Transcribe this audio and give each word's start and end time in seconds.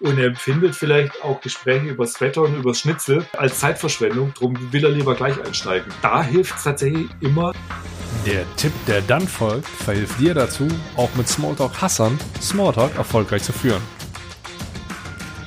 und 0.00 0.18
er 0.18 0.26
empfindet 0.26 0.74
vielleicht 0.74 1.22
auch 1.22 1.40
Gespräche 1.40 1.86
über 1.86 2.04
das 2.04 2.20
Wetter 2.20 2.42
und 2.42 2.56
über 2.56 2.70
das 2.70 2.80
Schnitzel 2.80 3.26
als 3.36 3.60
Zeitverschwendung. 3.60 4.32
Darum 4.34 4.72
will 4.72 4.84
er 4.84 4.90
lieber 4.90 5.14
gleich 5.14 5.40
einsteigen. 5.44 5.92
Da 6.02 6.22
hilft 6.22 6.56
es 6.56 6.64
tatsächlich 6.64 7.08
immer. 7.20 7.52
Der 8.24 8.44
Tipp, 8.56 8.72
der 8.86 9.02
dann 9.02 9.26
folgt, 9.26 9.68
verhilft 9.68 10.18
dir 10.18 10.34
dazu, 10.34 10.66
auch 10.96 11.14
mit 11.14 11.28
Smalltalk 11.28 11.80
Hassan 11.80 12.18
Smalltalk 12.40 12.96
erfolgreich 12.96 13.42
zu 13.42 13.52
führen. 13.52 13.82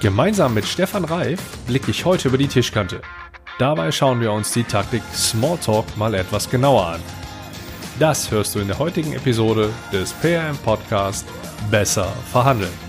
Gemeinsam 0.01 0.53
mit 0.53 0.65
Stefan 0.65 1.03
Reif 1.03 1.41
blicke 1.67 1.91
ich 1.91 2.05
heute 2.05 2.29
über 2.29 2.37
die 2.37 2.47
Tischkante. 2.47 3.01
Dabei 3.57 3.91
schauen 3.91 4.21
wir 4.21 4.31
uns 4.31 4.53
die 4.53 4.63
Taktik 4.63 5.03
Smalltalk 5.13 5.97
mal 5.97 6.13
etwas 6.13 6.49
genauer 6.49 6.87
an. 6.87 7.01
Das 7.99 8.31
hörst 8.31 8.55
du 8.55 8.59
in 8.59 8.69
der 8.69 8.79
heutigen 8.79 9.11
Episode 9.11 9.69
des 9.91 10.13
PRM 10.13 10.57
Podcast 10.59 11.27
Besser 11.69 12.07
verhandeln. 12.31 12.88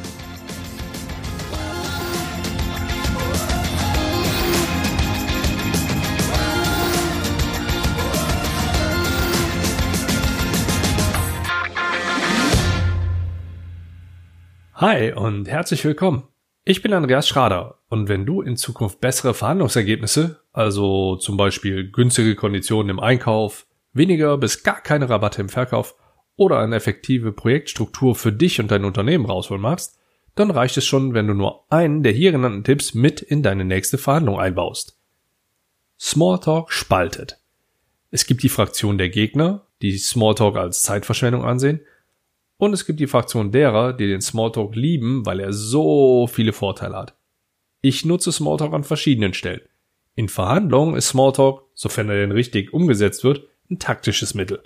Hi 14.80 15.12
und 15.12 15.46
herzlich 15.46 15.84
willkommen. 15.84 16.22
Ich 16.64 16.80
bin 16.80 16.94
Andreas 16.94 17.28
Schrader 17.28 17.80
und 17.90 18.08
wenn 18.08 18.24
du 18.24 18.40
in 18.40 18.56
Zukunft 18.56 18.98
bessere 19.02 19.34
Verhandlungsergebnisse, 19.34 20.40
also 20.54 21.16
zum 21.16 21.36
Beispiel 21.36 21.90
günstige 21.90 22.34
Konditionen 22.34 22.88
im 22.88 22.98
Einkauf, 22.98 23.66
weniger 23.92 24.38
bis 24.38 24.62
gar 24.62 24.80
keine 24.80 25.10
Rabatte 25.10 25.42
im 25.42 25.50
Verkauf 25.50 25.96
oder 26.34 26.60
eine 26.60 26.76
effektive 26.76 27.30
Projektstruktur 27.32 28.14
für 28.14 28.32
dich 28.32 28.58
und 28.58 28.70
dein 28.70 28.86
Unternehmen 28.86 29.26
rausholen 29.26 29.60
magst, 29.60 29.98
dann 30.34 30.50
reicht 30.50 30.78
es 30.78 30.86
schon, 30.86 31.12
wenn 31.12 31.26
du 31.26 31.34
nur 31.34 31.70
einen 31.70 32.02
der 32.02 32.12
hier 32.12 32.32
genannten 32.32 32.64
Tipps 32.64 32.94
mit 32.94 33.20
in 33.20 33.42
deine 33.42 33.66
nächste 33.66 33.98
Verhandlung 33.98 34.40
einbaust. 34.40 34.96
Smalltalk 36.00 36.72
spaltet. 36.72 37.38
Es 38.10 38.24
gibt 38.24 38.42
die 38.42 38.48
Fraktion 38.48 38.96
der 38.96 39.10
Gegner, 39.10 39.66
die 39.82 39.98
Smalltalk 39.98 40.56
als 40.56 40.80
Zeitverschwendung 40.80 41.44
ansehen, 41.44 41.82
und 42.60 42.74
es 42.74 42.84
gibt 42.84 43.00
die 43.00 43.06
Fraktion 43.06 43.52
derer, 43.52 43.94
die 43.94 44.06
den 44.06 44.20
Smalltalk 44.20 44.76
lieben, 44.76 45.24
weil 45.24 45.40
er 45.40 45.52
so 45.52 46.26
viele 46.26 46.52
Vorteile 46.52 46.96
hat. 46.96 47.14
Ich 47.80 48.04
nutze 48.04 48.30
Smalltalk 48.30 48.74
an 48.74 48.84
verschiedenen 48.84 49.32
Stellen. 49.32 49.62
In 50.14 50.28
Verhandlungen 50.28 50.94
ist 50.94 51.08
Smalltalk, 51.08 51.62
sofern 51.72 52.10
er 52.10 52.16
denn 52.16 52.32
richtig 52.32 52.74
umgesetzt 52.74 53.24
wird, 53.24 53.48
ein 53.70 53.78
taktisches 53.78 54.34
Mittel. 54.34 54.62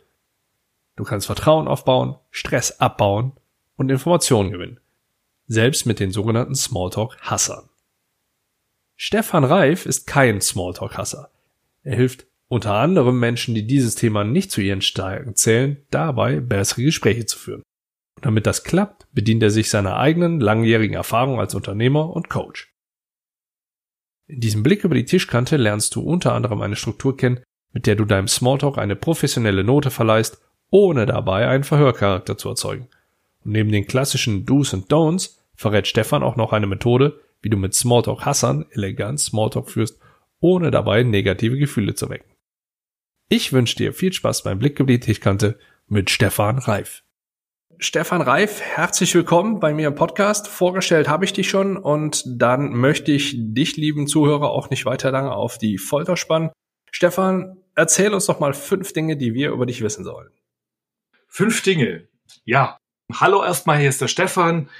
Du 0.96 1.04
kannst 1.04 1.26
Vertrauen 1.26 1.68
aufbauen, 1.68 2.16
Stress 2.32 2.80
abbauen 2.80 3.32
und 3.76 3.90
Informationen 3.90 4.50
gewinnen. 4.50 4.80
Selbst 5.46 5.86
mit 5.86 6.00
den 6.00 6.10
sogenannten 6.10 6.56
Smalltalk-Hassern. 6.56 7.68
Stefan 8.96 9.44
Reif 9.44 9.86
ist 9.86 10.08
kein 10.08 10.40
Smalltalk-Hasser. 10.40 11.30
Er 11.84 11.94
hilft 11.94 12.26
unter 12.48 12.74
anderem 12.74 13.20
Menschen, 13.20 13.54
die 13.54 13.68
dieses 13.68 13.94
Thema 13.94 14.24
nicht 14.24 14.50
zu 14.50 14.60
ihren 14.60 14.82
Stärken 14.82 15.36
zählen, 15.36 15.76
dabei 15.90 16.40
bessere 16.40 16.82
Gespräche 16.82 17.26
zu 17.26 17.38
führen. 17.38 17.62
Damit 18.24 18.46
das 18.46 18.64
klappt, 18.64 19.06
bedient 19.12 19.42
er 19.42 19.50
sich 19.50 19.68
seiner 19.68 19.98
eigenen 19.98 20.40
langjährigen 20.40 20.96
Erfahrung 20.96 21.38
als 21.38 21.54
Unternehmer 21.54 22.08
und 22.08 22.30
Coach. 22.30 22.72
In 24.26 24.40
diesem 24.40 24.62
Blick 24.62 24.82
über 24.82 24.94
die 24.94 25.04
Tischkante 25.04 25.58
lernst 25.58 25.94
du 25.94 26.00
unter 26.00 26.32
anderem 26.32 26.62
eine 26.62 26.74
Struktur 26.74 27.18
kennen, 27.18 27.40
mit 27.72 27.86
der 27.86 27.96
du 27.96 28.06
deinem 28.06 28.26
Smalltalk 28.26 28.78
eine 28.78 28.96
professionelle 28.96 29.62
Note 29.62 29.90
verleihst, 29.90 30.40
ohne 30.70 31.04
dabei 31.04 31.48
einen 31.48 31.64
Verhörcharakter 31.64 32.38
zu 32.38 32.48
erzeugen. 32.48 32.88
Und 33.44 33.52
neben 33.52 33.70
den 33.70 33.86
klassischen 33.86 34.46
Do's 34.46 34.72
und 34.72 34.90
Don'ts 34.90 35.36
verrät 35.54 35.86
Stefan 35.86 36.22
auch 36.22 36.36
noch 36.36 36.54
eine 36.54 36.66
Methode, 36.66 37.20
wie 37.42 37.50
du 37.50 37.58
mit 37.58 37.74
Smalltalk-Hassern 37.74 38.64
elegant 38.70 39.20
Smalltalk 39.20 39.68
führst, 39.68 40.00
ohne 40.40 40.70
dabei 40.70 41.02
negative 41.02 41.58
Gefühle 41.58 41.94
zu 41.94 42.08
wecken. 42.08 42.32
Ich 43.28 43.52
wünsche 43.52 43.76
dir 43.76 43.92
viel 43.92 44.14
Spaß 44.14 44.44
beim 44.44 44.60
Blick 44.60 44.80
über 44.80 44.92
die 44.92 45.00
Tischkante 45.00 45.58
mit 45.88 46.08
Stefan 46.08 46.56
Reif. 46.56 47.02
Stefan 47.84 48.22
Reif, 48.22 48.62
herzlich 48.62 49.14
willkommen 49.14 49.60
bei 49.60 49.74
mir 49.74 49.88
im 49.88 49.94
Podcast. 49.94 50.48
Vorgestellt 50.48 51.06
habe 51.06 51.26
ich 51.26 51.34
dich 51.34 51.50
schon 51.50 51.76
und 51.76 52.22
dann 52.24 52.70
möchte 52.70 53.12
ich 53.12 53.34
dich, 53.36 53.76
lieben 53.76 54.06
Zuhörer, 54.06 54.48
auch 54.48 54.70
nicht 54.70 54.86
weiter 54.86 55.10
lange 55.10 55.32
auf 55.32 55.58
die 55.58 55.76
Folter 55.76 56.16
spannen. 56.16 56.50
Stefan, 56.90 57.58
erzähl 57.74 58.14
uns 58.14 58.24
doch 58.24 58.40
mal 58.40 58.54
fünf 58.54 58.94
Dinge, 58.94 59.18
die 59.18 59.34
wir 59.34 59.50
über 59.50 59.66
dich 59.66 59.82
wissen 59.82 60.02
sollen. 60.02 60.30
Fünf 61.28 61.62
Dinge. 61.62 62.08
Ja. 62.46 62.78
Hallo 63.12 63.44
erstmal, 63.44 63.78
hier 63.80 63.90
ist 63.90 64.00
der 64.00 64.08
Stefan. 64.08 64.70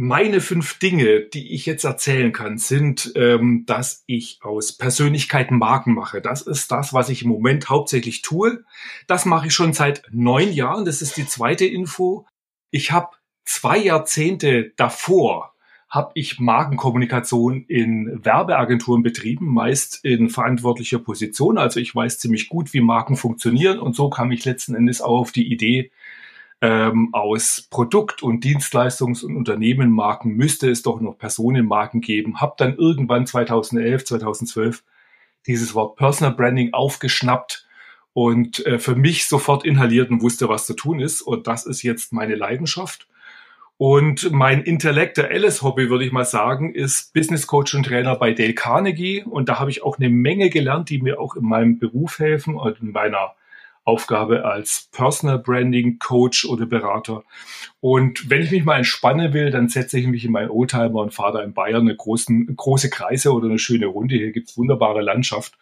Meine 0.00 0.40
fünf 0.40 0.78
Dinge, 0.78 1.22
die 1.22 1.54
ich 1.54 1.66
jetzt 1.66 1.82
erzählen 1.82 2.30
kann, 2.30 2.56
sind, 2.56 3.10
ähm, 3.16 3.64
dass 3.66 4.04
ich 4.06 4.38
aus 4.42 4.72
Persönlichkeiten 4.72 5.58
Marken 5.58 5.92
mache. 5.92 6.20
Das 6.20 6.42
ist 6.42 6.70
das, 6.70 6.92
was 6.92 7.08
ich 7.08 7.22
im 7.22 7.30
Moment 7.30 7.68
hauptsächlich 7.68 8.22
tue. 8.22 8.62
Das 9.08 9.24
mache 9.24 9.48
ich 9.48 9.54
schon 9.54 9.72
seit 9.72 10.04
neun 10.12 10.52
Jahren. 10.52 10.84
Das 10.84 11.02
ist 11.02 11.16
die 11.16 11.26
zweite 11.26 11.66
Info. 11.66 12.26
Ich 12.70 12.92
habe 12.92 13.08
zwei 13.44 13.76
Jahrzehnte 13.76 14.72
davor 14.76 15.56
habe 15.88 16.12
ich 16.14 16.38
Markenkommunikation 16.38 17.64
in 17.66 18.24
Werbeagenturen 18.24 19.02
betrieben, 19.02 19.46
meist 19.46 20.04
in 20.04 20.28
verantwortlicher 20.28 20.98
Position. 20.98 21.58
Also 21.58 21.80
ich 21.80 21.94
weiß 21.94 22.20
ziemlich 22.20 22.48
gut, 22.48 22.72
wie 22.72 22.82
Marken 22.82 23.16
funktionieren 23.16 23.80
und 23.80 23.96
so 23.96 24.10
kam 24.10 24.30
ich 24.30 24.44
letzten 24.44 24.74
Endes 24.74 25.00
auch 25.00 25.18
auf 25.18 25.32
die 25.32 25.50
Idee, 25.50 25.90
ähm, 26.60 27.10
aus 27.12 27.68
Produkt- 27.70 28.22
und 28.22 28.44
Dienstleistungs- 28.44 29.24
und 29.24 29.36
Unternehmenmarken 29.36 30.34
müsste 30.34 30.70
es 30.70 30.82
doch 30.82 31.00
noch 31.00 31.16
Personenmarken 31.16 32.00
geben. 32.00 32.40
Hab 32.40 32.56
dann 32.56 32.76
irgendwann 32.76 33.26
2011, 33.26 34.04
2012 34.04 34.82
dieses 35.46 35.74
Wort 35.74 35.96
Personal 35.96 36.34
Branding 36.34 36.72
aufgeschnappt 36.72 37.66
und 38.12 38.66
äh, 38.66 38.78
für 38.78 38.96
mich 38.96 39.26
sofort 39.26 39.64
inhaliert 39.64 40.10
und 40.10 40.22
wusste, 40.22 40.48
was 40.48 40.66
zu 40.66 40.74
tun 40.74 40.98
ist. 40.98 41.22
Und 41.22 41.46
das 41.46 41.64
ist 41.66 41.82
jetzt 41.82 42.12
meine 42.12 42.34
Leidenschaft. 42.34 43.06
Und 43.76 44.32
mein 44.32 44.62
intellektuelles 44.62 45.62
Hobby, 45.62 45.88
würde 45.88 46.04
ich 46.04 46.10
mal 46.10 46.24
sagen, 46.24 46.74
ist 46.74 47.14
Business 47.14 47.46
Coach 47.46 47.76
und 47.76 47.86
Trainer 47.86 48.16
bei 48.16 48.32
Dale 48.32 48.54
Carnegie. 48.54 49.22
Und 49.22 49.48
da 49.48 49.60
habe 49.60 49.70
ich 49.70 49.84
auch 49.84 49.98
eine 49.98 50.10
Menge 50.10 50.50
gelernt, 50.50 50.90
die 50.90 51.00
mir 51.00 51.20
auch 51.20 51.36
in 51.36 51.44
meinem 51.44 51.78
Beruf 51.78 52.18
helfen 52.18 52.56
und 52.56 52.80
in 52.80 52.90
meiner 52.90 53.34
Aufgabe 53.88 54.44
als 54.44 54.90
Personal 54.92 55.38
Branding 55.38 55.98
Coach 55.98 56.44
oder 56.44 56.66
Berater. 56.66 57.24
Und 57.80 58.28
wenn 58.28 58.42
ich 58.42 58.50
mich 58.50 58.64
mal 58.64 58.76
entspannen 58.76 59.32
will, 59.32 59.50
dann 59.50 59.68
setze 59.68 59.98
ich 59.98 60.06
mich 60.06 60.26
in 60.26 60.32
meinen 60.32 60.50
Oldtimer 60.50 61.00
und 61.00 61.14
fahre 61.14 61.38
da 61.38 61.42
in 61.42 61.54
Bayern 61.54 61.80
eine 61.80 61.96
großen, 61.96 62.54
große 62.54 62.90
Kreise 62.90 63.32
oder 63.32 63.48
eine 63.48 63.58
schöne 63.58 63.86
Runde. 63.86 64.16
Hier 64.16 64.30
gibt's 64.30 64.58
wunderbare 64.58 65.00
Landschaft. 65.00 65.58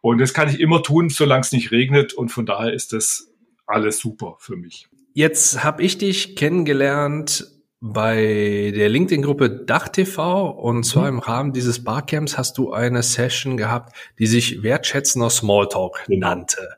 Und 0.00 0.18
das 0.18 0.32
kann 0.32 0.48
ich 0.48 0.60
immer 0.60 0.84
tun, 0.84 1.08
solange 1.08 1.40
es 1.40 1.50
nicht 1.50 1.72
regnet. 1.72 2.14
Und 2.14 2.28
von 2.28 2.46
daher 2.46 2.72
ist 2.72 2.92
das 2.92 3.32
alles 3.66 3.98
super 3.98 4.36
für 4.38 4.56
mich. 4.56 4.86
Jetzt 5.12 5.64
habe 5.64 5.82
ich 5.82 5.98
dich 5.98 6.36
kennengelernt 6.36 7.50
bei 7.80 8.72
der 8.76 8.88
LinkedIn-Gruppe 8.88 9.50
DachTV 9.50 10.50
und 10.50 10.84
zwar 10.84 11.10
mhm. 11.10 11.16
im 11.16 11.18
Rahmen 11.18 11.52
dieses 11.52 11.82
Barcamps 11.82 12.38
hast 12.38 12.58
du 12.58 12.72
eine 12.72 13.02
Session 13.02 13.56
gehabt, 13.56 13.96
die 14.18 14.26
sich 14.26 14.62
wertschätzender 14.62 15.30
Smalltalk 15.30 16.04
genau. 16.06 16.28
nannte. 16.28 16.76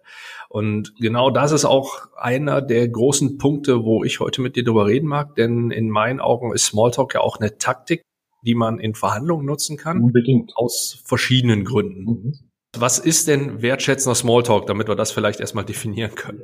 Und 0.49 0.95
genau 0.97 1.31
das 1.31 1.53
ist 1.53 1.67
auch 1.67 2.09
einer 2.17 2.63
der 2.63 2.89
großen 2.89 3.37
Punkte, 3.37 3.85
wo 3.85 4.03
ich 4.03 4.21
heute 4.21 4.41
mit 4.41 4.57
dir 4.57 4.65
drüber 4.65 4.87
reden 4.87 5.07
mag, 5.07 5.35
denn 5.35 5.71
in 5.71 5.91
meinen 5.91 6.21
Augen 6.21 6.55
ist 6.55 6.67
Smalltalk 6.67 7.15
ja 7.15 7.21
auch 7.21 7.39
eine 7.39 7.59
Taktik, 7.59 8.03
die 8.43 8.55
man 8.55 8.79
in 8.79 8.95
Verhandlungen 8.95 9.45
nutzen 9.45 9.77
kann. 9.77 10.03
Unbedingt. 10.03 10.53
Aus 10.57 11.03
verschiedenen 11.05 11.65
Gründen. 11.65 12.05
Mhm. 12.05 12.35
Was 12.77 12.99
ist 12.99 13.29
denn 13.29 13.63
wertschätzender 13.63 14.15
Smalltalk, 14.15 14.67
damit 14.67 14.89
wir 14.89 14.95
das 14.95 15.11
vielleicht 15.11 15.41
erstmal 15.41 15.65
definieren 15.65 16.15
können? 16.15 16.43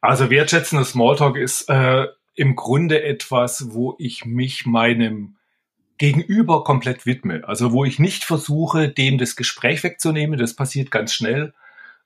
Also 0.00 0.30
wertschätzender 0.30 0.84
Smalltalk 0.84 1.36
ist 1.36 1.68
äh, 1.68 2.06
im 2.34 2.56
Grunde 2.56 3.02
etwas, 3.02 3.72
wo 3.72 3.94
ich 3.98 4.24
mich 4.24 4.66
meinem 4.66 5.36
Gegenüber 5.98 6.64
komplett 6.64 7.06
widme. 7.06 7.46
Also 7.46 7.72
wo 7.72 7.84
ich 7.84 7.98
nicht 7.98 8.24
versuche, 8.24 8.88
dem 8.88 9.18
das 9.18 9.36
Gespräch 9.36 9.84
wegzunehmen, 9.84 10.38
das 10.38 10.56
passiert 10.56 10.90
ganz 10.90 11.12
schnell. 11.12 11.52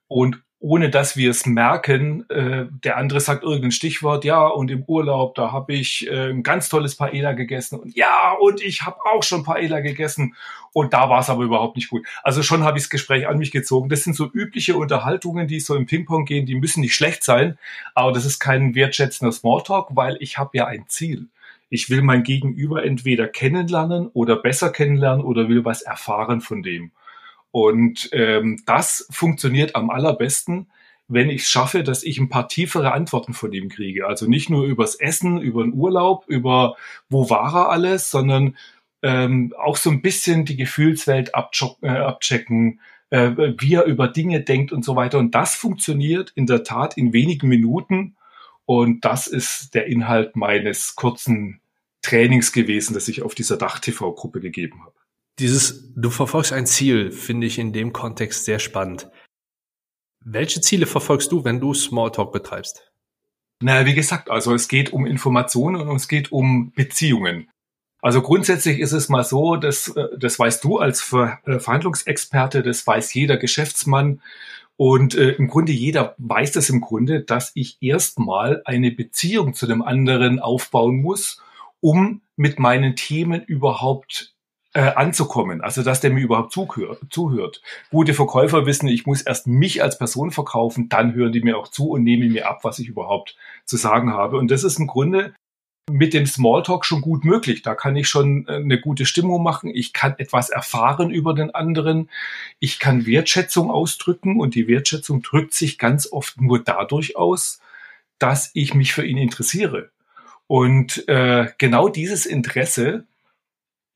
Und 0.07 0.43
ohne 0.67 0.89
dass 0.89 1.15
wir 1.15 1.29
es 1.29 1.45
merken, 1.45 2.29
äh, 2.29 2.65
der 2.83 2.97
andere 2.97 3.21
sagt 3.21 3.43
irgendein 3.43 3.71
Stichwort, 3.71 4.25
ja, 4.25 4.45
und 4.45 4.69
im 4.69 4.83
Urlaub, 4.83 5.35
da 5.35 5.53
habe 5.53 5.73
ich 5.73 6.07
äh, 6.07 6.29
ein 6.29 6.43
ganz 6.43 6.67
tolles 6.67 6.95
Paella 6.95 7.31
gegessen 7.31 7.79
und 7.79 7.95
ja, 7.95 8.35
und 8.37 8.61
ich 8.61 8.81
habe 8.81 8.97
auch 9.05 9.23
schon 9.23 9.43
Paella 9.43 9.79
gegessen 9.79 10.35
und 10.73 10.91
da 10.91 11.09
war 11.09 11.21
es 11.21 11.29
aber 11.29 11.45
überhaupt 11.45 11.77
nicht 11.77 11.89
gut. 11.89 12.05
Also 12.21 12.43
schon 12.43 12.65
habe 12.65 12.77
ich 12.77 12.83
das 12.83 12.89
Gespräch 12.89 13.29
an 13.29 13.37
mich 13.37 13.51
gezogen. 13.51 13.87
Das 13.87 14.03
sind 14.03 14.13
so 14.13 14.29
übliche 14.29 14.75
Unterhaltungen, 14.75 15.47
die 15.47 15.61
so 15.61 15.73
im 15.73 15.85
Ping-Pong 15.85 16.25
gehen, 16.25 16.45
die 16.45 16.55
müssen 16.55 16.81
nicht 16.81 16.95
schlecht 16.95 17.23
sein, 17.23 17.57
aber 17.95 18.11
das 18.11 18.25
ist 18.25 18.39
kein 18.39 18.75
wertschätzender 18.75 19.31
Smalltalk, 19.31 19.95
weil 19.95 20.17
ich 20.19 20.37
habe 20.37 20.57
ja 20.57 20.65
ein 20.65 20.83
Ziel. 20.89 21.27
Ich 21.69 21.89
will 21.89 22.01
mein 22.01 22.23
Gegenüber 22.23 22.83
entweder 22.83 23.27
kennenlernen 23.27 24.09
oder 24.13 24.35
besser 24.35 24.69
kennenlernen 24.69 25.23
oder 25.23 25.47
will 25.47 25.63
was 25.63 25.81
erfahren 25.81 26.41
von 26.41 26.61
dem. 26.61 26.91
Und 27.57 28.09
ähm, 28.11 28.61
das 28.67 29.07
funktioniert 29.09 29.75
am 29.75 29.89
allerbesten, 29.89 30.67
wenn 31.07 31.31
ich 31.31 31.41
es 31.41 31.49
schaffe, 31.49 31.83
dass 31.83 32.03
ich 32.03 32.19
ein 32.19 32.29
paar 32.29 32.47
tiefere 32.47 32.91
Antworten 32.91 33.33
von 33.33 33.51
ihm 33.51 33.67
kriege. 33.67 34.05
Also 34.05 34.27
nicht 34.27 34.51
nur 34.51 34.63
übers 34.67 34.93
Essen, 34.93 35.41
über 35.41 35.63
den 35.63 35.73
Urlaub, 35.73 36.25
über 36.27 36.75
wo 37.09 37.31
war 37.31 37.55
er 37.55 37.69
alles, 37.71 38.11
sondern 38.11 38.57
ähm, 39.01 39.55
auch 39.57 39.75
so 39.75 39.89
ein 39.89 40.03
bisschen 40.03 40.45
die 40.45 40.55
Gefühlswelt 40.55 41.31
äh, 41.81 41.87
abchecken, 41.87 42.79
äh, 43.09 43.31
wie 43.57 43.73
er 43.73 43.85
über 43.85 44.07
Dinge 44.07 44.41
denkt 44.41 44.71
und 44.71 44.85
so 44.85 44.95
weiter. 44.95 45.17
Und 45.17 45.33
das 45.33 45.55
funktioniert 45.55 46.31
in 46.35 46.45
der 46.45 46.63
Tat 46.63 46.95
in 46.95 47.11
wenigen 47.11 47.47
Minuten. 47.47 48.17
Und 48.67 49.03
das 49.03 49.25
ist 49.25 49.73
der 49.73 49.87
Inhalt 49.87 50.35
meines 50.35 50.95
kurzen 50.95 51.59
Trainings 52.03 52.51
gewesen, 52.51 52.93
das 52.93 53.07
ich 53.07 53.23
auf 53.23 53.33
dieser 53.33 53.57
Dach-TV-Gruppe 53.57 54.41
gegeben 54.41 54.83
habe. 54.85 55.06
Dieses, 55.39 55.93
du 55.95 56.09
verfolgst 56.09 56.51
ein 56.51 56.65
Ziel, 56.65 57.11
finde 57.11 57.47
ich 57.47 57.59
in 57.59 57.73
dem 57.73 57.93
Kontext 57.93 58.45
sehr 58.45 58.59
spannend. 58.59 59.09
Welche 60.25 60.61
Ziele 60.61 60.87
verfolgst 60.87 61.31
du, 61.31 61.43
wenn 61.43 61.59
du 61.59 61.73
Smalltalk 61.73 62.31
betreibst? 62.31 62.91
Naja, 63.61 63.85
wie 63.85 63.93
gesagt, 63.93 64.29
also 64.29 64.53
es 64.53 64.67
geht 64.67 64.93
um 64.93 65.05
Informationen 65.05 65.87
und 65.87 65.95
es 65.95 66.07
geht 66.07 66.31
um 66.31 66.71
Beziehungen. 66.73 67.49
Also 68.01 68.21
grundsätzlich 68.21 68.79
ist 68.79 68.91
es 68.91 69.09
mal 69.09 69.23
so, 69.23 69.55
dass, 69.55 69.89
äh, 69.89 70.07
das 70.17 70.37
weißt 70.37 70.63
du 70.63 70.77
als 70.77 71.01
Ver 71.01 71.39
äh, 71.45 71.59
Verhandlungsexperte, 71.59 72.61
das 72.61 72.85
weiß 72.85 73.13
jeder 73.13 73.37
Geschäftsmann 73.37 74.21
und 74.75 75.15
äh, 75.15 75.31
im 75.31 75.47
Grunde 75.47 75.71
jeder 75.71 76.15
weiß 76.19 76.51
das 76.51 76.69
im 76.69 76.81
Grunde, 76.81 77.21
dass 77.21 77.51
ich 77.55 77.77
erstmal 77.81 78.61
eine 78.65 78.91
Beziehung 78.91 79.55
zu 79.55 79.65
dem 79.65 79.81
anderen 79.81 80.39
aufbauen 80.39 81.01
muss, 81.01 81.41
um 81.79 82.21
mit 82.35 82.59
meinen 82.59 82.95
Themen 82.95 83.43
überhaupt 83.43 84.35
äh, 84.77 84.93
anzukommen. 84.95 85.61
Also 85.61 85.81
dass 85.81 86.01
der 86.01 86.11
mir 86.11 86.21
überhaupt 86.21 86.53
zuhört, 86.53 86.99
zuhört. 87.09 87.63
Gute 87.89 88.13
Verkäufer 88.13 88.67
wissen, 88.67 88.87
ich 88.87 89.07
muss 89.07 89.23
erst 89.23 89.47
mich 89.47 89.81
als 89.81 89.97
Person 89.97 90.29
verkaufen, 90.29 90.87
dann 90.87 91.15
hören 91.15 91.31
die 91.31 91.41
mir 91.41 91.57
auch 91.57 91.69
zu 91.69 91.89
und 91.89 92.03
nehmen 92.03 92.31
mir 92.31 92.47
ab, 92.47 92.59
was 92.61 92.77
ich 92.77 92.87
überhaupt 92.87 93.35
zu 93.65 93.75
sagen 93.75 94.13
habe. 94.13 94.37
Und 94.37 94.51
das 94.51 94.63
ist 94.63 94.77
im 94.77 94.85
Grunde 94.85 95.33
mit 95.89 96.13
dem 96.13 96.27
Smalltalk 96.27 96.85
schon 96.85 97.01
gut 97.01 97.25
möglich. 97.25 97.63
Da 97.63 97.73
kann 97.73 97.95
ich 97.95 98.07
schon 98.07 98.45
äh, 98.47 98.57
eine 98.57 98.79
gute 98.79 99.07
Stimmung 99.07 99.41
machen. 99.41 99.71
Ich 99.73 99.93
kann 99.93 100.13
etwas 100.19 100.51
erfahren 100.51 101.09
über 101.09 101.33
den 101.33 101.55
anderen. 101.55 102.11
Ich 102.59 102.77
kann 102.77 103.07
Wertschätzung 103.07 103.71
ausdrücken 103.71 104.39
und 104.39 104.53
die 104.53 104.67
Wertschätzung 104.67 105.23
drückt 105.23 105.55
sich 105.55 105.79
ganz 105.79 106.11
oft 106.11 106.39
nur 106.39 106.63
dadurch 106.63 107.17
aus, 107.17 107.61
dass 108.19 108.51
ich 108.53 108.75
mich 108.75 108.93
für 108.93 109.03
ihn 109.03 109.17
interessiere. 109.17 109.89
Und 110.45 111.07
äh, 111.07 111.47
genau 111.57 111.89
dieses 111.89 112.27
Interesse 112.27 113.05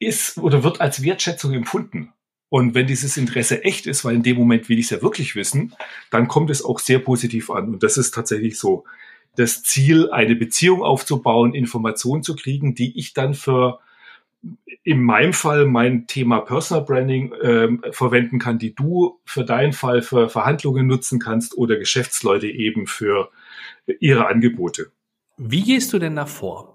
ist 0.01 0.37
oder 0.37 0.63
wird 0.63 0.81
als 0.81 1.03
Wertschätzung 1.03 1.53
empfunden. 1.53 2.13
Und 2.49 2.75
wenn 2.75 2.87
dieses 2.87 3.15
Interesse 3.15 3.63
echt 3.63 3.87
ist, 3.87 4.03
weil 4.03 4.15
in 4.15 4.23
dem 4.23 4.37
Moment 4.37 4.67
will 4.67 4.77
ich 4.77 4.85
es 4.85 4.91
ja 4.91 5.01
wirklich 5.01 5.35
wissen, 5.35 5.73
dann 6.09 6.27
kommt 6.27 6.49
es 6.49 6.65
auch 6.65 6.79
sehr 6.79 6.99
positiv 6.99 7.49
an. 7.49 7.73
Und 7.73 7.83
das 7.83 7.97
ist 7.97 8.11
tatsächlich 8.11 8.59
so 8.59 8.83
das 9.37 9.63
Ziel, 9.63 10.11
eine 10.11 10.35
Beziehung 10.35 10.83
aufzubauen, 10.83 11.53
Informationen 11.53 12.23
zu 12.23 12.35
kriegen, 12.35 12.75
die 12.75 12.99
ich 12.99 13.13
dann 13.13 13.33
für 13.33 13.79
in 14.83 15.01
meinem 15.01 15.33
Fall 15.33 15.65
mein 15.65 16.07
Thema 16.07 16.39
Personal 16.39 16.83
Branding 16.83 17.31
äh, 17.33 17.69
verwenden 17.91 18.39
kann, 18.39 18.57
die 18.57 18.73
du 18.73 19.19
für 19.23 19.45
deinen 19.45 19.71
Fall 19.71 20.01
für 20.01 20.27
Verhandlungen 20.27 20.87
nutzen 20.87 21.19
kannst 21.19 21.57
oder 21.57 21.77
Geschäftsleute 21.77 22.47
eben 22.47 22.87
für 22.87 23.29
ihre 23.99 24.27
Angebote. 24.27 24.91
Wie 25.37 25.63
gehst 25.63 25.93
du 25.93 25.99
denn 25.99 26.15
da 26.15 26.25
vor? 26.25 26.70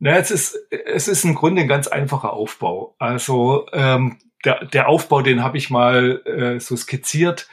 Na, 0.00 0.16
es 0.16 0.30
ist, 0.30 0.58
es 0.70 1.08
ist 1.08 1.24
im 1.24 1.34
Grunde 1.34 1.60
ein 1.60 1.68
ganz 1.68 1.86
einfacher 1.86 2.32
Aufbau. 2.32 2.94
Also 2.98 3.66
ähm, 3.72 4.16
der, 4.46 4.64
der 4.64 4.88
Aufbau, 4.88 5.20
den 5.20 5.44
habe 5.44 5.58
ich 5.58 5.68
mal 5.68 6.22
äh, 6.24 6.58
so 6.58 6.74
skizziert 6.74 7.48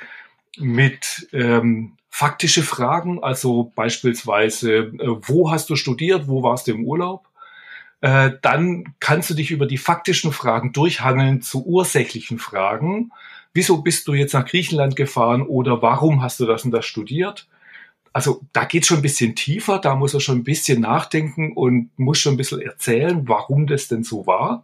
mit 0.58 1.28
ähm, 1.34 1.98
faktische 2.10 2.64
Fragen, 2.64 3.22
also 3.22 3.72
beispielsweise, 3.76 4.78
äh, 4.78 5.08
wo 5.22 5.52
hast 5.52 5.70
du 5.70 5.76
studiert, 5.76 6.30
wo 6.30 6.42
warst 6.42 6.68
du 6.68 6.72
im 6.72 6.86
Urlaub? 6.86 7.28
Äh, 8.00 8.32
dann 8.42 8.96
kannst 9.02 9.30
du 9.30 9.34
dich 9.34 9.52
über 9.52 9.66
die 9.66 9.78
faktischen 9.78 10.32
Fragen 10.32 10.72
durchhangeln 10.72 11.42
zu 11.42 11.66
ursächlichen 11.66 12.40
Fragen. 12.40 13.12
Wieso 13.54 13.82
bist 13.82 14.08
du 14.08 14.14
jetzt 14.14 14.34
nach 14.34 14.46
Griechenland 14.46 14.96
gefahren 14.96 15.42
oder 15.42 15.82
warum 15.82 16.22
hast 16.22 16.40
du 16.40 16.46
das 16.46 16.64
und 16.64 16.72
das 16.72 16.86
studiert? 16.86 17.48
Also 18.18 18.42
da 18.52 18.66
geht 18.66 18.88
schon 18.88 18.98
ein 18.98 19.04
bisschen 19.04 19.36
tiefer, 19.36 19.78
da 19.78 19.96
muss 19.96 20.16
er 20.16 20.22
schon 20.22 20.40
ein 20.40 20.44
bisschen 20.44 20.81
nachdenken 20.81 21.54
und 21.54 21.92
muss 22.00 22.18
schon 22.18 22.34
ein 22.34 22.38
bisschen 22.38 22.60
erzählen, 22.60 23.28
warum 23.28 23.68
das 23.68 23.90
denn 23.90 24.04
so 24.04 24.25
war. 24.25 24.64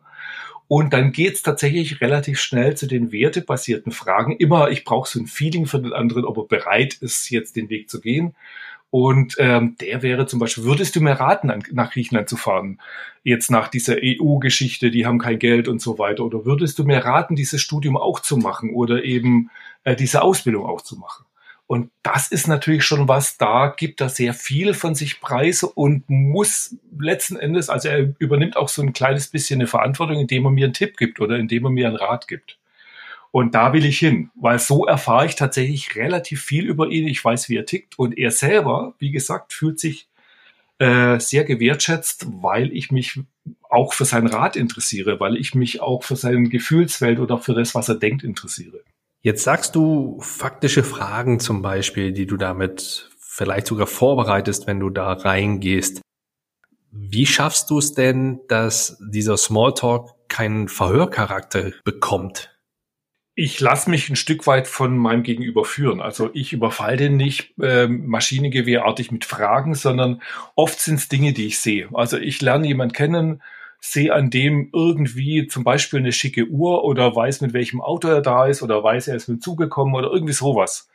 Und 0.67 0.91
dann 0.91 1.11
geht's 1.11 1.43
tatsächlich 1.43 2.01
relativ 2.01 2.39
schnell 2.39 2.75
zu 2.75 2.87
den 2.87 3.11
wertebasierten 3.11 3.91
Fragen. 3.91 4.35
Immer, 4.37 4.71
ich 4.71 4.83
brauche 4.83 5.07
so 5.07 5.19
ein 5.19 5.27
Feeling 5.27 5.67
für 5.67 5.79
den 5.79 5.93
anderen, 5.93 6.25
ob 6.25 6.37
er 6.37 6.47
bereit 6.47 6.95
ist, 6.95 7.29
jetzt 7.29 7.55
den 7.55 7.69
Weg 7.69 7.91
zu 7.91 8.01
gehen. 8.01 8.33
Und 8.89 9.35
ähm, 9.37 9.75
der 9.79 10.01
wäre 10.01 10.25
zum 10.25 10.39
Beispiel, 10.39 10.63
würdest 10.63 10.95
du 10.95 11.01
mir 11.01 11.13
raten, 11.13 11.53
nach 11.73 11.91
Griechenland 11.91 12.29
zu 12.29 12.37
fahren? 12.37 12.81
Jetzt 13.21 13.51
nach 13.51 13.67
dieser 13.67 13.97
EU-Geschichte, 14.01 14.89
die 14.89 15.05
haben 15.05 15.19
kein 15.19 15.37
Geld 15.37 15.67
und 15.67 15.79
so 15.79 15.99
weiter. 15.99 16.25
Oder 16.25 16.43
würdest 16.43 16.79
du 16.79 16.85
mir 16.85 17.05
raten, 17.05 17.35
dieses 17.35 17.61
Studium 17.61 17.97
auch 17.97 18.19
zu 18.19 18.35
machen 18.35 18.73
oder 18.73 19.03
eben 19.03 19.51
äh, 19.83 19.95
diese 19.95 20.23
Ausbildung 20.23 20.65
auch 20.65 20.81
zu 20.81 20.97
machen? 20.97 21.25
Und 21.65 21.91
das 22.03 22.27
ist 22.27 22.47
natürlich 22.47 22.83
schon 22.83 23.07
was, 23.07 23.37
da 23.37 23.73
gibt 23.75 24.01
er 24.01 24.09
sehr 24.09 24.33
viel 24.33 24.73
von 24.73 24.95
sich 24.95 25.21
preis 25.21 25.63
und 25.63 26.09
muss 26.09 26.75
letzten 26.99 27.37
Endes, 27.37 27.69
also 27.69 27.87
er 27.87 28.13
übernimmt 28.19 28.57
auch 28.57 28.69
so 28.69 28.81
ein 28.81 28.93
kleines 28.93 29.29
bisschen 29.29 29.61
eine 29.61 29.67
Verantwortung, 29.67 30.19
indem 30.19 30.45
er 30.45 30.51
mir 30.51 30.65
einen 30.65 30.73
Tipp 30.73 30.97
gibt 30.97 31.19
oder 31.19 31.37
indem 31.37 31.65
er 31.65 31.71
mir 31.71 31.87
einen 31.87 31.95
Rat 31.95 32.27
gibt. 32.27 32.57
Und 33.31 33.55
da 33.55 33.73
will 33.73 33.83
ich 33.83 33.97
hin, 33.97 34.29
weil 34.35 34.59
so 34.59 34.85
erfahre 34.85 35.25
ich 35.25 35.35
tatsächlich 35.35 35.95
relativ 35.95 36.43
viel 36.43 36.65
über 36.65 36.89
ihn. 36.89 37.07
Ich 37.07 37.25
weiß, 37.25 37.49
wie 37.49 37.57
er 37.57 37.65
tickt. 37.65 37.97
Und 37.97 38.15
er 38.15 38.29
selber, 38.29 38.93
wie 38.99 39.09
gesagt, 39.09 39.53
fühlt 39.53 39.79
sich 39.79 40.07
äh, 40.77 41.19
sehr 41.19 41.43
gewertschätzt, 41.43 42.27
weil 42.43 42.71
ich 42.71 42.91
mich 42.91 43.19
auch 43.71 43.93
für 43.93 44.05
seinen 44.05 44.27
Rat 44.27 44.55
interessiere, 44.55 45.19
weil 45.19 45.35
ich 45.35 45.55
mich 45.55 45.81
auch 45.81 46.03
für 46.03 46.15
seine 46.15 46.47
Gefühlswelt 46.47 47.17
oder 47.17 47.39
für 47.39 47.55
das, 47.55 47.73
was 47.73 47.89
er 47.89 47.95
denkt, 47.95 48.23
interessiere. 48.23 48.81
Jetzt 49.25 49.45
sagst 49.45 49.75
du 49.75 50.19
faktische 50.19 50.83
Fragen 50.83 51.39
zum 51.39 51.61
Beispiel, 51.61 52.11
die 52.11 52.25
du 52.27 52.35
damit 52.35 53.09
vielleicht 53.17 53.67
sogar 53.67 53.87
vorbereitest, 53.87 54.67
wenn 54.67 54.81
du 54.81 54.89
da 54.89 55.13
reingehst. 55.13 56.01
Wie 56.91 57.25
schaffst 57.25 57.69
du 57.69 57.77
es 57.77 57.93
denn, 57.93 58.41
dass 58.49 58.97
dieser 58.99 59.37
Smalltalk 59.37 60.09
keinen 60.27 60.67
Verhörcharakter 60.67 61.71
bekommt? 61.85 62.53
Ich 63.33 63.61
lasse 63.61 63.89
mich 63.89 64.09
ein 64.09 64.17
Stück 64.17 64.45
weit 64.45 64.67
von 64.67 64.97
meinem 64.97 65.23
Gegenüber 65.23 65.63
führen. 65.63 66.01
Also 66.01 66.29
ich 66.33 66.51
überfall 66.51 66.97
den 66.97 67.15
nicht 67.15 67.57
äh, 67.61 67.87
maschinengewehrartig 67.87 69.09
mit 69.11 69.23
Fragen, 69.23 69.73
sondern 69.73 70.21
oft 70.55 70.81
sind 70.81 70.95
es 70.95 71.07
Dinge, 71.07 71.31
die 71.31 71.47
ich 71.47 71.59
sehe. 71.59 71.87
Also 71.93 72.17
ich 72.17 72.41
lerne 72.41 72.67
jemanden 72.67 72.93
kennen, 72.93 73.41
sehe 73.85 74.13
an 74.13 74.29
dem 74.29 74.69
irgendwie 74.71 75.47
zum 75.47 75.65
Beispiel 75.65 75.99
eine 75.99 76.13
schicke 76.13 76.47
Uhr 76.47 76.85
oder 76.85 77.13
weiß, 77.13 77.41
mit 77.41 77.51
welchem 77.51 77.81
Auto 77.81 78.07
er 78.07 78.21
da 78.21 78.45
ist 78.45 78.63
oder 78.63 78.81
weiß, 78.81 79.09
er 79.09 79.17
ist 79.17 79.27
mit 79.27 79.39
dem 79.39 79.41
Zug 79.41 79.57
gekommen 79.57 79.93
oder 79.93 80.09
irgendwie 80.09 80.31
sowas. 80.31 80.89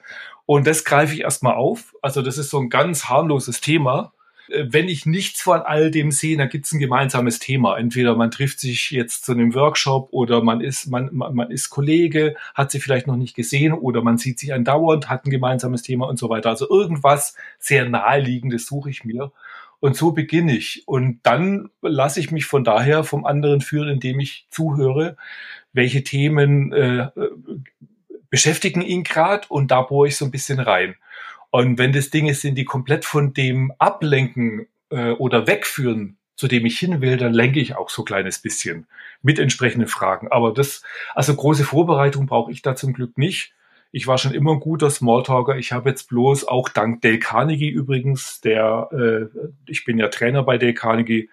Und 0.47 0.67
das 0.67 0.85
greife 0.85 1.13
ich 1.13 1.21
erstmal 1.21 1.55
auf. 1.55 1.95
Also 2.01 2.23
das 2.23 2.39
ist 2.39 2.49
so 2.49 2.59
ein 2.59 2.71
ganz 2.71 3.05
harmloses 3.05 3.61
Thema. 3.61 4.15
Äh, 4.49 4.65
wenn 4.71 4.89
ich 4.89 5.05
nichts 5.05 5.43
von 5.43 5.61
all 5.61 5.91
dem 5.91 6.11
sehe, 6.11 6.39
dann 6.39 6.49
gibt 6.49 6.65
es 6.65 6.73
ein 6.73 6.79
gemeinsames 6.79 7.39
Thema. 7.39 7.77
Entweder 7.77 8.17
man 8.17 8.31
trifft 8.31 8.59
sich 8.59 8.91
jetzt 8.91 9.27
zu 9.27 9.33
einem 9.33 9.55
Workshop 9.55 10.09
oder 10.11 10.43
man 10.43 10.63
ist, 10.63 10.87
man, 10.87 11.11
man 11.13 11.51
ist 11.51 11.69
Kollege, 11.69 12.37
hat 12.55 12.71
sie 12.71 12.81
vielleicht 12.81 13.07
noch 13.07 13.17
nicht 13.17 13.37
gesehen 13.37 13.75
oder 13.75 14.03
man 14.03 14.17
sieht 14.17 14.39
sich 14.39 14.55
andauernd, 14.55 15.11
hat 15.11 15.27
ein 15.27 15.31
gemeinsames 15.31 15.83
Thema 15.83 16.09
und 16.09 16.19
so 16.19 16.31
weiter. 16.31 16.49
Also 16.49 16.67
irgendwas 16.71 17.37
sehr 17.59 17.87
naheliegendes 17.87 18.65
suche 18.67 18.89
ich 18.89 19.05
mir. 19.05 19.31
Und 19.81 19.97
so 19.97 20.13
beginne 20.13 20.57
ich. 20.57 20.83
Und 20.87 21.21
dann 21.23 21.71
lasse 21.83 22.21
ich 22.21 22.33
mich 22.33 22.47
von 22.47 22.65
daher 22.65 23.05
vom 23.05 23.25
anderen 23.25 23.61
führen, 23.61 23.89
indem 23.89 24.19
ich 24.21 24.47
zuhöre, 24.51 25.17
welche 25.73 26.03
Themen 26.03 26.73
äh, 26.73 27.09
beschäftigen 28.31 28.83
ihn 28.83 29.05
gerade 29.05 29.47
und 29.49 29.71
da 29.71 29.83
bohre 29.83 30.09
ich 30.09 30.17
so 30.17 30.25
ein 30.25 30.31
bisschen 30.31 30.61
rein. 30.61 30.97
Und 31.51 31.79
wenn 31.79 31.93
das 31.93 32.11
Dinge 32.11 32.35
sind, 32.35 32.57
die 32.57 32.65
komplett 32.65 33.05
von 33.05 33.33
dem 33.33 33.73
ablenken 33.79 34.67
äh, 34.91 35.13
oder 35.13 35.47
wegführen, 35.47 36.19
zu 36.37 36.47
dem 36.47 36.67
ich 36.67 36.79
hin 36.79 37.01
will, 37.01 37.17
dann 37.17 37.33
lenke 37.33 37.59
ich 37.59 37.77
auch 37.77 37.91
so 37.91 38.03
ein 38.03 38.07
kleines 38.07 38.39
bisschen 38.39 38.87
mit 39.23 39.39
entsprechenden 39.39 39.89
Fragen. 39.89 40.29
Aber 40.31 40.53
das, 40.53 40.83
also 41.15 41.35
große 41.35 41.65
Vorbereitung 41.65 42.27
brauche 42.27 42.53
ich 42.53 42.63
da 42.63 42.77
zum 42.77 42.93
Glück 42.93 43.19
nicht. 43.19 43.55
Ich 43.91 44.07
war 44.07 44.19
schon 44.19 44.35
immer 44.35 44.53
ein 44.53 44.61
guter 44.61 44.91
Smalltalker. 44.91 45.57
Ich 45.57 45.73
habe 45.73 45.91
jetzt 45.91 46.09
bloß 46.09 46.47
auch 46.47 46.69
dank 46.69 47.01
Dale 47.01 47.19
Carnegie 47.19 47.71
übrigens, 47.71 48.41
der, 48.41 48.91
äh, 48.93 49.49
ich 49.67 49.85
bin 49.85 49.99
ja 49.99 50.09
Trainer 50.09 50.43
bei 50.43 50.59
Dale 50.59 50.75
Carnegie, 50.75 51.31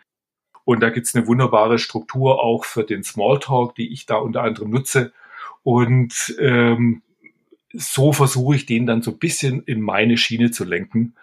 und 0.66 0.82
da 0.82 0.90
gibt's 0.90 1.16
eine 1.16 1.28
wunderbare 1.28 1.80
Struktur 1.80 2.44
auch 2.44 2.66
für 2.66 2.84
den 2.84 3.04
Smalltalk, 3.04 3.76
die 3.76 3.94
ich 3.94 4.08
da 4.08 4.16
unter 4.16 4.42
anderem 4.42 4.72
nutze. 4.72 5.14
Und 5.64 6.36
ähm, 6.40 7.04
so 7.72 8.12
versuche 8.12 8.56
ich 8.56 8.66
den 8.66 8.86
dann 8.86 9.02
so 9.02 9.12
ein 9.12 9.20
bisschen 9.20 9.62
in 9.64 9.80
meine 9.80 10.18
Schiene 10.18 10.52
zu 10.52 10.64
lenken, 10.64 11.14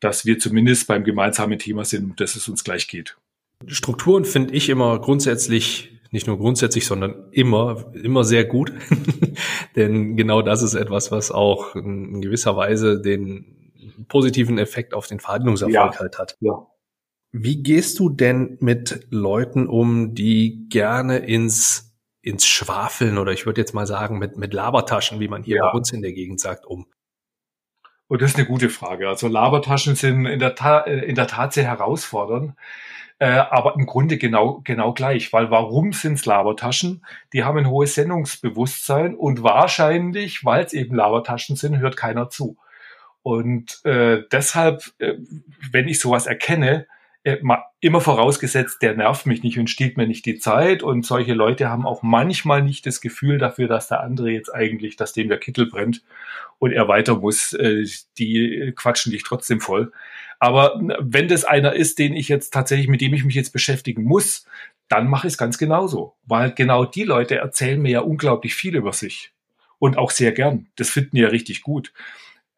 dass 0.00 0.26
wir 0.26 0.38
zumindest 0.38 0.86
beim 0.86 1.04
gemeinsamen 1.04 1.58
Thema 1.58 1.84
sind, 1.84 2.20
dass 2.20 2.36
es 2.36 2.48
uns 2.48 2.62
gleich 2.62 2.88
geht. 2.88 3.16
Strukturen 3.66 4.24
finde 4.24 4.54
ich 4.54 4.68
immer 4.68 4.98
grundsätzlich 5.00 5.90
nicht 6.10 6.26
nur 6.26 6.38
grundsätzlich, 6.38 6.86
sondern 6.86 7.30
immer, 7.30 7.92
immer 7.94 8.24
sehr 8.24 8.44
gut. 8.44 8.72
Denn 9.76 10.16
genau 10.16 10.42
das 10.42 10.62
ist 10.62 10.74
etwas, 10.74 11.12
was 11.12 11.30
auch 11.30 11.76
in 11.76 12.20
gewisser 12.20 12.56
Weise 12.56 13.00
den 13.00 13.56
positiven 14.08 14.58
Effekt 14.58 14.94
auf 14.94 15.06
den 15.06 15.20
Verhandlungserfolg 15.20 15.74
ja, 15.74 15.98
halt 15.98 16.18
hat. 16.18 16.36
Ja. 16.40 16.66
Wie 17.32 17.62
gehst 17.62 17.98
du 18.00 18.08
denn 18.08 18.56
mit 18.60 19.06
Leuten 19.10 19.68
um, 19.68 20.14
die 20.14 20.66
gerne 20.68 21.18
ins, 21.18 21.94
ins 22.22 22.46
Schwafeln 22.46 23.18
oder 23.18 23.32
ich 23.32 23.46
würde 23.46 23.60
jetzt 23.60 23.72
mal 23.72 23.86
sagen 23.86 24.18
mit, 24.18 24.36
mit 24.36 24.52
Labertaschen, 24.52 25.20
wie 25.20 25.28
man 25.28 25.44
hier 25.44 25.56
ja. 25.56 25.70
bei 25.70 25.76
uns 25.76 25.92
in 25.92 26.02
der 26.02 26.12
Gegend 26.12 26.40
sagt, 26.40 26.66
um? 26.66 26.86
Und 28.08 28.16
oh, 28.16 28.18
das 28.18 28.32
ist 28.32 28.38
eine 28.38 28.46
gute 28.46 28.70
Frage. 28.70 29.08
Also 29.08 29.28
Labertaschen 29.28 29.94
sind 29.94 30.26
in 30.26 30.40
der, 30.40 30.56
Ta 30.56 30.80
in 30.80 31.14
der 31.14 31.28
Tat 31.28 31.52
sehr 31.52 31.62
herausfordernd. 31.62 32.54
Äh, 33.20 33.26
aber 33.50 33.74
im 33.76 33.84
Grunde 33.84 34.16
genau, 34.16 34.62
genau 34.64 34.94
gleich. 34.94 35.32
Weil 35.32 35.50
warum 35.50 35.92
sind 35.92 36.14
es 36.14 36.24
Labertaschen? 36.24 37.04
Die 37.34 37.44
haben 37.44 37.58
ein 37.58 37.68
hohes 37.68 37.94
Sendungsbewusstsein 37.94 39.14
und 39.14 39.42
wahrscheinlich, 39.42 40.42
weil 40.44 40.64
es 40.64 40.72
eben 40.72 40.96
Labertaschen 40.96 41.54
sind, 41.54 41.78
hört 41.78 41.98
keiner 41.98 42.30
zu. 42.30 42.56
Und 43.22 43.84
äh, 43.84 44.22
deshalb, 44.32 44.84
äh, 44.98 45.14
wenn 45.70 45.86
ich 45.86 46.00
sowas 46.00 46.26
erkenne, 46.26 46.86
immer 47.22 48.00
vorausgesetzt, 48.00 48.80
der 48.80 48.94
nervt 48.94 49.26
mich 49.26 49.42
nicht 49.42 49.58
und 49.58 49.68
stiehlt 49.68 49.96
mir 49.96 50.06
nicht 50.06 50.24
die 50.24 50.38
Zeit. 50.38 50.82
Und 50.82 51.04
solche 51.04 51.34
Leute 51.34 51.68
haben 51.68 51.86
auch 51.86 52.02
manchmal 52.02 52.62
nicht 52.62 52.86
das 52.86 53.00
Gefühl 53.00 53.38
dafür, 53.38 53.68
dass 53.68 53.88
der 53.88 54.00
andere 54.00 54.30
jetzt 54.30 54.54
eigentlich, 54.54 54.96
dass 54.96 55.12
dem 55.12 55.28
der 55.28 55.38
Kittel 55.38 55.66
brennt 55.66 56.02
und 56.58 56.72
er 56.72 56.88
weiter 56.88 57.16
muss. 57.16 57.52
Äh, 57.52 57.84
die 58.18 58.72
quatschen 58.74 59.12
dich 59.12 59.22
trotzdem 59.22 59.60
voll. 59.60 59.92
Aber 60.38 60.80
wenn 60.98 61.28
das 61.28 61.44
einer 61.44 61.74
ist, 61.74 61.98
den 61.98 62.14
ich 62.14 62.28
jetzt 62.28 62.54
tatsächlich, 62.54 62.88
mit 62.88 63.02
dem 63.02 63.12
ich 63.12 63.24
mich 63.24 63.34
jetzt 63.34 63.52
beschäftigen 63.52 64.04
muss, 64.04 64.46
dann 64.88 65.08
mache 65.08 65.26
ich 65.26 65.34
es 65.34 65.38
ganz 65.38 65.58
genauso. 65.58 66.16
Weil 66.24 66.52
genau 66.52 66.86
die 66.86 67.04
Leute 67.04 67.36
erzählen 67.36 67.80
mir 67.80 67.90
ja 67.90 68.00
unglaublich 68.00 68.54
viel 68.54 68.74
über 68.74 68.94
sich. 68.94 69.32
Und 69.78 69.98
auch 69.98 70.10
sehr 70.10 70.32
gern. 70.32 70.68
Das 70.76 70.90
finden 70.90 71.16
die 71.16 71.22
ja 71.22 71.28
richtig 71.28 71.62
gut. 71.62 71.92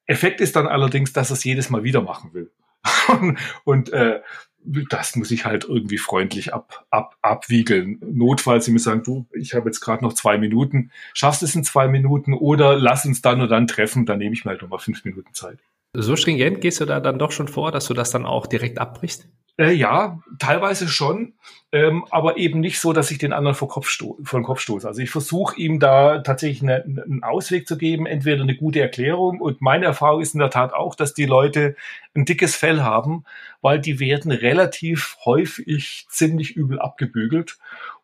Effekt 0.06 0.40
ist 0.40 0.56
dann 0.56 0.66
allerdings, 0.66 1.12
dass 1.12 1.30
es 1.30 1.44
jedes 1.44 1.70
Mal 1.70 1.84
wieder 1.84 2.02
machen 2.02 2.32
will. 2.32 2.50
und 3.64 3.92
äh, 3.92 4.20
das 4.64 5.16
muss 5.16 5.30
ich 5.30 5.44
halt 5.44 5.64
irgendwie 5.64 5.98
freundlich 5.98 6.54
ab, 6.54 6.86
ab, 6.90 7.16
abwiegeln. 7.22 7.98
Notfalls, 8.00 8.64
sie 8.64 8.72
mir 8.72 8.78
sagen, 8.78 9.02
du, 9.02 9.26
ich 9.32 9.54
habe 9.54 9.68
jetzt 9.68 9.80
gerade 9.80 10.04
noch 10.04 10.12
zwei 10.12 10.38
Minuten, 10.38 10.90
schaffst 11.14 11.42
es 11.42 11.54
in 11.54 11.64
zwei 11.64 11.88
Minuten 11.88 12.34
oder 12.34 12.76
lass 12.76 13.04
uns 13.04 13.22
dann 13.22 13.40
und 13.40 13.50
dann 13.50 13.66
treffen, 13.66 14.06
dann 14.06 14.18
nehme 14.18 14.34
ich 14.34 14.44
mir 14.44 14.50
halt 14.50 14.62
nochmal 14.62 14.78
fünf 14.78 15.04
Minuten 15.04 15.34
Zeit. 15.34 15.58
So 15.94 16.16
stringent 16.16 16.60
gehst 16.60 16.80
du 16.80 16.86
da 16.86 17.00
dann 17.00 17.18
doch 17.18 17.32
schon 17.32 17.48
vor, 17.48 17.70
dass 17.70 17.86
du 17.86 17.94
das 17.94 18.10
dann 18.10 18.24
auch 18.24 18.46
direkt 18.46 18.78
abbrichst? 18.78 19.28
Äh, 19.58 19.72
ja, 19.72 20.18
teilweise 20.38 20.88
schon, 20.88 21.34
ähm, 21.72 22.06
aber 22.10 22.38
eben 22.38 22.60
nicht 22.60 22.80
so, 22.80 22.94
dass 22.94 23.10
ich 23.10 23.18
den 23.18 23.34
anderen 23.34 23.54
vor, 23.54 23.68
Kopf 23.68 23.86
vor 23.90 24.40
den 24.40 24.44
Kopf 24.44 24.60
stoße. 24.60 24.88
Also 24.88 25.02
ich 25.02 25.10
versuche 25.10 25.56
ihm 25.60 25.78
da 25.78 26.20
tatsächlich 26.20 26.62
eine, 26.62 26.82
einen 26.82 27.22
Ausweg 27.22 27.68
zu 27.68 27.76
geben, 27.76 28.06
entweder 28.06 28.42
eine 28.42 28.56
gute 28.56 28.80
Erklärung 28.80 29.40
und 29.42 29.60
meine 29.60 29.84
Erfahrung 29.84 30.22
ist 30.22 30.32
in 30.32 30.40
der 30.40 30.48
Tat 30.48 30.72
auch, 30.72 30.94
dass 30.94 31.12
die 31.12 31.26
Leute 31.26 31.76
ein 32.14 32.24
dickes 32.24 32.56
Fell 32.56 32.80
haben, 32.80 33.24
weil 33.60 33.78
die 33.78 34.00
werden 34.00 34.32
relativ 34.32 35.18
häufig 35.26 36.06
ziemlich 36.08 36.56
übel 36.56 36.78
abgebügelt 36.80 37.58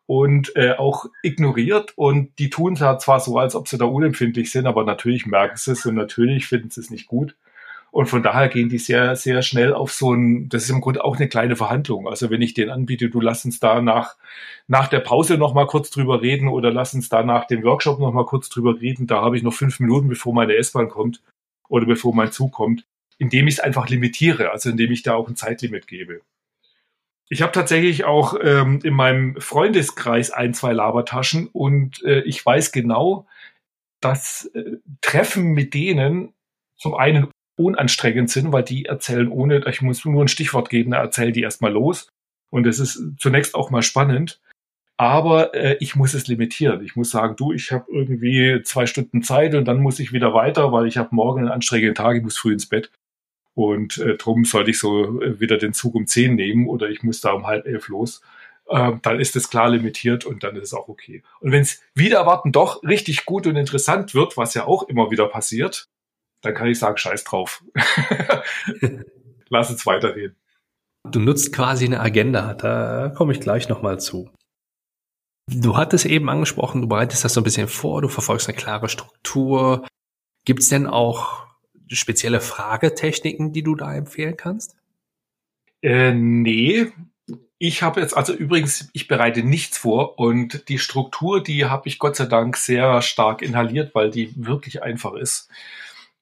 und 0.05 0.55
äh, 0.55 0.73
auch 0.73 1.07
ignoriert 1.23 1.93
und 1.95 2.37
die 2.37 2.51
tun 2.51 2.75
zwar 2.75 3.19
so, 3.19 3.39
als 3.39 3.55
ob 3.55 3.67
sie 3.67 3.79
da 3.79 3.85
unempfindlich 3.85 4.51
sind, 4.51 4.67
aber 4.67 4.83
natürlich 4.83 5.25
merken 5.25 5.57
sie 5.57 5.71
es 5.71 5.85
und 5.85 5.95
natürlich 5.95 6.47
finden 6.47 6.69
sie 6.69 6.81
es 6.81 6.91
nicht 6.91 7.07
gut. 7.07 7.35
Und 7.91 8.07
von 8.07 8.21
daher 8.21 8.49
gehen 8.49 8.69
die 8.69 8.77
sehr, 8.77 9.15
sehr 9.15 9.41
schnell 9.41 9.73
auf 9.73 9.91
so 9.91 10.13
ein, 10.13 10.47
das 10.49 10.63
ist 10.63 10.69
im 10.69 10.81
Grunde 10.81 11.03
auch 11.03 11.17
eine 11.17 11.27
kleine 11.27 11.55
Verhandlung. 11.55 12.07
Also 12.07 12.29
wenn 12.29 12.41
ich 12.41 12.53
den 12.53 12.69
anbiete, 12.69 13.09
du 13.09 13.19
lass 13.19 13.45
uns 13.45 13.59
da 13.59 13.81
nach, 13.81 14.15
nach 14.67 14.87
der 14.87 14.99
Pause 14.99 15.37
noch 15.37 15.53
mal 15.53 15.65
kurz 15.65 15.89
drüber 15.89 16.21
reden 16.21 16.47
oder 16.47 16.71
lass 16.71 16.93
uns 16.93 17.09
da 17.09 17.23
nach 17.23 17.45
dem 17.45 17.63
Workshop 17.63 17.99
noch 17.99 18.13
mal 18.13 18.25
kurz 18.25 18.49
drüber 18.49 18.79
reden, 18.79 19.07
da 19.07 19.21
habe 19.21 19.37
ich 19.37 19.43
noch 19.43 19.53
fünf 19.53 19.79
Minuten, 19.79 20.07
bevor 20.07 20.33
meine 20.33 20.55
S-Bahn 20.55 20.89
kommt 20.89 21.21
oder 21.67 21.85
bevor 21.85 22.13
mein 22.13 22.31
Zug 22.31 22.51
kommt, 22.51 22.85
indem 23.17 23.47
ich 23.47 23.55
es 23.55 23.59
einfach 23.59 23.89
limitiere, 23.89 24.51
also 24.51 24.69
indem 24.69 24.91
ich 24.91 25.01
da 25.01 25.15
auch 25.15 25.27
ein 25.27 25.35
Zeitlimit 25.35 25.87
gebe. 25.87 26.21
Ich 27.31 27.43
habe 27.43 27.51
tatsächlich 27.51 28.05
auch 28.05 28.35
ähm, 28.41 28.79
in 28.83 28.93
meinem 28.93 29.39
Freundeskreis 29.39 30.31
ein, 30.31 30.55
zwei 30.55 30.73
Labertaschen 30.73 31.47
und 31.47 32.03
äh, 32.03 32.21
ich 32.21 32.43
weiß 32.43 32.71
genau, 32.71 33.27
dass 34.01 34.45
äh, 34.55 34.77
Treffen 35.01 35.51
mit 35.53 35.75
denen 35.75 36.33
zum 36.75 36.95
einen 36.95 37.29
unanstrengend 37.59 38.29
sind, 38.29 38.51
weil 38.51 38.63
die 38.63 38.85
erzählen 38.85 39.27
ohne, 39.27 39.67
ich 39.67 39.81
muss 39.81 40.05
nur 40.05 40.23
ein 40.23 40.29
Stichwort 40.29 40.69
geben, 40.69 40.91
da 40.91 40.97
erzählen 40.97 41.33
die 41.33 41.41
erstmal 41.41 41.73
los. 41.73 42.09
Und 42.49 42.65
es 42.65 42.79
ist 42.79 43.03
zunächst 43.19 43.53
auch 43.53 43.69
mal 43.69 43.83
spannend. 43.83 44.39
Aber 44.97 45.53
äh, 45.53 45.77
ich 45.79 45.95
muss 45.95 46.13
es 46.13 46.27
limitieren. 46.27 46.83
Ich 46.83 46.95
muss 46.95 47.09
sagen, 47.09 47.35
du, 47.37 47.53
ich 47.53 47.71
habe 47.71 47.85
irgendwie 47.89 48.61
zwei 48.63 48.85
Stunden 48.85 49.23
Zeit 49.23 49.55
und 49.55 49.65
dann 49.65 49.79
muss 49.79 49.99
ich 49.99 50.11
wieder 50.11 50.33
weiter, 50.33 50.71
weil 50.71 50.87
ich 50.87 50.97
habe 50.97 51.15
morgen 51.15 51.41
einen 51.41 51.51
anstrengenden 51.51 51.95
Tag, 51.95 52.17
ich 52.17 52.23
muss 52.23 52.37
früh 52.37 52.53
ins 52.53 52.67
Bett. 52.67 52.91
Und 53.53 53.97
äh, 53.97 54.15
drum 54.15 54.45
sollte 54.45 54.71
ich 54.71 54.79
so 54.79 55.21
äh, 55.21 55.39
wieder 55.39 55.57
den 55.57 55.73
Zug 55.73 55.95
um 55.95 56.07
zehn 56.07 56.35
nehmen 56.35 56.67
oder 56.67 56.89
ich 56.89 57.03
muss 57.03 57.21
da 57.21 57.31
um 57.31 57.45
halb 57.45 57.65
elf 57.65 57.87
los. 57.87 58.21
Äh, 58.67 58.93
dann 59.01 59.19
ist 59.19 59.35
es 59.35 59.49
klar 59.49 59.69
limitiert 59.69 60.25
und 60.25 60.43
dann 60.43 60.55
ist 60.55 60.63
es 60.63 60.73
auch 60.73 60.87
okay. 60.87 61.23
Und 61.39 61.51
wenn 61.51 61.61
es 61.61 61.81
wieder 61.93 62.19
erwarten 62.19 62.51
doch 62.51 62.83
richtig 62.83 63.25
gut 63.25 63.47
und 63.47 63.55
interessant 63.55 64.13
wird, 64.13 64.37
was 64.37 64.53
ja 64.53 64.65
auch 64.65 64.87
immer 64.89 65.11
wieder 65.11 65.27
passiert, 65.27 65.87
dann 66.41 66.53
kann 66.53 66.67
ich 66.67 66.79
sagen, 66.79 66.97
scheiß 66.97 67.23
drauf. 67.23 67.63
Lass 69.49 69.69
uns 69.69 69.85
weiterreden. 69.85 70.35
Du 71.09 71.19
nutzt 71.19 71.53
quasi 71.53 71.85
eine 71.85 72.01
Agenda, 72.01 72.53
da 72.53 73.09
komme 73.09 73.33
ich 73.33 73.39
gleich 73.39 73.69
nochmal 73.69 73.99
zu. 73.99 74.29
Du 75.47 75.77
hattest 75.77 76.05
eben 76.05 76.29
angesprochen, 76.29 76.81
du 76.81 76.87
bereitest 76.87 77.23
das 77.23 77.33
so 77.33 77.41
ein 77.41 77.43
bisschen 77.43 77.67
vor, 77.67 78.01
du 78.01 78.07
verfolgst 78.07 78.47
eine 78.47 78.57
klare 78.57 78.89
Struktur. 78.89 79.87
Gibt 80.45 80.61
es 80.61 80.69
denn 80.69 80.85
auch 80.85 81.47
spezielle 81.87 82.41
Fragetechniken, 82.41 83.51
die 83.51 83.63
du 83.63 83.75
da 83.75 83.93
empfehlen 83.95 84.37
kannst? 84.37 84.75
Äh, 85.81 86.13
nee. 86.13 86.87
Ich 87.57 87.81
habe 87.81 87.99
jetzt, 87.99 88.15
also 88.15 88.33
übrigens, 88.33 88.89
ich 88.93 89.07
bereite 89.07 89.43
nichts 89.43 89.79
vor 89.79 90.19
und 90.19 90.69
die 90.69 90.79
Struktur, 90.79 91.43
die 91.43 91.65
habe 91.65 91.87
ich 91.89 91.99
Gott 91.99 92.15
sei 92.15 92.25
Dank 92.25 92.55
sehr 92.55 93.01
stark 93.01 93.41
inhaliert, 93.41 93.95
weil 93.95 94.11
die 94.11 94.31
wirklich 94.35 94.83
einfach 94.83 95.13
ist 95.13 95.49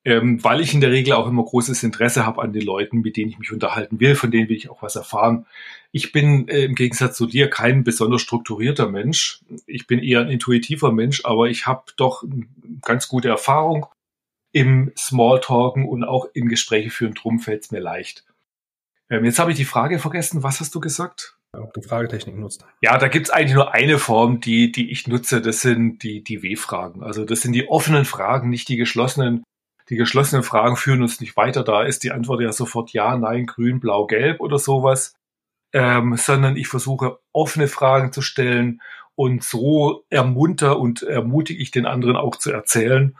ähm, 0.07 0.41
weil 0.41 0.61
ich 0.61 0.73
in 0.73 0.79
der 0.79 0.91
Regel 0.91 1.15
auch 1.15 1.27
immer 1.27 1.43
großes 1.43 1.83
Interesse 1.83 2.25
habe 2.25 2.41
an 2.41 2.53
den 2.53 2.61
Leuten, 2.61 3.01
mit 3.01 3.17
denen 3.17 3.29
ich 3.29 3.39
mich 3.39 3.51
unterhalten 3.51 3.99
will, 3.99 4.15
von 4.15 4.31
denen 4.31 4.47
will 4.47 4.55
ich 4.55 4.69
auch 4.69 4.81
was 4.81 4.95
erfahren. 4.95 5.45
Ich 5.91 6.13
bin 6.13 6.47
äh, 6.47 6.63
im 6.63 6.75
Gegensatz 6.75 7.17
zu 7.17 7.25
dir 7.25 7.49
kein 7.49 7.83
besonders 7.83 8.21
strukturierter 8.21 8.87
Mensch. 8.87 9.41
Ich 9.65 9.85
bin 9.85 9.99
eher 9.99 10.21
ein 10.21 10.29
intuitiver 10.29 10.93
Mensch, 10.93 11.25
aber 11.25 11.49
ich 11.49 11.67
habe 11.67 11.91
doch 11.97 12.23
ganz 12.83 13.09
gute 13.09 13.27
Erfahrung 13.27 13.87
im 14.53 14.93
Smalltalken 14.97 15.85
und 15.85 16.05
auch 16.05 16.29
in 16.33 16.47
Gespräche 16.47 16.89
führen. 16.89 17.13
Drum 17.13 17.39
fällt 17.39 17.65
es 17.65 17.71
mir 17.71 17.81
leicht. 17.81 18.23
Ähm, 19.09 19.25
jetzt 19.25 19.39
habe 19.39 19.51
ich 19.51 19.57
die 19.57 19.65
Frage 19.65 19.99
vergessen. 19.99 20.41
Was 20.41 20.61
hast 20.61 20.73
du 20.73 20.79
gesagt? 20.79 21.37
Ob 21.51 21.73
du 21.73 21.81
Fragetechnik 21.81 22.37
nutzt. 22.37 22.63
Ja, 22.81 22.97
da 22.97 23.09
gibt's 23.09 23.29
eigentlich 23.29 23.55
nur 23.55 23.73
eine 23.73 23.99
Form, 23.99 24.39
die, 24.39 24.71
die 24.71 24.89
ich 24.89 25.05
nutze. 25.07 25.41
Das 25.41 25.59
sind 25.59 26.01
die, 26.01 26.23
die 26.23 26.43
W-Fragen. 26.43 27.03
Also 27.03 27.25
das 27.25 27.41
sind 27.41 27.51
die 27.51 27.67
offenen 27.67 28.05
Fragen, 28.05 28.49
nicht 28.49 28.69
die 28.69 28.77
geschlossenen 28.77 29.43
die 29.89 29.96
geschlossenen 29.96 30.44
Fragen 30.44 30.75
führen 30.75 31.01
uns 31.01 31.22
nicht 31.22 31.38
weiter. 31.38 31.63
Da 31.63 31.84
ist 31.84 32.03
die 32.03 32.12
Antwort 32.12 32.41
ja 32.41 32.51
sofort 32.51 32.91
ja, 32.91 33.15
nein, 33.17 33.46
grün, 33.46 33.79
blau, 33.79 34.06
gelb 34.06 34.41
oder 34.41 34.60
sowas. 34.60 35.13
Ähm, 35.74 36.15
sondern 36.15 36.56
ich 36.56 36.67
versuche 36.67 37.20
offene 37.34 37.67
Fragen 37.67 38.12
zu 38.12 38.22
stellen 38.22 38.82
und 39.15 39.44
so 39.44 40.06
ermunter 40.10 40.79
und 40.79 41.03
ermutige 41.03 41.62
ich 41.62 41.72
den 41.72 41.86
anderen 41.86 42.15
auch 42.15 42.36
zu 42.38 42.51
erzählen 42.51 43.15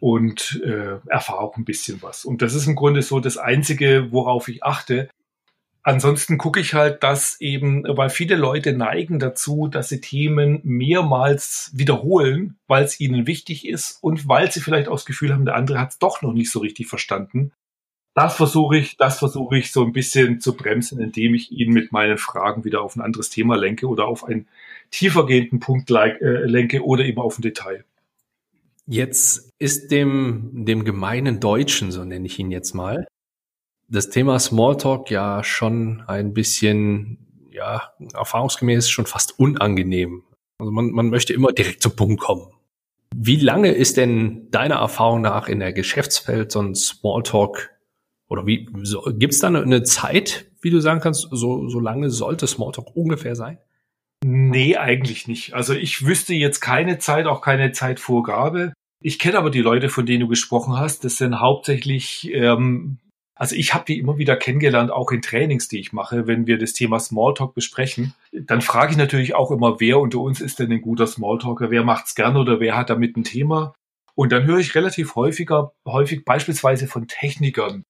und 0.00 0.60
äh, 0.64 0.98
erfahre 1.06 1.38
auch 1.38 1.56
ein 1.56 1.64
bisschen 1.64 2.02
was. 2.02 2.24
Und 2.24 2.42
das 2.42 2.54
ist 2.54 2.66
im 2.66 2.74
Grunde 2.74 3.02
so 3.02 3.20
das 3.20 3.36
Einzige, 3.36 4.08
worauf 4.10 4.48
ich 4.48 4.64
achte, 4.64 5.08
Ansonsten 5.84 6.38
gucke 6.38 6.60
ich 6.60 6.74
halt, 6.74 7.02
dass 7.02 7.40
eben, 7.40 7.82
weil 7.84 8.08
viele 8.08 8.36
Leute 8.36 8.72
neigen 8.72 9.18
dazu, 9.18 9.66
dass 9.66 9.88
sie 9.88 10.00
Themen 10.00 10.60
mehrmals 10.62 11.72
wiederholen, 11.74 12.56
weil 12.68 12.84
es 12.84 13.00
ihnen 13.00 13.26
wichtig 13.26 13.66
ist 13.66 13.98
und 14.00 14.28
weil 14.28 14.52
sie 14.52 14.60
vielleicht 14.60 14.86
auch 14.86 14.94
das 14.94 15.06
Gefühl 15.06 15.32
haben, 15.32 15.44
der 15.44 15.56
andere 15.56 15.80
hat 15.80 15.90
es 15.90 15.98
doch 15.98 16.22
noch 16.22 16.32
nicht 16.32 16.52
so 16.52 16.60
richtig 16.60 16.86
verstanden. 16.86 17.50
Das 18.14 18.36
versuche 18.36 18.76
ich, 18.76 18.96
das 18.96 19.18
versuche 19.18 19.58
ich 19.58 19.72
so 19.72 19.84
ein 19.84 19.92
bisschen 19.92 20.40
zu 20.40 20.54
bremsen, 20.56 21.00
indem 21.00 21.34
ich 21.34 21.50
ihn 21.50 21.72
mit 21.72 21.90
meinen 21.90 22.18
Fragen 22.18 22.64
wieder 22.64 22.82
auf 22.82 22.94
ein 22.94 23.00
anderes 23.00 23.30
Thema 23.30 23.56
lenke 23.56 23.88
oder 23.88 24.06
auf 24.06 24.24
einen 24.24 24.46
tiefergehenden 24.90 25.58
Punkt 25.58 25.90
äh, 25.90 26.44
lenke 26.44 26.84
oder 26.84 27.04
eben 27.04 27.20
auf 27.20 27.38
ein 27.38 27.42
Detail. 27.42 27.84
Jetzt 28.86 29.50
ist 29.58 29.90
dem, 29.90 30.64
dem 30.66 30.84
gemeinen 30.84 31.40
Deutschen, 31.40 31.90
so 31.90 32.04
nenne 32.04 32.26
ich 32.26 32.38
ihn 32.38 32.50
jetzt 32.50 32.74
mal, 32.74 33.06
das 33.92 34.08
Thema 34.08 34.38
Smalltalk 34.38 35.10
ja 35.10 35.44
schon 35.44 36.02
ein 36.06 36.32
bisschen, 36.32 37.18
ja, 37.50 37.92
erfahrungsgemäß 38.14 38.88
schon 38.88 39.06
fast 39.06 39.38
unangenehm. 39.38 40.24
Also 40.58 40.72
man, 40.72 40.90
man 40.90 41.10
möchte 41.10 41.34
immer 41.34 41.52
direkt 41.52 41.82
zum 41.82 41.94
Punkt 41.94 42.20
kommen. 42.20 42.46
Wie 43.14 43.36
lange 43.36 43.72
ist 43.72 43.98
denn 43.98 44.50
deiner 44.50 44.76
Erfahrung 44.76 45.20
nach 45.20 45.46
in 45.48 45.60
der 45.60 45.74
Geschäftswelt 45.74 46.50
so 46.50 46.60
ein 46.60 46.74
Smalltalk 46.74 47.70
oder 48.28 48.46
wie 48.46 48.66
so, 48.82 49.02
gibt 49.02 49.34
es 49.34 49.40
da 49.40 49.48
eine, 49.48 49.82
Zeit, 49.82 50.46
wie 50.62 50.70
du 50.70 50.80
sagen 50.80 51.00
kannst, 51.00 51.28
so, 51.30 51.68
so 51.68 51.78
lange 51.78 52.08
sollte 52.08 52.46
Smalltalk 52.46 52.96
ungefähr 52.96 53.36
sein? 53.36 53.58
Nee, 54.24 54.76
eigentlich 54.76 55.28
nicht. 55.28 55.52
Also 55.52 55.74
ich 55.74 56.06
wüsste 56.06 56.32
jetzt 56.32 56.60
keine 56.60 56.98
Zeit, 56.98 57.26
auch 57.26 57.42
keine 57.42 57.72
Zeitvorgabe. 57.72 58.72
Ich 59.02 59.18
kenne 59.18 59.36
aber 59.36 59.50
die 59.50 59.60
Leute, 59.60 59.90
von 59.90 60.06
denen 60.06 60.20
du 60.20 60.28
gesprochen 60.28 60.78
hast. 60.78 61.04
Das 61.04 61.16
sind 61.16 61.40
hauptsächlich 61.40 62.30
ähm, 62.32 62.98
Also 63.34 63.56
ich 63.56 63.74
habe 63.74 63.84
die 63.86 63.98
immer 63.98 64.18
wieder 64.18 64.36
kennengelernt, 64.36 64.90
auch 64.90 65.10
in 65.10 65.22
Trainings, 65.22 65.66
die 65.68 65.80
ich 65.80 65.92
mache, 65.92 66.26
wenn 66.26 66.46
wir 66.46 66.58
das 66.58 66.74
Thema 66.74 67.00
Smalltalk 67.00 67.54
besprechen. 67.54 68.14
Dann 68.32 68.60
frage 68.60 68.92
ich 68.92 68.98
natürlich 68.98 69.34
auch 69.34 69.50
immer, 69.50 69.80
wer 69.80 69.98
unter 70.00 70.18
uns 70.20 70.40
ist 70.40 70.58
denn 70.58 70.70
ein 70.70 70.82
guter 70.82 71.06
Smalltalker? 71.06 71.70
Wer 71.70 71.82
macht's 71.82 72.14
gern 72.14 72.36
oder 72.36 72.60
wer 72.60 72.76
hat 72.76 72.90
damit 72.90 73.16
ein 73.16 73.24
Thema? 73.24 73.74
Und 74.14 74.32
dann 74.32 74.44
höre 74.44 74.58
ich 74.58 74.74
relativ 74.74 75.14
häufiger, 75.14 75.72
häufig 75.86 76.24
beispielsweise 76.24 76.86
von 76.86 77.08
Technikern, 77.08 77.84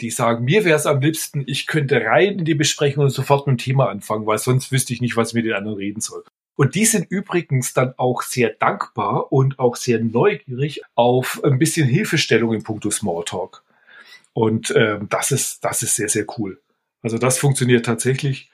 die 0.00 0.10
sagen, 0.10 0.44
mir 0.44 0.64
wäre 0.64 0.76
es 0.76 0.86
am 0.86 1.00
liebsten, 1.00 1.42
ich 1.46 1.66
könnte 1.66 2.00
rein 2.00 2.38
in 2.38 2.44
die 2.44 2.54
Besprechung 2.54 3.04
und 3.04 3.10
sofort 3.10 3.46
mit 3.46 3.58
dem 3.58 3.64
Thema 3.64 3.88
anfangen, 3.88 4.26
weil 4.26 4.38
sonst 4.38 4.70
wüsste 4.70 4.92
ich 4.92 5.00
nicht, 5.00 5.16
was 5.16 5.30
ich 5.30 5.34
mit 5.34 5.44
den 5.44 5.54
anderen 5.54 5.76
reden 5.76 6.00
soll. 6.00 6.22
Und 6.56 6.76
die 6.76 6.84
sind 6.84 7.10
übrigens 7.10 7.74
dann 7.74 7.94
auch 7.96 8.22
sehr 8.22 8.50
dankbar 8.50 9.32
und 9.32 9.58
auch 9.58 9.74
sehr 9.74 9.98
neugierig 9.98 10.82
auf 10.94 11.42
ein 11.42 11.58
bisschen 11.58 11.88
Hilfestellung 11.88 12.54
in 12.54 12.62
puncto 12.62 12.90
Smalltalk. 12.90 13.63
Und 14.34 14.74
ähm, 14.76 15.06
das 15.08 15.30
ist, 15.30 15.64
das 15.64 15.82
ist 15.82 15.96
sehr, 15.96 16.08
sehr 16.08 16.26
cool. 16.36 16.60
Also 17.02 17.18
das 17.18 17.38
funktioniert 17.38 17.86
tatsächlich. 17.86 18.50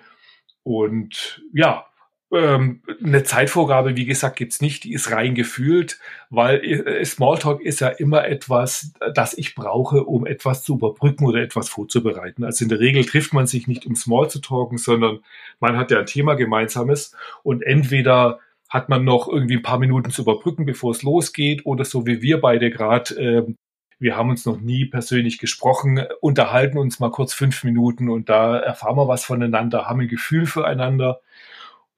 Und 0.63 1.43
ja, 1.53 1.87
ähm, 2.33 2.83
eine 3.03 3.25
Zeitvorgabe, 3.25 3.97
wie 3.97 4.05
gesagt, 4.05 4.37
gibt's 4.37 4.61
nicht, 4.61 4.85
die 4.85 4.93
ist 4.93 5.11
rein 5.11 5.35
gefühlt, 5.35 5.99
weil 6.29 6.63
äh, 6.65 7.05
Smalltalk 7.05 7.61
ist 7.61 7.81
ja 7.81 7.89
immer 7.89 8.25
etwas, 8.27 8.93
das 9.15 9.37
ich 9.37 9.55
brauche, 9.57 10.05
um 10.05 10.27
etwas 10.27 10.63
zu 10.63 10.75
überbrücken 10.75 11.25
oder 11.27 11.41
etwas 11.41 11.69
vorzubereiten. 11.69 12.45
Also 12.45 12.65
in 12.65 12.69
der 12.69 12.79
Regel 12.79 13.05
trifft 13.05 13.33
man 13.33 13.47
sich 13.49 13.67
nicht, 13.67 13.85
um 13.87 13.97
Small 13.97 14.31
zu 14.31 14.41
talken, 14.41 14.79
sondern 14.79 15.21
man 15.59 15.77
hat 15.77 15.91
ja 15.91 15.99
ein 15.99 16.07
Thema 16.07 16.35
gemeinsames 16.35 17.17
und 17.43 17.63
entweder 17.63 18.39
hat 18.69 18.89
man 18.89 19.05
noch 19.05 19.29
irgendwie 19.29 19.57
ein 19.57 19.63
paar 19.63 19.81
Minuten 19.81 20.11
zu 20.11 20.23
überbrücken, 20.23 20.65
bevor 20.65 20.93
es 20.93 21.03
losgeht, 21.03 21.67
oder 21.67 21.85
so 21.85 22.07
wie 22.07 22.23
wir 22.23 22.41
beide 22.41 22.71
gerade, 22.71 23.15
äh, 23.17 23.55
wir 24.01 24.17
haben 24.17 24.31
uns 24.31 24.47
noch 24.47 24.61
nie 24.61 24.87
persönlich 24.87 25.39
gesprochen, 25.39 26.03
unterhalten 26.21 26.79
uns 26.79 26.99
mal 26.99 27.11
kurz 27.11 27.33
fünf 27.33 27.63
Minuten 27.65 28.09
und 28.09 28.29
da 28.29 28.59
erfahren 28.59 28.97
wir 28.97 29.09
was 29.09 29.25
voneinander, 29.25 29.87
haben 29.87 30.01
ein 30.01 30.09
Gefühl 30.09 30.47
füreinander 30.47 31.21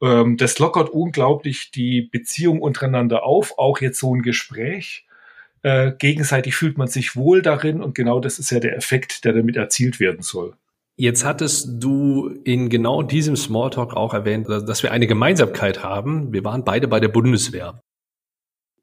ähm, 0.03 0.37
das 0.37 0.59
lockert 0.59 0.91
unglaublich 0.91 1.71
die 1.71 2.03
Beziehung 2.03 2.61
untereinander 2.61 3.25
auf, 3.25 3.57
auch 3.57 3.81
jetzt 3.81 4.01
so 4.01 4.15
ein 4.15 4.23
Gespräch. 4.23 5.07
Äh, 5.63 5.93
gegenseitig 5.97 6.57
fühlt 6.57 6.77
man 6.77 6.89
sich 6.89 7.15
wohl 7.15 7.41
darin 7.41 7.81
und 7.81 7.95
genau 7.95 8.19
das 8.19 8.41
ist 8.41 8.51
ja 8.51 8.59
der 8.59 8.77
Effekt, 8.77 9.25
der 9.25 9.33
damit 9.33 9.57
erzielt 9.57 10.01
werden 10.01 10.23
soll. 10.23 10.55
Jetzt 10.97 11.25
hattest 11.25 11.69
du 11.83 12.29
in 12.45 12.69
genau 12.69 13.03
diesem 13.03 13.37
Smalltalk 13.37 13.95
auch 13.95 14.13
erwähnt, 14.13 14.49
dass 14.49 14.83
wir 14.83 14.93
eine 14.93 15.07
Gemeinsamkeit 15.07 15.83
haben. 15.83 16.33
Wir 16.33 16.45
waren 16.45 16.65
beide 16.65 16.87
bei 16.87 17.01
der 17.01 17.09
Bundeswehr. 17.09 17.81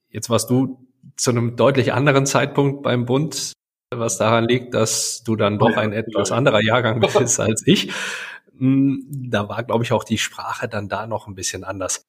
Jetzt 0.09 0.29
warst 0.29 0.49
du 0.49 0.88
zu 1.15 1.31
einem 1.31 1.55
deutlich 1.55 1.93
anderen 1.93 2.25
Zeitpunkt 2.25 2.83
beim 2.83 3.05
Bund, 3.05 3.53
was 3.91 4.17
daran 4.17 4.45
liegt, 4.47 4.73
dass 4.73 5.23
du 5.23 5.35
dann 5.35 5.57
doch 5.57 5.75
ein 5.75 5.93
etwas 5.93 6.31
anderer 6.31 6.61
Jahrgang 6.61 6.99
bist 7.17 7.39
als 7.39 7.63
ich. 7.65 7.91
Hm, 8.57 9.05
da 9.09 9.49
war, 9.49 9.63
glaube 9.63 9.83
ich, 9.83 9.91
auch 9.91 10.03
die 10.03 10.17
Sprache 10.17 10.67
dann 10.67 10.89
da 10.89 11.07
noch 11.07 11.27
ein 11.27 11.35
bisschen 11.35 11.63
anders. 11.63 12.05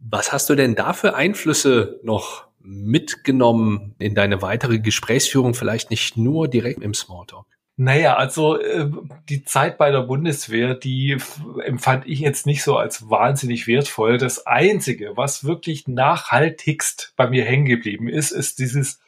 Was 0.00 0.32
hast 0.32 0.50
du 0.50 0.54
denn 0.54 0.74
da 0.74 0.92
für 0.92 1.14
Einflüsse 1.14 2.00
noch 2.02 2.46
mitgenommen 2.60 3.94
in 3.98 4.14
deine 4.14 4.42
weitere 4.42 4.78
Gesprächsführung, 4.78 5.54
vielleicht 5.54 5.90
nicht 5.90 6.16
nur 6.16 6.48
direkt 6.48 6.82
im 6.82 6.94
Smalltalk? 6.94 7.46
Naja, 7.76 8.14
also 8.16 8.60
äh, 8.60 8.88
die 9.28 9.44
Zeit 9.44 9.78
bei 9.78 9.90
der 9.90 10.02
Bundeswehr, 10.02 10.74
die 10.74 11.16
empfand 11.64 12.06
ich 12.06 12.20
jetzt 12.20 12.46
nicht 12.46 12.62
so 12.62 12.76
als 12.76 13.10
wahnsinnig 13.10 13.66
wertvoll. 13.66 14.16
Das 14.16 14.46
Einzige, 14.46 15.16
was 15.16 15.42
wirklich 15.44 15.88
nachhaltigst 15.88 17.14
bei 17.16 17.28
mir 17.28 17.44
hängen 17.44 17.66
geblieben 17.66 18.08
ist, 18.08 18.30
ist 18.30 18.60
dieses 18.60 19.00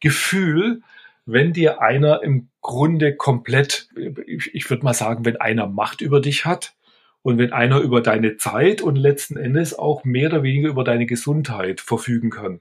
Gefühl, 0.00 0.80
wenn 1.26 1.52
dir 1.52 1.82
einer 1.82 2.22
im 2.22 2.48
Grunde 2.62 3.14
komplett, 3.14 3.88
ich 4.26 4.70
würde 4.70 4.84
mal 4.84 4.94
sagen, 4.94 5.26
wenn 5.26 5.36
einer 5.36 5.66
Macht 5.66 6.00
über 6.00 6.20
dich 6.20 6.46
hat 6.46 6.74
und 7.22 7.36
wenn 7.36 7.52
einer 7.52 7.80
über 7.80 8.00
deine 8.00 8.38
Zeit 8.38 8.80
und 8.80 8.96
letzten 8.96 9.36
Endes 9.36 9.78
auch 9.78 10.04
mehr 10.04 10.30
oder 10.30 10.42
weniger 10.42 10.70
über 10.70 10.84
deine 10.84 11.04
Gesundheit 11.04 11.82
verfügen 11.82 12.30
kann. 12.30 12.60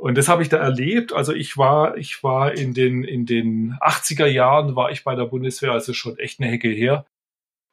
Und 0.00 0.16
das 0.16 0.28
habe 0.28 0.42
ich 0.42 0.48
da 0.48 0.56
erlebt. 0.56 1.12
Also 1.12 1.34
ich 1.34 1.58
war, 1.58 1.98
ich 1.98 2.24
war 2.24 2.54
in 2.54 2.72
den, 2.72 3.04
in 3.04 3.26
den 3.26 3.74
80er 3.82 4.24
Jahren 4.24 4.74
war 4.74 4.90
ich 4.90 5.04
bei 5.04 5.14
der 5.14 5.26
Bundeswehr, 5.26 5.72
also 5.72 5.92
schon 5.92 6.18
echt 6.18 6.40
eine 6.40 6.50
Hecke 6.50 6.68
her 6.68 7.04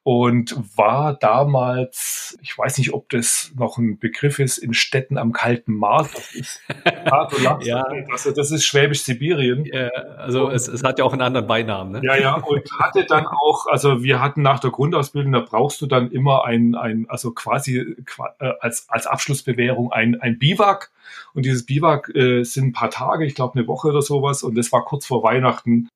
und 0.08 0.56
war 0.74 1.12
damals, 1.12 2.38
ich 2.40 2.56
weiß 2.56 2.78
nicht, 2.78 2.94
ob 2.94 3.10
das 3.10 3.52
noch 3.56 3.76
ein 3.76 3.98
Begriff 3.98 4.38
ist, 4.38 4.56
in 4.56 4.72
Städten 4.72 5.18
am 5.18 5.34
kalten 5.34 5.74
Markt. 5.74 6.16
Das 6.16 6.34
ist, 6.34 6.60
ja. 7.60 7.84
also 8.10 8.30
das 8.30 8.50
ist 8.50 8.64
Schwäbisch-Sibirien. 8.64 9.66
Ja, 9.66 9.88
also 10.16 10.48
es, 10.48 10.66
es, 10.66 10.82
hat 10.82 10.98
ja 10.98 11.04
auch 11.04 11.12
einen 11.12 11.20
anderen 11.20 11.46
Beinamen. 11.46 11.92
Ne? 11.92 12.00
Ja, 12.02 12.16
ja, 12.16 12.36
und 12.36 12.66
hatte 12.80 13.04
dann 13.04 13.26
auch, 13.26 13.66
also 13.66 14.02
wir 14.02 14.22
hatten 14.22 14.40
nach 14.40 14.60
der 14.60 14.70
Grundausbildung, 14.70 15.32
da 15.32 15.40
brauchst 15.40 15.82
du 15.82 15.86
dann 15.86 16.10
immer 16.10 16.46
ein, 16.46 16.74
ein 16.74 17.04
also 17.10 17.32
quasi 17.32 17.76
äh, 17.76 18.52
als, 18.60 18.88
als 18.88 19.06
Abschlussbewährung 19.06 19.92
ein, 19.92 20.18
ein 20.22 20.38
Biwak. 20.38 20.90
Und 21.34 21.44
dieses 21.44 21.66
Biwak 21.66 22.08
äh, 22.14 22.44
sind 22.44 22.68
ein 22.68 22.72
paar 22.72 22.88
Tage, 22.88 23.26
ich 23.26 23.34
glaube 23.34 23.58
eine 23.58 23.68
Woche 23.68 23.88
oder 23.88 24.00
sowas. 24.00 24.42
Und 24.42 24.54
das 24.56 24.72
war 24.72 24.86
kurz 24.86 25.04
vor 25.04 25.22
Weihnachten. 25.22 25.90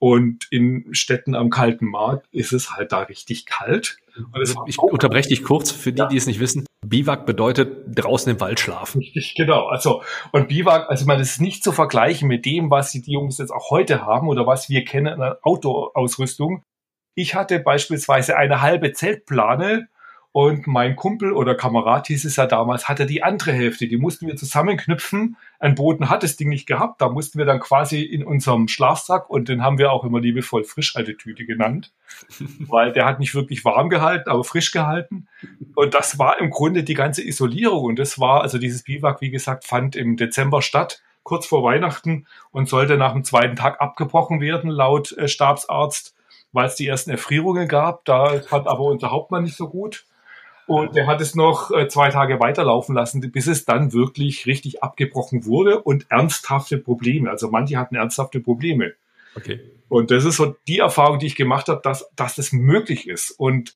Und 0.00 0.46
in 0.50 0.86
Städten 0.92 1.34
am 1.34 1.50
kalten 1.50 1.84
Markt 1.84 2.26
ist 2.32 2.54
es 2.54 2.72
halt 2.72 2.90
da 2.90 3.00
richtig 3.00 3.44
kalt. 3.44 3.98
Ich 4.66 4.78
unterbreche 4.78 5.28
dich 5.28 5.44
kurz 5.44 5.70
für 5.70 5.92
die, 5.92 5.98
ja. 5.98 6.06
die 6.06 6.16
es 6.16 6.26
nicht 6.26 6.40
wissen. 6.40 6.64
Biwak 6.84 7.26
bedeutet 7.26 7.84
draußen 7.86 8.32
im 8.32 8.40
Wald 8.40 8.60
schlafen. 8.60 9.00
Richtig, 9.00 9.34
genau. 9.36 9.66
Also, 9.66 10.02
und 10.32 10.48
Biwak, 10.48 10.88
also 10.88 11.04
man 11.04 11.20
ist 11.20 11.38
nicht 11.42 11.62
zu 11.62 11.70
vergleichen 11.70 12.28
mit 12.28 12.46
dem, 12.46 12.70
was 12.70 12.92
die 12.92 13.02
Jungs 13.04 13.36
jetzt 13.36 13.50
auch 13.50 13.70
heute 13.70 14.00
haben 14.06 14.28
oder 14.28 14.46
was 14.46 14.70
wir 14.70 14.86
kennen 14.86 15.20
an 15.20 15.34
Autoausrüstung. 15.42 16.62
Ich 17.14 17.34
hatte 17.34 17.60
beispielsweise 17.60 18.38
eine 18.38 18.62
halbe 18.62 18.92
Zeltplane 18.92 19.88
und 20.32 20.66
mein 20.66 20.96
Kumpel 20.96 21.32
oder 21.32 21.54
Kamerad 21.54 22.06
hieß 22.06 22.24
es 22.24 22.36
ja 22.36 22.46
damals, 22.46 22.88
hatte 22.88 23.04
die 23.04 23.22
andere 23.22 23.52
Hälfte. 23.52 23.86
Die 23.86 23.98
mussten 23.98 24.26
wir 24.26 24.36
zusammenknüpfen. 24.36 25.36
Ein 25.60 25.74
Boden 25.74 26.08
hat 26.08 26.22
das 26.22 26.36
Ding 26.36 26.48
nicht 26.48 26.66
gehabt. 26.66 27.02
Da 27.02 27.10
mussten 27.10 27.38
wir 27.38 27.44
dann 27.44 27.60
quasi 27.60 28.00
in 28.02 28.24
unserem 28.24 28.66
Schlafsack 28.66 29.28
und 29.28 29.50
den 29.50 29.62
haben 29.62 29.76
wir 29.76 29.92
auch 29.92 30.04
immer 30.04 30.18
liebevoll 30.18 30.64
Frischhaltetüte 30.64 31.44
genannt, 31.44 31.92
weil 32.60 32.92
der 32.92 33.04
hat 33.04 33.20
nicht 33.20 33.34
wirklich 33.34 33.62
warm 33.64 33.90
gehalten, 33.90 34.30
aber 34.30 34.42
frisch 34.42 34.72
gehalten. 34.72 35.28
Und 35.74 35.92
das 35.92 36.18
war 36.18 36.40
im 36.40 36.48
Grunde 36.48 36.82
die 36.82 36.94
ganze 36.94 37.22
Isolierung. 37.22 37.84
Und 37.84 37.98
das 37.98 38.18
war, 38.18 38.40
also 38.40 38.56
dieses 38.56 38.84
Biwak, 38.84 39.20
wie 39.20 39.30
gesagt, 39.30 39.64
fand 39.64 39.96
im 39.96 40.16
Dezember 40.16 40.62
statt, 40.62 41.02
kurz 41.24 41.44
vor 41.44 41.62
Weihnachten 41.62 42.26
und 42.50 42.70
sollte 42.70 42.96
nach 42.96 43.12
dem 43.12 43.24
zweiten 43.24 43.54
Tag 43.54 43.82
abgebrochen 43.82 44.40
werden, 44.40 44.70
laut 44.70 45.12
äh, 45.12 45.28
Stabsarzt, 45.28 46.16
weil 46.52 46.68
es 46.68 46.76
die 46.76 46.86
ersten 46.86 47.10
Erfrierungen 47.10 47.68
gab. 47.68 48.06
Da 48.06 48.40
fand 48.40 48.66
aber 48.66 48.84
unser 48.84 49.10
Hauptmann 49.10 49.44
nicht 49.44 49.56
so 49.56 49.68
gut. 49.68 50.06
Und 50.70 50.96
er 50.96 51.08
hat 51.08 51.20
es 51.20 51.34
noch 51.34 51.72
äh, 51.72 51.88
zwei 51.88 52.10
Tage 52.10 52.38
weiterlaufen 52.38 52.94
lassen, 52.94 53.20
bis 53.32 53.48
es 53.48 53.64
dann 53.64 53.92
wirklich 53.92 54.46
richtig 54.46 54.84
abgebrochen 54.84 55.44
wurde 55.44 55.82
und 55.82 56.06
ernsthafte 56.12 56.78
Probleme. 56.78 57.28
Also 57.28 57.50
manche 57.50 57.76
hatten 57.76 57.96
ernsthafte 57.96 58.38
Probleme. 58.38 58.92
Okay. 59.34 59.58
Und 59.88 60.12
das 60.12 60.24
ist 60.24 60.36
so 60.36 60.54
die 60.68 60.78
Erfahrung, 60.78 61.18
die 61.18 61.26
ich 61.26 61.34
gemacht 61.34 61.66
habe, 61.66 61.80
dass, 61.82 62.08
dass 62.14 62.36
das 62.36 62.52
möglich 62.52 63.08
ist. 63.08 63.32
Und 63.32 63.74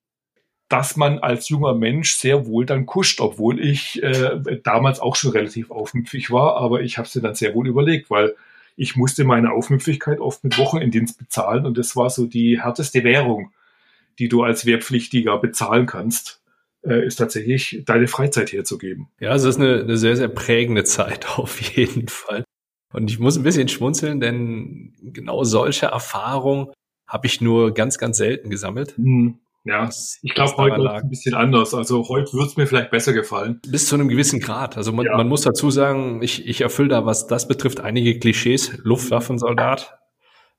dass 0.69 0.95
man 0.95 1.19
als 1.19 1.49
junger 1.49 1.75
Mensch 1.75 2.13
sehr 2.13 2.45
wohl 2.45 2.65
dann 2.65 2.85
kuscht, 2.85 3.19
obwohl 3.19 3.59
ich 3.59 4.01
äh, 4.01 4.61
damals 4.63 5.01
auch 5.01 5.17
schon 5.17 5.31
relativ 5.31 5.71
aufmüpfig 5.71 6.31
war, 6.31 6.55
aber 6.55 6.79
ich 6.79 6.97
habe 6.97 7.09
es 7.09 7.19
dann 7.21 7.35
sehr 7.35 7.53
wohl 7.53 7.67
überlegt, 7.67 8.09
weil 8.09 8.37
ich 8.77 8.95
musste 8.95 9.25
meine 9.25 9.51
Aufmüpfigkeit 9.51 10.21
oft 10.21 10.45
mit 10.45 10.57
Wochenenddienst 10.57 11.19
bezahlen 11.19 11.65
und 11.65 11.77
das 11.77 11.97
war 11.97 12.09
so 12.09 12.25
die 12.25 12.63
härteste 12.63 13.03
Währung, 13.03 13.51
die 14.17 14.29
du 14.29 14.43
als 14.43 14.65
Wehrpflichtiger 14.65 15.37
bezahlen 15.39 15.87
kannst 15.87 16.39
ist 16.93 17.17
tatsächlich 17.17 17.83
deine 17.85 18.07
Freizeit 18.07 18.51
herzugeben. 18.51 19.09
Ja, 19.19 19.31
also 19.31 19.49
es 19.49 19.55
ist 19.55 19.61
eine, 19.61 19.81
eine 19.81 19.97
sehr, 19.97 20.15
sehr 20.15 20.27
prägende 20.27 20.83
Zeit 20.83 21.27
auf 21.37 21.59
jeden 21.61 22.07
Fall. 22.07 22.43
Und 22.93 23.09
ich 23.11 23.19
muss 23.19 23.37
ein 23.37 23.43
bisschen 23.43 23.67
schmunzeln, 23.67 24.19
denn 24.19 24.93
genau 25.01 25.43
solche 25.43 25.87
Erfahrungen 25.87 26.67
habe 27.07 27.27
ich 27.27 27.41
nur 27.41 27.73
ganz, 27.73 27.97
ganz 27.97 28.17
selten 28.17 28.49
gesammelt. 28.49 28.97
Mhm. 28.97 29.39
Ja, 29.65 29.89
ich 30.21 30.33
glaube, 30.35 30.55
heute 30.57 30.79
ist 30.79 31.03
ein 31.03 31.09
bisschen 31.09 31.33
anders. 31.33 31.73
Also 31.73 32.07
heute 32.07 32.31
wird 32.33 32.49
es 32.49 32.55
mir 32.55 32.67
vielleicht 32.67 32.91
besser 32.91 33.13
gefallen. 33.13 33.59
Bis 33.67 33.87
zu 33.87 33.95
einem 33.95 34.07
gewissen 34.07 34.39
Grad. 34.39 34.77
Also 34.77 34.91
man, 34.91 35.07
ja. 35.07 35.17
man 35.17 35.27
muss 35.27 35.41
dazu 35.41 35.71
sagen, 35.71 36.21
ich, 36.21 36.47
ich 36.47 36.61
erfülle 36.61 36.89
da, 36.89 37.05
was 37.07 37.25
das 37.25 37.47
betrifft, 37.47 37.79
einige 37.79 38.19
Klischees. 38.19 38.77
Luftwaffensoldat, 38.83 39.97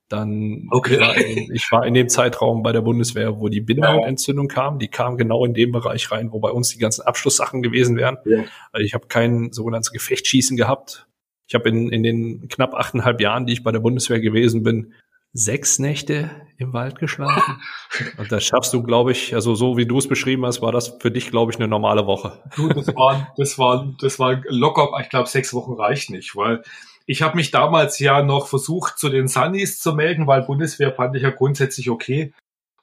dann 0.09 0.69
okay. 0.71 0.95
ich, 0.95 1.01
war 1.01 1.16
in, 1.16 1.55
ich 1.55 1.73
war 1.73 1.87
in 1.87 1.95
dem 1.95 2.09
Zeitraum 2.09 2.62
bei 2.62 2.73
der 2.73 2.81
Bundeswehr, 2.81 3.40
wo 3.40 3.49
die 3.49 3.61
Bindehautentzündung 3.61 4.47
kam. 4.49 4.79
Die 4.79 4.88
kam 4.88 5.16
genau 5.16 5.45
in 5.45 5.53
dem 5.53 5.73
Bereich 5.73 6.11
rein, 6.12 6.31
wo 6.33 6.38
bei 6.38 6.51
uns 6.51 6.69
die 6.69 6.79
ganzen 6.79 7.03
Abschlusssachen 7.03 7.62
gewesen 7.62 7.97
wären. 7.97 8.19
Ja. 8.25 8.45
Also 8.73 8.85
ich 8.85 8.95
habe 8.95 9.09
kein 9.09 9.53
sogenanntes 9.53 9.90
Gefechtsschießen 9.92 10.57
gehabt. 10.57 11.07
Ich 11.49 11.55
habe 11.55 11.69
in, 11.69 11.90
in 11.90 12.03
den 12.03 12.49
knapp 12.49 12.75
achteinhalb 12.75 13.21
Jahren, 13.21 13.47
die 13.47 13.53
ich 13.53 13.64
bei 13.64 13.73
der 13.73 13.81
Bundeswehr 13.81 14.21
gewesen 14.21 14.62
bin, 14.62 14.92
sechs 15.33 15.79
Nächte 15.79 16.31
im 16.57 16.73
Wald 16.73 16.99
geschlafen. 16.99 17.61
Und 18.19 18.33
das 18.33 18.45
schaffst 18.45 18.73
du, 18.73 18.83
glaube 18.83 19.12
ich, 19.12 19.35
also 19.35 19.55
so 19.55 19.77
wie 19.77 19.87
du 19.87 19.99
es 19.99 20.09
beschrieben 20.09 20.47
hast, 20.47 20.62
war 20.62 20.73
das 20.73 20.97
für 21.01 21.11
dich, 21.11 21.31
glaube 21.31 21.53
ich, 21.53 21.59
eine 21.59 21.69
normale 21.69 22.07
Woche. 22.07 22.42
Du, 22.57 22.69
das 22.69 22.88
war, 22.95 23.33
das 23.37 23.59
war, 23.59 23.95
das 24.01 24.19
war 24.19 24.40
locker, 24.49 24.90
ich 25.03 25.11
glaube, 25.11 25.29
sechs 25.29 25.53
Wochen 25.53 25.75
reicht 25.75 26.11
nicht, 26.11 26.35
weil 26.37 26.62
Ich 27.07 27.23
habe 27.23 27.37
mich 27.37 27.53
damals 27.53 27.99
ja 27.99 28.23
noch 28.23 28.49
versucht, 28.49 28.99
zu 28.99 29.09
den 29.09 29.29
Sunnies 29.29 29.79
zu 29.79 29.95
melden, 29.95 30.27
weil 30.27 30.42
Bundeswehr 30.42 30.92
fand 30.92 31.16
ich 31.16 31.23
ja 31.23 31.31
grundsätzlich 31.31 31.88
okay. 31.88 32.33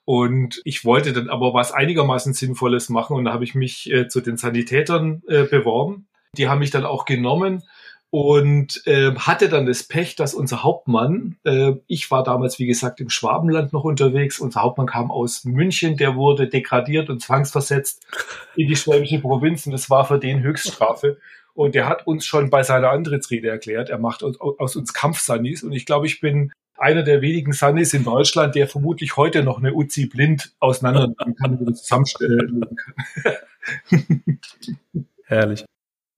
Und 0.06 0.60
ich 0.64 0.84
wollte 0.84 1.12
dann 1.12 1.30
aber 1.30 1.54
was 1.54 1.72
einigermaßen 1.72 2.34
Sinnvolles 2.34 2.88
machen 2.88 3.16
und 3.16 3.24
da 3.24 3.32
habe 3.32 3.44
ich 3.44 3.54
mich 3.54 3.90
äh, 3.90 4.08
zu 4.08 4.20
den 4.20 4.36
Sanitätern 4.36 5.22
äh, 5.28 5.44
beworben. 5.44 6.06
Die 6.36 6.48
haben 6.48 6.58
mich 6.58 6.70
dann 6.70 6.84
auch 6.84 7.04
genommen 7.04 7.62
und 8.10 8.86
äh, 8.86 9.12
hatte 9.16 9.48
dann 9.48 9.66
das 9.66 9.82
Pech, 9.82 10.14
dass 10.14 10.34
unser 10.34 10.62
Hauptmann, 10.62 11.36
äh, 11.44 11.72
ich 11.86 12.10
war 12.10 12.22
damals 12.22 12.60
wie 12.60 12.66
gesagt 12.66 13.00
im 13.00 13.10
Schwabenland 13.10 13.72
noch 13.72 13.82
unterwegs, 13.84 14.38
unser 14.38 14.62
Hauptmann 14.62 14.86
kam 14.86 15.10
aus 15.10 15.44
München, 15.44 15.96
der 15.96 16.14
wurde 16.14 16.48
degradiert 16.48 17.10
und 17.10 17.20
zwangsversetzt 17.20 18.06
in 18.56 18.68
die 18.68 18.76
schwäbische 18.76 19.18
Provinz 19.18 19.66
und 19.66 19.72
das 19.72 19.90
war 19.90 20.04
für 20.04 20.18
den 20.18 20.42
Höchststrafe. 20.42 21.18
Und 21.54 21.74
der 21.74 21.88
hat 21.88 22.06
uns 22.06 22.26
schon 22.26 22.50
bei 22.50 22.62
seiner 22.62 22.90
Antrittsrede 22.90 23.48
erklärt, 23.48 23.88
er 23.88 23.98
macht 23.98 24.22
aus, 24.22 24.40
aus 24.40 24.76
uns 24.76 24.92
Kampfsannis 24.92 25.62
und 25.62 25.72
ich 25.72 25.86
glaube, 25.86 26.06
ich 26.06 26.20
bin 26.20 26.52
einer 26.76 27.02
der 27.02 27.22
wenigen 27.22 27.52
Sunnis 27.52 27.94
in 27.94 28.04
Deutschland, 28.04 28.54
der 28.54 28.68
vermutlich 28.68 29.16
heute 29.16 29.42
noch 29.44 29.58
eine 29.58 29.74
Uzi 29.74 30.06
blind 30.06 30.52
auseinandernehmen 30.58 31.36
kann 31.36 31.56
und 31.58 31.76
zusammenstellen 31.76 32.64
kann. 33.90 34.38
Herrlich. 35.24 35.64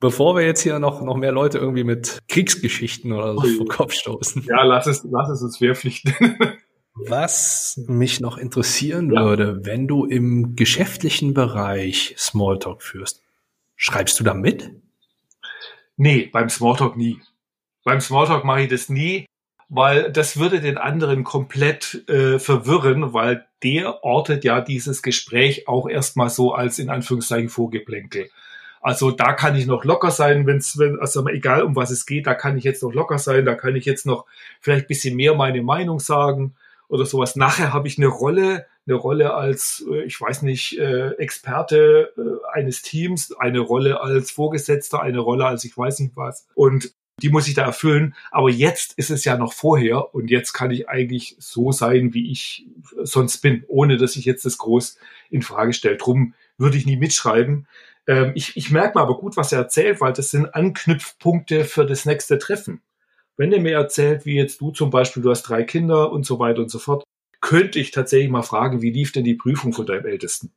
Bevor 0.00 0.36
wir 0.36 0.44
jetzt 0.44 0.60
hier 0.60 0.78
noch, 0.78 1.02
noch 1.02 1.16
mehr 1.16 1.32
Leute 1.32 1.58
irgendwie 1.58 1.84
mit 1.84 2.18
Kriegsgeschichten 2.28 3.12
oder 3.12 3.34
so 3.34 3.46
vor 3.56 3.66
Kopf 3.66 3.92
stoßen. 3.92 4.42
Ja, 4.46 4.62
lass 4.62 4.86
es, 4.86 5.06
lass 5.10 5.28
es 5.30 5.42
uns 5.42 5.60
Wehrpflicht. 5.60 6.06
Was 6.94 7.82
mich 7.88 8.20
noch 8.20 8.38
interessieren 8.38 9.12
ja. 9.12 9.24
würde, 9.24 9.64
wenn 9.64 9.86
du 9.86 10.06
im 10.06 10.56
geschäftlichen 10.56 11.34
Bereich 11.34 12.14
Smalltalk 12.18 12.82
führst, 12.82 13.22
schreibst 13.74 14.18
du 14.18 14.24
da 14.24 14.34
mit? 14.34 14.70
Nee, 15.96 16.28
beim 16.32 16.48
Smalltalk 16.48 16.96
nie. 16.96 17.20
Beim 17.84 18.00
Smalltalk 18.00 18.44
mache 18.44 18.62
ich 18.62 18.68
das 18.68 18.88
nie, 18.88 19.26
weil 19.68 20.12
das 20.12 20.38
würde 20.38 20.60
den 20.60 20.78
anderen 20.78 21.24
komplett 21.24 22.08
äh, 22.08 22.38
verwirren, 22.38 23.12
weil 23.12 23.46
der 23.62 24.04
ortet 24.04 24.44
ja 24.44 24.60
dieses 24.60 25.02
Gespräch 25.02 25.66
auch 25.68 25.88
erstmal 25.88 26.28
so 26.28 26.52
als 26.52 26.78
in 26.78 26.90
Anführungszeichen 26.90 27.48
Vorgeplänkel. 27.48 28.28
Also 28.80 29.10
da 29.10 29.32
kann 29.32 29.56
ich 29.56 29.66
noch 29.66 29.84
locker 29.84 30.10
sein, 30.10 30.46
wenn's, 30.46 30.78
wenn, 30.78 31.00
also 31.00 31.26
egal 31.26 31.62
um 31.62 31.74
was 31.74 31.90
es 31.90 32.06
geht, 32.06 32.26
da 32.26 32.34
kann 32.34 32.56
ich 32.56 32.64
jetzt 32.64 32.82
noch 32.82 32.92
locker 32.92 33.18
sein, 33.18 33.44
da 33.44 33.54
kann 33.54 33.74
ich 33.74 33.84
jetzt 33.84 34.06
noch 34.06 34.26
vielleicht 34.60 34.86
bisschen 34.86 35.16
mehr 35.16 35.34
meine 35.34 35.62
Meinung 35.62 35.98
sagen 35.98 36.54
oder 36.88 37.04
sowas. 37.04 37.34
Nachher 37.34 37.72
habe 37.72 37.88
ich 37.88 37.98
eine 37.98 38.06
Rolle, 38.06 38.66
eine 38.86 38.96
Rolle 38.96 39.34
als, 39.34 39.84
äh, 39.90 40.04
ich 40.04 40.20
weiß 40.20 40.42
nicht, 40.42 40.78
äh, 40.78 41.10
Experte 41.12 42.12
äh, 42.16 42.58
eines 42.58 42.82
Teams, 42.82 43.32
eine 43.32 43.60
Rolle 43.60 44.00
als 44.00 44.30
Vorgesetzter, 44.30 45.02
eine 45.02 45.18
Rolle 45.18 45.46
als 45.46 45.64
ich 45.64 45.76
weiß 45.76 46.00
nicht 46.00 46.16
was. 46.16 46.46
Und 46.54 46.92
die 47.22 47.30
muss 47.30 47.48
ich 47.48 47.54
da 47.54 47.64
erfüllen. 47.64 48.14
Aber 48.30 48.50
jetzt 48.50 48.92
ist 48.98 49.10
es 49.10 49.24
ja 49.24 49.36
noch 49.36 49.52
vorher 49.52 50.14
und 50.14 50.30
jetzt 50.30 50.52
kann 50.52 50.70
ich 50.70 50.88
eigentlich 50.88 51.36
so 51.38 51.72
sein, 51.72 52.14
wie 52.14 52.30
ich 52.30 52.66
sonst 53.02 53.38
bin, 53.38 53.64
ohne 53.68 53.96
dass 53.96 54.16
ich 54.16 54.24
jetzt 54.24 54.44
das 54.44 54.58
groß 54.58 54.98
in 55.30 55.42
Frage 55.42 55.72
stelle. 55.72 55.96
Drum 55.96 56.34
würde 56.58 56.76
ich 56.76 56.86
nie 56.86 56.96
mitschreiben. 56.96 57.66
Ähm, 58.06 58.32
ich, 58.34 58.56
ich 58.56 58.70
merke 58.70 58.98
mal 58.98 59.02
aber 59.02 59.18
gut, 59.18 59.36
was 59.36 59.52
er 59.52 59.60
erzählt, 59.60 60.00
weil 60.00 60.12
das 60.12 60.30
sind 60.30 60.54
Anknüpfpunkte 60.54 61.64
für 61.64 61.86
das 61.86 62.04
nächste 62.04 62.38
Treffen. 62.38 62.82
Wenn 63.36 63.52
er 63.52 63.60
mir 63.60 63.74
erzählt, 63.74 64.24
wie 64.24 64.36
jetzt 64.36 64.60
du 64.60 64.70
zum 64.70 64.90
Beispiel, 64.90 65.22
du 65.22 65.30
hast 65.30 65.42
drei 65.42 65.62
Kinder 65.64 66.10
und 66.10 66.24
so 66.24 66.38
weiter 66.38 66.60
und 66.60 66.70
so 66.70 66.78
fort, 66.78 67.04
könnte 67.40 67.78
ich 67.78 67.90
tatsächlich 67.90 68.30
mal 68.30 68.42
fragen, 68.42 68.82
wie 68.82 68.90
lief 68.90 69.12
denn 69.12 69.24
die 69.24 69.34
Prüfung 69.34 69.72
von 69.72 69.86
deinem 69.86 70.06
Ältesten? 70.06 70.52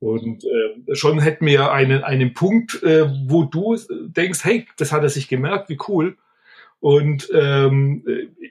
Und 0.00 0.44
äh, 0.44 0.94
schon 0.94 1.18
hätten 1.18 1.46
wir 1.46 1.72
einen, 1.72 2.02
einen 2.04 2.34
Punkt, 2.34 2.82
äh, 2.82 3.08
wo 3.26 3.44
du 3.44 3.76
denkst, 3.88 4.44
hey, 4.44 4.66
das 4.76 4.92
hat 4.92 5.02
er 5.02 5.08
sich 5.08 5.28
gemerkt, 5.28 5.68
wie 5.68 5.78
cool. 5.88 6.16
Und 6.80 7.30
ähm, 7.32 8.04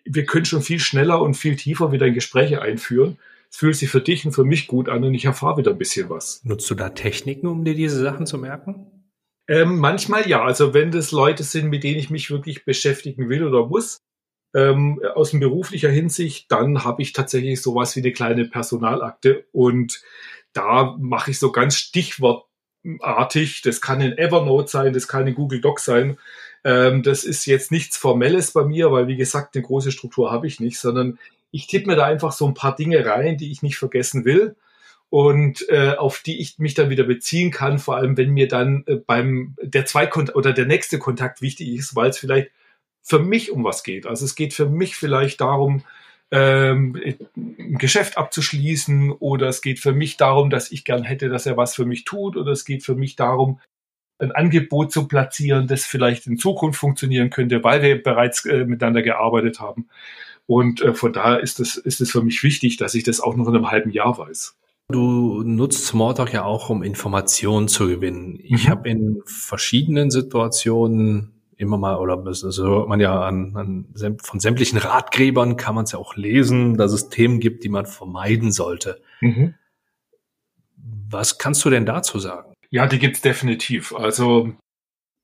wir 0.05 0.25
können 0.25 0.45
schon 0.45 0.63
viel 0.63 0.79
schneller 0.79 1.21
und 1.21 1.35
viel 1.35 1.55
tiefer 1.55 1.91
wieder 1.91 2.07
in 2.07 2.15
Gespräche 2.15 2.61
einführen 2.61 3.17
es 3.53 3.59
fühlt 3.59 3.75
sich 3.75 3.89
für 3.91 4.01
dich 4.01 4.25
und 4.25 4.31
für 4.31 4.43
mich 4.43 4.65
gut 4.65 4.89
an 4.89 5.03
und 5.03 5.13
ich 5.13 5.25
erfahre 5.25 5.57
wieder 5.57 5.71
ein 5.71 5.77
bisschen 5.77 6.09
was. 6.09 6.43
Nutzt 6.43 6.67
du 6.71 6.73
da 6.73 6.89
Techniken, 6.89 7.45
um 7.45 7.63
dir 7.63 7.75
diese 7.75 8.01
Sachen 8.01 8.25
zu 8.25 8.39
merken? 8.39 8.87
Ähm, 9.47 9.77
manchmal 9.77 10.27
ja. 10.27 10.43
Also 10.43 10.73
wenn 10.73 10.89
das 10.89 11.11
Leute 11.11 11.43
sind, 11.43 11.69
mit 11.69 11.83
denen 11.83 11.99
ich 11.99 12.09
mich 12.09 12.31
wirklich 12.31 12.65
beschäftigen 12.65 13.29
will 13.29 13.43
oder 13.43 13.67
muss, 13.67 14.01
ähm, 14.53 15.01
aus 15.15 15.31
beruflicher 15.31 15.89
Hinsicht, 15.89 16.51
dann 16.51 16.83
habe 16.83 17.01
ich 17.01 17.13
tatsächlich 17.13 17.61
sowas 17.61 17.95
wie 17.95 18.01
eine 18.01 18.11
kleine 18.11 18.45
Personalakte 18.45 19.45
und 19.51 20.01
da 20.53 20.95
mache 20.99 21.31
ich 21.31 21.39
so 21.39 21.51
ganz 21.51 21.75
stichwortartig. 21.75 23.61
Das 23.63 23.81
kann 23.81 24.01
in 24.01 24.17
Evernote 24.17 24.69
sein, 24.69 24.93
das 24.93 25.07
kann 25.07 25.27
in 25.27 25.35
Google 25.35 25.61
Doc 25.61 25.79
sein. 25.79 26.17
Ähm, 26.63 27.03
das 27.03 27.23
ist 27.23 27.45
jetzt 27.45 27.71
nichts 27.71 27.97
Formelles 27.97 28.51
bei 28.51 28.63
mir, 28.63 28.91
weil 28.91 29.07
wie 29.07 29.17
gesagt, 29.17 29.55
eine 29.55 29.63
große 29.63 29.91
Struktur 29.91 30.31
habe 30.31 30.47
ich 30.47 30.59
nicht, 30.59 30.79
sondern 30.79 31.17
ich 31.51 31.67
tippe 31.67 31.87
mir 31.87 31.95
da 31.95 32.05
einfach 32.05 32.31
so 32.31 32.47
ein 32.47 32.53
paar 32.53 32.75
Dinge 32.75 33.05
rein, 33.05 33.37
die 33.37 33.51
ich 33.51 33.61
nicht 33.63 33.77
vergessen 33.77 34.25
will 34.25 34.55
und 35.09 35.67
äh, 35.69 35.95
auf 35.95 36.19
die 36.19 36.39
ich 36.39 36.57
mich 36.57 36.73
dann 36.73 36.89
wieder 36.89 37.03
beziehen 37.03 37.51
kann, 37.51 37.79
vor 37.79 37.95
allem 37.97 38.17
wenn 38.17 38.31
mir 38.31 38.47
dann 38.47 38.83
äh, 38.87 38.95
beim 38.95 39.55
der 39.61 39.85
Zweikontakt 39.85 40.35
oder 40.35 40.53
der 40.53 40.65
nächste 40.65 40.99
Kontakt 40.99 41.41
wichtig 41.41 41.69
ist, 41.69 41.95
weil 41.95 42.09
es 42.09 42.17
vielleicht 42.17 42.49
für 43.03 43.19
mich 43.19 43.51
um 43.51 43.63
was 43.63 43.83
geht. 43.83 44.07
Also 44.07 44.25
es 44.25 44.35
geht 44.35 44.53
für 44.53 44.67
mich 44.67 44.95
vielleicht 44.95 45.41
darum, 45.41 45.83
ähm, 46.31 46.95
ein 47.35 47.77
Geschäft 47.77 48.17
abzuschließen 48.17 49.11
oder 49.11 49.47
es 49.49 49.61
geht 49.61 49.79
für 49.79 49.93
mich 49.93 50.17
darum, 50.17 50.49
dass 50.49 50.71
ich 50.71 50.83
gern 50.83 51.03
hätte, 51.03 51.29
dass 51.29 51.45
er 51.45 51.57
was 51.57 51.75
für 51.75 51.85
mich 51.85 52.05
tut 52.05 52.37
oder 52.37 52.51
es 52.51 52.65
geht 52.65 52.83
für 52.83 52.95
mich 52.95 53.15
darum, 53.15 53.59
ein 54.19 54.31
Angebot 54.31 54.91
zu 54.91 55.07
platzieren, 55.07 55.67
das 55.67 55.85
vielleicht 55.85 56.25
in 56.27 56.37
Zukunft 56.37 56.79
funktionieren 56.79 57.29
könnte, 57.29 57.63
weil 57.63 57.81
wir 57.81 58.01
bereits 58.01 58.45
äh, 58.45 58.65
miteinander 58.65 59.01
gearbeitet 59.01 59.59
haben. 59.59 59.89
Und 60.47 60.81
äh, 60.81 60.93
von 60.93 61.13
daher 61.13 61.41
ist 61.41 61.59
es 61.59 61.75
ist 61.75 62.01
es 62.01 62.11
für 62.11 62.23
mich 62.23 62.41
wichtig, 62.43 62.77
dass 62.77 62.95
ich 62.95 63.03
das 63.03 63.19
auch 63.19 63.35
noch 63.35 63.47
in 63.47 63.55
einem 63.55 63.69
halben 63.69 63.91
Jahr 63.91 64.17
weiß. 64.17 64.55
Du 64.89 65.43
nutzt 65.43 65.85
Smalltalk 65.85 66.33
ja 66.33 66.43
auch, 66.43 66.69
um 66.69 66.83
Informationen 66.83 67.67
zu 67.67 67.87
gewinnen. 67.87 68.39
Ich 68.43 68.67
mhm. 68.67 68.69
habe 68.69 68.89
in 68.89 69.21
verschiedenen 69.25 70.11
Situationen 70.11 71.32
immer 71.57 71.77
mal, 71.77 71.97
oder 71.97 72.17
das, 72.17 72.43
hört 72.43 72.87
man 72.89 72.99
ja 72.99 73.21
an, 73.21 73.55
an 73.55 74.17
von 74.21 74.39
sämtlichen 74.39 74.77
Ratgebern 74.77 75.55
kann 75.55 75.75
man 75.75 75.85
es 75.85 75.91
ja 75.91 75.99
auch 75.99 76.15
lesen, 76.15 76.77
dass 76.77 76.91
es 76.91 77.09
Themen 77.09 77.39
gibt, 77.39 77.63
die 77.63 77.69
man 77.69 77.85
vermeiden 77.85 78.51
sollte. 78.51 79.01
Mhm. 79.21 79.55
Was 81.09 81.37
kannst 81.37 81.63
du 81.65 81.69
denn 81.69 81.85
dazu 81.85 82.19
sagen? 82.19 82.53
Ja, 82.69 82.87
die 82.87 82.99
gibt's 82.99 83.21
definitiv. 83.21 83.93
Also 83.93 84.53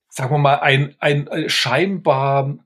sagen 0.09 0.33
wir 0.33 0.37
mal, 0.37 0.59
ein, 0.59 0.95
ein 0.99 1.27
scheinbar 1.47 2.57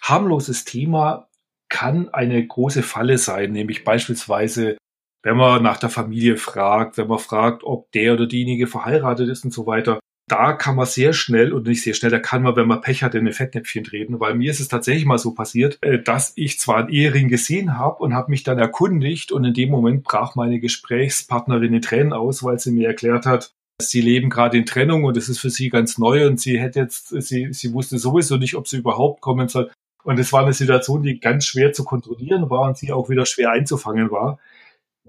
harmloses 0.00 0.64
Thema 0.64 1.28
kann 1.68 2.08
eine 2.08 2.46
große 2.46 2.82
Falle 2.82 3.18
sein, 3.18 3.52
nämlich 3.52 3.84
beispielsweise, 3.84 4.76
wenn 5.22 5.36
man 5.36 5.62
nach 5.62 5.78
der 5.78 5.90
Familie 5.90 6.36
fragt, 6.36 6.98
wenn 6.98 7.08
man 7.08 7.18
fragt, 7.18 7.64
ob 7.64 7.92
der 7.92 8.14
oder 8.14 8.26
diejenige 8.26 8.66
verheiratet 8.66 9.28
ist 9.28 9.44
und 9.44 9.52
so 9.52 9.66
weiter. 9.66 10.00
Da 10.30 10.52
kann 10.52 10.76
man 10.76 10.86
sehr 10.86 11.12
schnell 11.12 11.52
und 11.52 11.66
nicht 11.66 11.82
sehr 11.82 11.92
schnell, 11.92 12.12
da 12.12 12.20
kann 12.20 12.44
man, 12.44 12.54
wenn 12.54 12.68
man 12.68 12.80
Pech 12.80 13.02
hat, 13.02 13.16
in 13.16 13.26
ein 13.26 13.32
Fettnäpfchen 13.32 13.82
treten, 13.82 14.20
weil 14.20 14.36
mir 14.36 14.52
ist 14.52 14.60
es 14.60 14.68
tatsächlich 14.68 15.04
mal 15.04 15.18
so 15.18 15.32
passiert, 15.34 15.76
äh, 15.80 16.00
dass 16.00 16.34
ich 16.36 16.60
zwar 16.60 16.76
einen 16.76 16.88
Ehering 16.88 17.26
gesehen 17.26 17.76
habe 17.76 17.96
und 17.96 18.14
habe 18.14 18.30
mich 18.30 18.44
dann 18.44 18.60
erkundigt 18.60 19.32
und 19.32 19.42
in 19.42 19.54
dem 19.54 19.70
Moment 19.70 20.04
brach 20.04 20.36
meine 20.36 20.60
Gesprächspartnerin 20.60 21.74
in 21.74 21.82
Tränen 21.82 22.12
aus, 22.12 22.44
weil 22.44 22.60
sie 22.60 22.70
mir 22.70 22.86
erklärt 22.86 23.26
hat, 23.26 23.50
sie 23.82 24.00
leben 24.00 24.30
gerade 24.30 24.56
in 24.56 24.66
Trennung 24.66 25.02
und 25.02 25.16
es 25.16 25.28
ist 25.28 25.40
für 25.40 25.50
sie 25.50 25.68
ganz 25.68 25.98
neu 25.98 26.28
und 26.28 26.38
sie 26.38 26.60
hätte 26.60 26.78
jetzt, 26.78 27.08
sie, 27.08 27.52
sie 27.52 27.72
wusste 27.72 27.98
sowieso 27.98 28.36
nicht, 28.36 28.54
ob 28.54 28.68
sie 28.68 28.76
überhaupt 28.76 29.20
kommen 29.22 29.48
soll. 29.48 29.72
Und 30.04 30.20
es 30.20 30.32
war 30.32 30.42
eine 30.42 30.52
Situation, 30.52 31.02
die 31.02 31.18
ganz 31.18 31.44
schwer 31.44 31.72
zu 31.72 31.82
kontrollieren 31.82 32.48
war 32.50 32.68
und 32.68 32.78
sie 32.78 32.92
auch 32.92 33.10
wieder 33.10 33.26
schwer 33.26 33.50
einzufangen 33.50 34.12
war. 34.12 34.38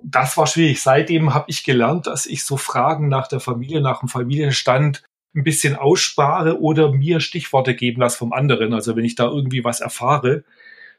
Das 0.04 0.36
war 0.36 0.48
schwierig. 0.48 0.82
Seitdem 0.82 1.36
habe 1.36 1.46
ich 1.48 1.64
gelernt, 1.64 2.08
dass 2.08 2.26
ich 2.26 2.44
so 2.44 2.58
Fragen 2.58 3.08
nach 3.08 3.28
der 3.28 3.40
Familie, 3.40 3.82
nach 3.82 4.00
dem 4.00 4.10
Familienstand 4.10 5.04
ein 5.36 5.44
bisschen 5.44 5.76
ausspare 5.76 6.60
oder 6.60 6.92
mir 6.92 7.20
Stichworte 7.20 7.76
geben 7.76 8.02
lasse 8.02 8.18
vom 8.18 8.34
anderen. 8.34 8.74
Also 8.74 8.96
wenn 8.96 9.06
ich 9.06 9.16
da 9.16 9.26
irgendwie 9.26 9.64
was 9.64 9.82
erfahre, 9.82 10.44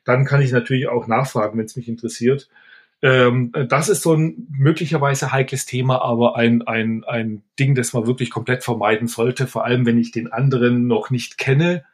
dann 0.04 0.24
kann 0.24 0.42
ich 0.42 0.52
natürlich 0.52 0.88
auch 0.88 1.06
nachfragen, 1.06 1.58
wenn 1.58 1.66
es 1.66 1.76
mich 1.76 1.88
interessiert. 1.88 2.48
Ähm, 3.02 3.52
das 3.68 3.88
ist 3.88 4.02
so 4.02 4.14
ein 4.14 4.46
möglicherweise 4.56 5.32
heikles 5.32 5.66
Thema, 5.66 6.02
aber 6.02 6.36
ein, 6.36 6.62
ein, 6.62 7.04
ein 7.04 7.42
Ding, 7.58 7.74
das 7.74 7.92
man 7.92 8.06
wirklich 8.06 8.30
komplett 8.30 8.64
vermeiden 8.64 9.08
sollte, 9.08 9.46
vor 9.46 9.64
allem 9.64 9.86
wenn 9.86 9.98
ich 9.98 10.12
den 10.12 10.32
anderen 10.32 10.86
noch 10.86 11.10
nicht 11.10 11.38
kenne 11.38 11.84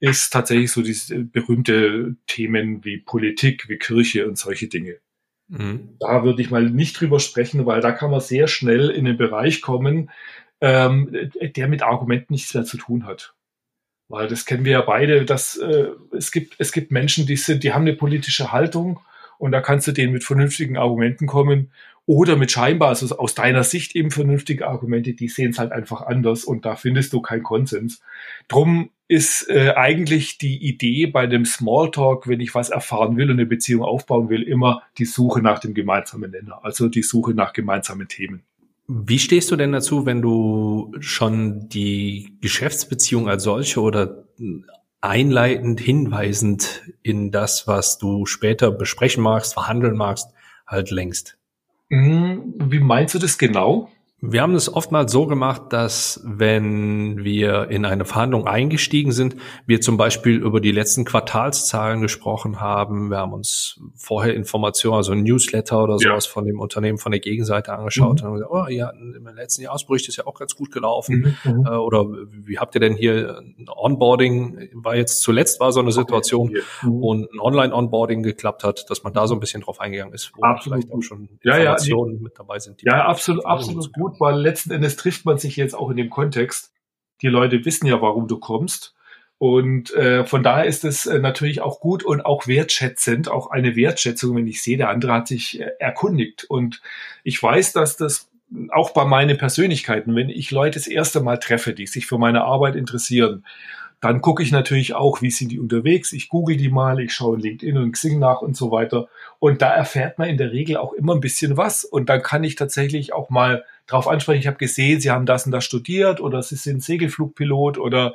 ist 0.00 0.32
tatsächlich 0.32 0.72
so 0.72 0.82
diese 0.82 1.24
berühmte 1.24 2.16
Themen 2.26 2.84
wie 2.84 2.98
Politik, 2.98 3.68
wie 3.68 3.78
Kirche 3.78 4.26
und 4.26 4.36
solche 4.36 4.68
Dinge. 4.68 4.96
Mhm. 5.48 5.96
Da 6.00 6.24
würde 6.24 6.42
ich 6.42 6.50
mal 6.50 6.68
nicht 6.68 7.00
drüber 7.00 7.20
sprechen, 7.20 7.66
weil 7.66 7.80
da 7.80 7.92
kann 7.92 8.10
man 8.10 8.20
sehr 8.20 8.48
schnell 8.48 8.90
in 8.90 9.04
den 9.04 9.16
Bereich 9.16 9.62
kommen, 9.62 10.10
ähm, 10.60 11.30
der 11.40 11.68
mit 11.68 11.82
Argumenten 11.82 12.32
nichts 12.32 12.54
mehr 12.54 12.64
zu 12.64 12.76
tun 12.76 13.06
hat. 13.06 13.34
Weil 14.08 14.28
das 14.28 14.46
kennen 14.46 14.64
wir 14.64 14.72
ja 14.72 14.82
beide, 14.82 15.24
dass 15.24 15.56
äh, 15.56 15.88
es 16.16 16.30
gibt 16.30 16.54
es 16.58 16.72
gibt 16.72 16.92
Menschen, 16.92 17.26
die 17.26 17.36
sind, 17.36 17.64
die 17.64 17.72
haben 17.72 17.82
eine 17.82 17.94
politische 17.94 18.52
Haltung 18.52 19.00
und 19.38 19.52
da 19.52 19.60
kannst 19.60 19.86
du 19.88 19.92
denen 19.92 20.12
mit 20.12 20.24
vernünftigen 20.24 20.76
Argumenten 20.76 21.26
kommen 21.26 21.70
oder 22.06 22.36
mit 22.36 22.52
scheinbar, 22.52 22.90
also 22.90 23.18
aus 23.18 23.34
deiner 23.34 23.64
Sicht 23.64 23.96
eben 23.96 24.12
vernünftige 24.12 24.68
Argumente, 24.68 25.14
die 25.14 25.28
sehen 25.28 25.50
es 25.50 25.58
halt 25.58 25.72
einfach 25.72 26.02
anders 26.02 26.44
und 26.44 26.64
da 26.64 26.76
findest 26.76 27.12
du 27.12 27.20
keinen 27.20 27.42
Konsens. 27.42 28.00
Drum 28.46 28.90
ist 29.08 29.48
äh, 29.50 29.72
eigentlich 29.74 30.38
die 30.38 30.56
Idee 30.56 31.06
bei 31.06 31.26
dem 31.26 31.44
Smalltalk, 31.44 32.28
wenn 32.28 32.40
ich 32.40 32.54
was 32.54 32.70
erfahren 32.70 33.16
will 33.16 33.30
und 33.30 33.38
eine 33.38 33.46
Beziehung 33.46 33.82
aufbauen 33.82 34.28
will, 34.28 34.42
immer 34.42 34.82
die 34.98 35.04
Suche 35.04 35.42
nach 35.42 35.58
dem 35.58 35.74
gemeinsamen 35.74 36.30
Nenner, 36.30 36.64
also 36.64 36.88
die 36.88 37.02
Suche 37.02 37.34
nach 37.34 37.52
gemeinsamen 37.52 38.06
Themen. 38.06 38.44
Wie 38.88 39.18
stehst 39.18 39.50
du 39.50 39.56
denn 39.56 39.72
dazu, 39.72 40.06
wenn 40.06 40.22
du 40.22 40.92
schon 41.00 41.68
die 41.68 42.36
Geschäftsbeziehung 42.40 43.28
als 43.28 43.42
solche 43.42 43.80
oder 43.80 44.24
einleitend, 45.00 45.80
hinweisend 45.80 46.82
in 47.02 47.30
das, 47.30 47.66
was 47.66 47.98
du 47.98 48.26
später 48.26 48.70
besprechen 48.70 49.22
magst, 49.22 49.54
verhandeln 49.54 49.96
magst, 49.96 50.30
halt 50.66 50.90
längst? 50.90 51.36
Hm, 51.90 52.54
wie 52.58 52.80
meinst 52.80 53.14
du 53.14 53.18
das 53.18 53.38
genau? 53.38 53.90
Wir 54.22 54.40
haben 54.40 54.54
es 54.54 54.72
oftmals 54.72 55.12
so 55.12 55.26
gemacht, 55.26 55.64
dass 55.74 56.22
wenn 56.24 57.22
wir 57.22 57.68
in 57.68 57.84
eine 57.84 58.06
Verhandlung 58.06 58.46
eingestiegen 58.46 59.12
sind, 59.12 59.36
wir 59.66 59.82
zum 59.82 59.98
Beispiel 59.98 60.36
über 60.36 60.62
die 60.62 60.72
letzten 60.72 61.04
Quartalszahlen 61.04 62.00
gesprochen 62.00 62.58
haben. 62.58 63.10
Wir 63.10 63.18
haben 63.18 63.34
uns 63.34 63.78
vorher 63.94 64.32
Informationen, 64.34 64.96
also 64.96 65.12
ein 65.12 65.22
Newsletter 65.22 65.82
oder 65.82 65.98
sowas 65.98 66.24
ja. 66.24 66.32
von 66.32 66.46
dem 66.46 66.60
Unternehmen 66.60 66.96
von 66.96 67.12
der 67.12 67.20
Gegenseite 67.20 67.74
angeschaut 67.74 68.22
mhm. 68.22 68.28
und 68.28 68.34
gesagt, 68.36 68.50
oh 68.50 68.66
ja, 68.70 68.88
im 68.88 69.28
letzten 69.34 69.62
Jahresbericht 69.62 70.08
ist 70.08 70.16
ja 70.16 70.26
auch 70.26 70.38
ganz 70.38 70.56
gut 70.56 70.72
gelaufen. 70.72 71.36
Mhm. 71.44 71.52
mhm. 71.52 71.66
Äh, 71.66 71.76
oder 71.76 72.06
wie 72.06 72.58
habt 72.58 72.74
ihr 72.74 72.80
denn 72.80 72.94
hier 72.94 73.38
ein 73.40 73.66
Onboarding, 73.68 74.70
war 74.72 74.96
jetzt 74.96 75.20
zuletzt 75.20 75.60
war 75.60 75.72
so 75.72 75.80
eine 75.80 75.92
Situation, 75.92 76.48
okay. 76.48 76.62
mhm. 76.84 77.02
und 77.02 77.32
ein 77.34 77.40
Online-Onboarding 77.40 78.22
geklappt 78.22 78.64
hat, 78.64 78.88
dass 78.88 79.02
man 79.02 79.12
da 79.12 79.26
so 79.26 79.34
ein 79.34 79.40
bisschen 79.40 79.60
drauf 79.60 79.78
eingegangen 79.78 80.14
ist, 80.14 80.32
wo 80.34 80.42
absolut 80.42 80.78
vielleicht 80.78 80.94
auch 80.94 81.02
schon 81.02 81.28
Informationen 81.42 82.12
ja, 82.12 82.16
ja, 82.16 82.22
mit 82.22 82.38
dabei 82.38 82.58
sind. 82.60 82.80
ja, 82.82 83.04
absolut, 83.04 83.44
absolut 83.44 83.92
gut 83.92 84.05
gut, 84.06 84.20
weil 84.20 84.40
letzten 84.40 84.70
Endes 84.70 84.96
trifft 84.96 85.24
man 85.24 85.38
sich 85.38 85.56
jetzt 85.56 85.74
auch 85.74 85.90
in 85.90 85.96
dem 85.96 86.10
Kontext. 86.10 86.72
Die 87.22 87.28
Leute 87.28 87.64
wissen 87.64 87.86
ja, 87.86 88.00
warum 88.00 88.28
du 88.28 88.38
kommst. 88.38 88.94
Und 89.38 89.92
äh, 89.94 90.24
von 90.24 90.42
daher 90.42 90.64
ist 90.64 90.84
es 90.84 91.06
äh, 91.06 91.18
natürlich 91.18 91.60
auch 91.60 91.80
gut 91.80 92.04
und 92.04 92.24
auch 92.24 92.46
wertschätzend, 92.46 93.28
auch 93.28 93.50
eine 93.50 93.76
Wertschätzung, 93.76 94.34
wenn 94.34 94.46
ich 94.46 94.62
sehe, 94.62 94.78
der 94.78 94.88
andere 94.88 95.12
hat 95.12 95.28
sich 95.28 95.60
äh, 95.60 95.72
erkundigt. 95.78 96.44
Und 96.44 96.80
ich 97.22 97.42
weiß, 97.42 97.72
dass 97.74 97.96
das 97.96 98.30
auch 98.70 98.90
bei 98.90 99.04
meinen 99.04 99.36
Persönlichkeiten, 99.36 100.14
wenn 100.14 100.30
ich 100.30 100.52
Leute 100.52 100.78
das 100.78 100.86
erste 100.86 101.20
Mal 101.20 101.38
treffe, 101.38 101.74
die 101.74 101.86
sich 101.86 102.06
für 102.06 102.16
meine 102.16 102.44
Arbeit 102.44 102.76
interessieren, 102.76 103.44
dann 104.00 104.20
gucke 104.20 104.42
ich 104.42 104.52
natürlich 104.52 104.94
auch, 104.94 105.22
wie 105.22 105.30
sind 105.30 105.52
die 105.52 105.58
unterwegs. 105.58 106.12
Ich 106.12 106.28
google 106.28 106.56
die 106.56 106.68
mal, 106.68 107.00
ich 107.00 107.14
schaue 107.14 107.38
LinkedIn 107.38 107.78
und 107.78 107.92
Xing 107.92 108.18
nach 108.18 108.42
und 108.42 108.56
so 108.56 108.70
weiter. 108.70 109.08
Und 109.38 109.62
da 109.62 109.72
erfährt 109.72 110.18
man 110.18 110.28
in 110.28 110.36
der 110.36 110.52
Regel 110.52 110.76
auch 110.76 110.92
immer 110.92 111.14
ein 111.14 111.20
bisschen 111.20 111.56
was. 111.56 111.84
Und 111.84 112.08
dann 112.08 112.22
kann 112.22 112.44
ich 112.44 112.56
tatsächlich 112.56 113.14
auch 113.14 113.30
mal 113.30 113.64
drauf 113.86 114.06
ansprechen, 114.06 114.40
ich 114.40 114.46
habe 114.46 114.58
gesehen, 114.58 115.00
Sie 115.00 115.10
haben 115.10 115.26
das 115.26 115.46
und 115.46 115.52
das 115.52 115.64
studiert 115.64 116.20
oder 116.20 116.42
Sie 116.42 116.56
sind 116.56 116.82
Segelflugpilot 116.82 117.78
oder 117.78 118.14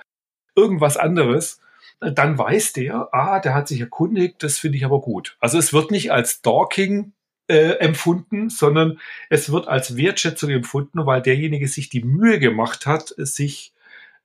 irgendwas 0.56 0.98
anderes. 0.98 1.60
Dann 2.00 2.38
weiß 2.38 2.74
der, 2.74 3.10
ah, 3.12 3.40
der 3.40 3.54
hat 3.54 3.68
sich 3.68 3.80
erkundigt, 3.80 4.44
das 4.44 4.60
finde 4.60 4.78
ich 4.78 4.86
aber 4.86 5.02
gut. 5.02 5.36
Also 5.40 5.58
es 5.58 5.74
wird 5.74 5.92
nicht 5.92 6.12
als 6.12 6.32
Stalking 6.32 7.14
äh, 7.48 7.80
empfunden, 7.80 8.50
sondern 8.50 9.00
es 9.30 9.52
wird 9.52 9.68
als 9.68 9.98
Wertschätzung 9.98 10.52
empfunden, 10.52 11.06
weil 11.06 11.22
derjenige 11.22 11.68
sich 11.68 11.90
die 11.90 12.04
Mühe 12.04 12.40
gemacht 12.40 12.86
hat, 12.86 13.14
sich 13.18 13.74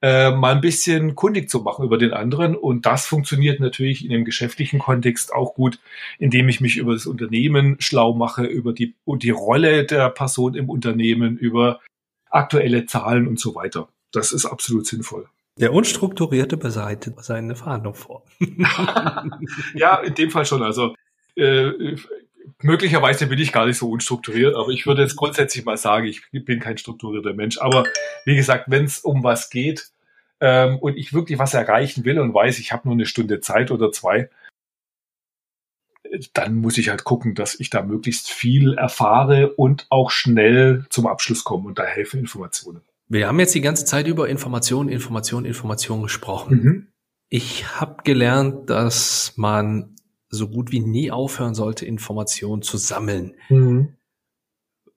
äh, 0.03 0.31
mal 0.31 0.55
ein 0.55 0.61
bisschen 0.61 1.15
kundig 1.15 1.49
zu 1.49 1.61
machen 1.61 1.85
über 1.85 1.99
den 1.99 2.13
anderen. 2.13 2.55
Und 2.55 2.87
das 2.87 3.07
funktioniert 3.07 3.61
natürlich 3.61 4.05
in 4.05 4.11
dem 4.11 4.25
geschäftlichen 4.25 4.79
Kontext 4.79 5.33
auch 5.33 5.55
gut, 5.55 5.79
indem 6.19 6.49
ich 6.49 6.61
mich 6.61 6.77
über 6.77 6.93
das 6.93 7.07
Unternehmen 7.07 7.77
schlau 7.81 8.15
mache, 8.15 8.45
über 8.45 8.73
die, 8.73 8.95
die 9.07 9.31
Rolle 9.31 9.85
der 9.85 10.11
Person 10.11 10.55
im 10.55 10.69
Unternehmen, 10.69 11.37
über 11.37 11.81
aktuelle 12.31 12.87
Zahlen 12.87 13.27
und 13.27 13.41
so 13.41 13.55
weiter. 13.55 13.89
Das 14.13 14.33
ist 14.33 14.47
absolut 14.47 14.87
sinnvoll. 14.87 15.27
Der 15.59 15.73
Unstrukturierte 15.73 16.59
beseitigt 16.59 17.17
seine 17.25 17.57
Verhandlung 17.57 17.95
vor. 17.95 18.23
ja, 19.75 19.97
in 20.01 20.15
dem 20.15 20.31
Fall 20.31 20.45
schon. 20.45 20.63
Also 20.63 20.95
äh, 21.37 21.97
möglicherweise 22.63 23.27
bin 23.27 23.39
ich 23.39 23.53
gar 23.53 23.67
nicht 23.67 23.79
so 23.79 23.91
unstrukturiert, 23.91 24.55
aber 24.55 24.69
ich 24.69 24.87
würde 24.87 25.03
jetzt 25.03 25.17
grundsätzlich 25.17 25.65
mal 25.65 25.77
sagen, 25.77 26.07
ich 26.07 26.23
bin 26.31 26.61
kein 26.61 26.79
strukturierter 26.79 27.35
Mensch. 27.35 27.59
Aber 27.59 27.85
wie 28.25 28.37
gesagt, 28.37 28.65
wenn 28.69 28.85
es 28.85 29.01
um 29.01 29.23
was 29.25 29.51
geht 29.51 29.91
ähm, 30.41 30.79
und 30.79 30.97
ich 30.97 31.13
wirklich 31.13 31.39
was 31.39 31.55
erreichen 31.55 32.05
will 32.05 32.19
und 32.19 32.35
weiß, 32.35 32.59
ich 32.59 32.73
habe 32.73 32.89
nur 32.89 32.95
eine 32.95 33.07
Stunde 33.07 33.41
Zeit 33.41 33.71
oder 33.71 33.93
zwei, 33.93 34.31
dann 36.33 36.57
muss 36.57 36.79
ich 36.79 36.89
halt 36.89 37.05
gucken, 37.05 37.35
dass 37.35 37.59
ich 37.59 37.71
da 37.71 37.83
möglichst 37.83 38.31
viel 38.31 38.75
erfahre 38.75 39.53
und 39.55 39.87
auch 39.91 40.11
schnell 40.11 40.87
zum 40.91 41.07
Abschluss 41.07 41.45
komme 41.45 41.69
und 41.69 41.79
da 41.79 41.85
helfen 41.85 42.21
Informationen. 42.21 42.81
Wir 43.09 43.29
haben 43.29 43.39
jetzt 43.39 43.55
die 43.55 43.61
ganze 43.61 43.85
Zeit 43.85 44.07
über 44.07 44.29
Information, 44.29 44.89
Information, 44.89 45.45
Information 45.45 46.03
gesprochen. 46.03 46.63
Mhm. 46.63 46.87
Ich 47.29 47.81
habe 47.81 48.03
gelernt, 48.05 48.71
dass 48.71 49.33
man 49.37 49.96
so 50.29 50.49
gut 50.49 50.73
wie 50.73 50.81
nie 50.81 51.11
aufhören 51.11 51.55
sollte, 51.55 51.87
Informationen 51.87 52.63
zu 52.63 52.77
sammeln. 52.77 53.35
Mhm. 53.49 53.97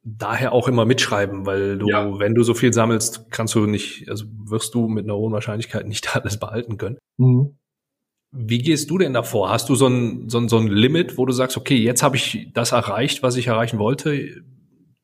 Daher 0.03 0.53
auch 0.53 0.67
immer 0.67 0.85
mitschreiben, 0.85 1.45
weil 1.45 1.77
du, 1.77 1.89
ja. 1.89 2.19
wenn 2.19 2.33
du 2.33 2.43
so 2.43 2.53
viel 2.53 2.73
sammelst, 2.73 3.29
kannst 3.31 3.53
du 3.55 3.65
nicht, 3.65 4.09
also 4.09 4.25
wirst 4.45 4.73
du 4.73 4.87
mit 4.87 5.03
einer 5.03 5.15
hohen 5.15 5.33
Wahrscheinlichkeit 5.33 5.87
nicht 5.87 6.15
alles 6.15 6.39
behalten 6.39 6.77
können. 6.77 6.97
Mhm. 7.17 7.57
Wie 8.31 8.59
gehst 8.59 8.91
du 8.91 8.97
denn 8.99 9.13
davor? 9.13 9.49
Hast 9.49 9.69
du 9.69 9.75
so 9.75 9.87
ein, 9.87 10.29
so 10.29 10.37
ein, 10.37 10.49
so 10.49 10.57
ein 10.57 10.67
Limit, 10.67 11.17
wo 11.17 11.25
du 11.25 11.33
sagst, 11.33 11.57
okay, 11.57 11.77
jetzt 11.77 12.03
habe 12.03 12.15
ich 12.15 12.51
das 12.53 12.71
erreicht, 12.71 13.23
was 13.23 13.35
ich 13.35 13.47
erreichen 13.47 13.79
wollte. 13.79 14.43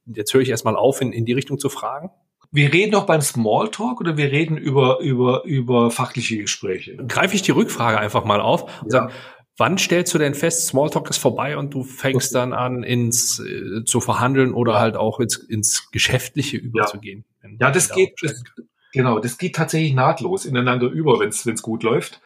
Jetzt 0.06 0.34
höre 0.34 0.42
ich 0.42 0.50
erstmal 0.50 0.76
auf, 0.76 1.02
in, 1.02 1.12
in 1.12 1.26
die 1.26 1.34
Richtung 1.34 1.58
zu 1.58 1.70
fragen? 1.70 2.12
Wir 2.52 2.72
reden 2.72 2.92
noch 2.92 3.06
beim 3.06 3.22
Smalltalk 3.22 4.00
oder 4.00 4.16
wir 4.16 4.32
reden 4.32 4.58
über, 4.58 5.00
über, 5.00 5.44
über 5.44 5.90
fachliche 5.90 6.38
Gespräche? 6.38 6.96
Greife 7.08 7.36
ich 7.36 7.42
die 7.42 7.52
Rückfrage 7.52 7.98
einfach 7.98 8.24
mal 8.24 8.40
auf 8.40 8.64
und 8.84 8.94
ja. 8.94 9.02
sage, 9.02 9.14
Wann 9.58 9.78
stellst 9.78 10.14
du 10.14 10.18
denn 10.18 10.34
fest, 10.34 10.68
Smalltalk 10.68 11.10
ist 11.10 11.18
vorbei 11.18 11.58
und 11.58 11.74
du 11.74 11.84
fängst 11.84 12.36
dann 12.36 12.52
an, 12.52 12.84
ins 12.84 13.40
äh, 13.40 13.86
zu 13.86 14.02
verhandeln 14.02 14.54
oder 14.54 14.74
ja. 14.74 14.80
halt 14.80 14.98
auch 14.98 15.20
ins, 15.20 15.38
ins 15.38 15.92
Geschäftliche 15.92 16.58
überzugehen? 16.58 17.24
Ja, 17.42 17.50
ja 17.62 17.72
das 17.72 17.90
geht, 17.90 18.16
das, 18.22 18.44
genau, 18.92 19.20
das 19.20 19.38
geht 19.38 19.56
tatsächlich 19.56 19.94
nahtlos 19.94 20.46
ineinander 20.46 20.88
über, 20.88 21.20
wenn 21.20 21.30
es 21.30 21.62
gut 21.62 21.84
läuft. 21.84 22.22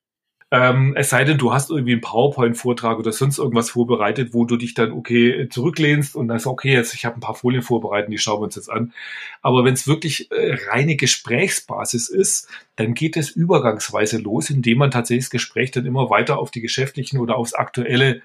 Ähm, 0.52 0.96
es 0.98 1.12
sei 1.12 1.26
denn, 1.26 1.38
du 1.38 1.54
hast 1.54 1.70
irgendwie 1.70 1.92
einen 1.92 2.02
PowerPoint-Vortrag 2.02 2.98
oder 2.98 3.12
sonst 3.12 3.38
irgendwas 3.38 3.70
vorbereitet, 3.70 4.34
wo 4.34 4.46
du 4.46 4.58
dich 4.58 4.74
dann 4.74 4.92
okay 4.92 5.48
zurücklehnst 5.48 6.16
und 6.16 6.28
dann 6.28 6.40
sagst, 6.40 6.48
okay, 6.48 6.74
jetzt 6.74 6.96
ich 6.96 7.06
habe 7.06 7.18
ein 7.18 7.22
paar 7.22 7.36
Folien 7.36 7.62
vorbereitet, 7.62 8.12
die 8.12 8.18
schauen 8.18 8.40
wir 8.40 8.46
uns 8.46 8.56
jetzt 8.56 8.72
an. 8.72 8.92
Aber 9.44 9.64
wenn 9.64 9.76
es 9.76 9.88
wirklich 9.88 10.32
äh, 10.32 10.58
reine 10.72 10.96
Gesprächsbasis 10.96 12.10
ist, 12.10 12.48
dann 12.78 12.96
geht 12.96 13.16
es 13.16 13.30
übergangsweise 13.30 14.18
los, 14.18 14.50
indem 14.50 14.80
man 14.80 14.90
tatsächlich 14.90 15.26
das 15.26 15.30
Gespräch 15.30 15.70
dann 15.70 15.86
immer 15.86 16.10
weiter 16.10 16.40
auf 16.40 16.50
die 16.50 16.62
geschäftlichen 16.62 17.20
oder 17.20 17.38
aufs 17.38 17.54
aktuelle 17.54 18.24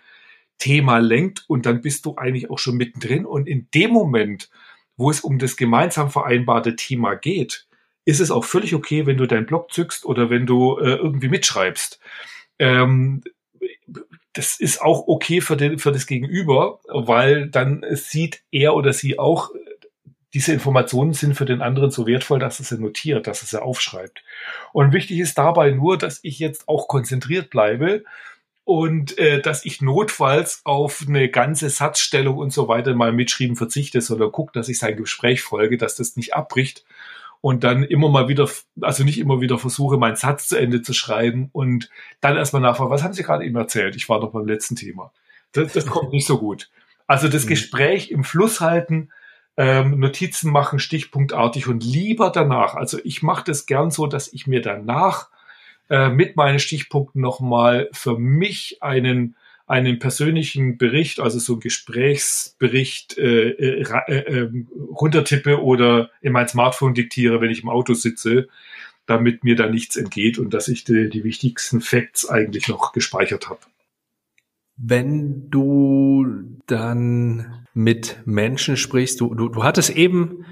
Thema 0.58 0.98
lenkt 0.98 1.44
und 1.46 1.66
dann 1.66 1.82
bist 1.82 2.06
du 2.06 2.16
eigentlich 2.16 2.50
auch 2.50 2.58
schon 2.58 2.76
mittendrin 2.76 3.26
und 3.26 3.46
in 3.46 3.68
dem 3.74 3.90
Moment, 3.90 4.48
wo 4.96 5.10
es 5.10 5.20
um 5.20 5.38
das 5.38 5.56
gemeinsam 5.56 6.10
vereinbarte 6.10 6.76
Thema 6.76 7.16
geht, 7.16 7.66
ist 8.04 8.20
es 8.20 8.30
auch 8.30 8.44
völlig 8.44 8.74
okay, 8.74 9.06
wenn 9.06 9.16
du 9.16 9.26
deinen 9.26 9.46
Blog 9.46 9.72
zückst 9.72 10.04
oder 10.04 10.30
wenn 10.30 10.46
du 10.46 10.78
äh, 10.78 10.96
irgendwie 10.96 11.28
mitschreibst. 11.28 12.00
Ähm, 12.58 13.22
das 14.32 14.58
ist 14.58 14.82
auch 14.82 15.06
okay 15.06 15.40
für, 15.40 15.56
den, 15.56 15.78
für 15.78 15.92
das 15.92 16.06
Gegenüber, 16.06 16.80
weil 16.88 17.48
dann 17.48 17.84
sieht 17.92 18.42
er 18.50 18.74
oder 18.74 18.92
sie 18.92 19.18
auch, 19.18 19.50
diese 20.34 20.52
Informationen 20.52 21.12
sind 21.12 21.34
für 21.34 21.44
den 21.44 21.62
anderen 21.62 21.92
so 21.92 22.06
wertvoll, 22.06 22.40
dass 22.40 22.58
er 22.58 22.64
sie 22.64 22.80
notiert, 22.80 23.28
dass 23.28 23.42
er 23.42 23.46
sie 23.46 23.62
aufschreibt. 23.62 24.24
Und 24.72 24.92
wichtig 24.92 25.20
ist 25.20 25.38
dabei 25.38 25.70
nur, 25.70 25.96
dass 25.96 26.18
ich 26.22 26.40
jetzt 26.40 26.68
auch 26.68 26.88
konzentriert 26.88 27.50
bleibe 27.50 28.02
und 28.64 29.16
äh, 29.18 29.40
dass 29.40 29.64
ich 29.64 29.80
notfalls 29.80 30.62
auf 30.64 31.04
eine 31.06 31.28
ganze 31.28 31.70
Satzstellung 31.70 32.36
und 32.36 32.52
so 32.52 32.66
weiter 32.66 32.94
mal 32.94 33.12
mitschreiben 33.12 33.54
verzichte, 33.54 34.00
sondern 34.00 34.32
gucke, 34.32 34.52
dass 34.52 34.68
ich 34.68 34.78
sein 34.78 34.96
Gespräch 34.96 35.42
folge, 35.42 35.76
dass 35.76 35.94
das 35.94 36.16
nicht 36.16 36.34
abbricht, 36.34 36.84
und 37.44 37.62
dann 37.62 37.82
immer 37.82 38.08
mal 38.08 38.28
wieder, 38.28 38.48
also 38.80 39.04
nicht 39.04 39.18
immer 39.18 39.42
wieder 39.42 39.58
versuche, 39.58 39.98
meinen 39.98 40.16
Satz 40.16 40.48
zu 40.48 40.56
Ende 40.56 40.80
zu 40.80 40.94
schreiben 40.94 41.50
und 41.52 41.90
dann 42.22 42.38
erstmal 42.38 42.62
nachfragen, 42.62 42.90
was 42.90 43.02
haben 43.02 43.12
Sie 43.12 43.22
gerade 43.22 43.44
eben 43.44 43.56
erzählt? 43.56 43.96
Ich 43.96 44.08
war 44.08 44.18
doch 44.18 44.32
beim 44.32 44.46
letzten 44.46 44.76
Thema. 44.76 45.12
Das, 45.52 45.74
das 45.74 45.84
kommt 45.84 46.10
nicht 46.10 46.26
so 46.26 46.38
gut. 46.38 46.70
Also 47.06 47.28
das 47.28 47.44
mhm. 47.44 47.48
Gespräch 47.48 48.10
im 48.10 48.24
Fluss 48.24 48.62
halten, 48.62 49.10
ähm, 49.58 50.00
Notizen 50.00 50.50
machen, 50.50 50.78
stichpunktartig 50.78 51.68
und 51.68 51.84
lieber 51.84 52.30
danach. 52.30 52.76
Also 52.76 52.98
ich 53.04 53.22
mache 53.22 53.44
das 53.44 53.66
gern 53.66 53.90
so, 53.90 54.06
dass 54.06 54.32
ich 54.32 54.46
mir 54.46 54.62
danach 54.62 55.28
äh, 55.90 56.08
mit 56.08 56.36
meinen 56.36 56.58
Stichpunkten 56.58 57.20
nochmal 57.20 57.90
für 57.92 58.18
mich 58.18 58.78
einen 58.80 59.36
einen 59.66 59.98
persönlichen 59.98 60.76
Bericht, 60.76 61.20
also 61.20 61.38
so 61.38 61.54
ein 61.54 61.60
Gesprächsbericht 61.60 63.16
äh, 63.16 63.50
äh, 63.50 63.82
äh, 64.08 64.18
ähm, 64.18 64.68
runtertippe 64.90 65.62
oder 65.62 66.10
in 66.20 66.32
mein 66.32 66.48
Smartphone 66.48 66.94
diktiere, 66.94 67.40
wenn 67.40 67.50
ich 67.50 67.62
im 67.62 67.70
Auto 67.70 67.94
sitze, 67.94 68.48
damit 69.06 69.42
mir 69.44 69.56
da 69.56 69.68
nichts 69.68 69.96
entgeht 69.96 70.38
und 70.38 70.52
dass 70.52 70.68
ich 70.68 70.84
die, 70.84 71.08
die 71.08 71.24
wichtigsten 71.24 71.80
Facts 71.80 72.28
eigentlich 72.28 72.68
noch 72.68 72.92
gespeichert 72.92 73.48
habe. 73.48 73.60
Wenn 74.76 75.50
du 75.50 76.26
dann 76.66 77.66
mit 77.74 78.18
Menschen 78.24 78.76
sprichst, 78.76 79.20
du, 79.20 79.34
du, 79.34 79.48
du 79.48 79.62
hattest 79.62 79.90
eben 79.90 80.44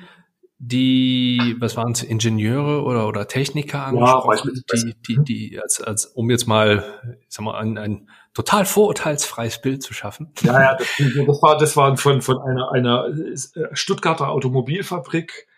die, 0.64 1.56
was 1.58 1.76
waren 1.76 1.90
es, 1.90 2.04
Ingenieure 2.04 2.84
oder, 2.84 3.08
oder 3.08 3.26
Techniker 3.26 3.84
angesprochen, 3.84 4.52
ja, 4.54 4.84
die, 4.84 4.94
die, 5.08 5.24
die, 5.24 5.60
als, 5.60 5.80
als, 5.80 6.06
um 6.06 6.30
jetzt 6.30 6.46
mal, 6.46 6.84
ich 7.28 7.34
sag 7.34 7.44
mal, 7.44 7.58
ein, 7.58 7.78
ein 7.78 8.08
total 8.32 8.64
vorurteilsfreies 8.64 9.60
Bild 9.60 9.82
zu 9.82 9.92
schaffen. 9.92 10.32
Ja, 10.42 10.62
ja, 10.62 10.76
das, 10.76 10.86
das 10.98 11.42
war, 11.42 11.58
das 11.58 11.76
war 11.76 11.96
von, 11.96 12.22
von 12.22 12.40
einer, 12.42 12.70
einer 12.70 13.08
Stuttgarter 13.72 14.28
Automobilfabrik 14.28 15.48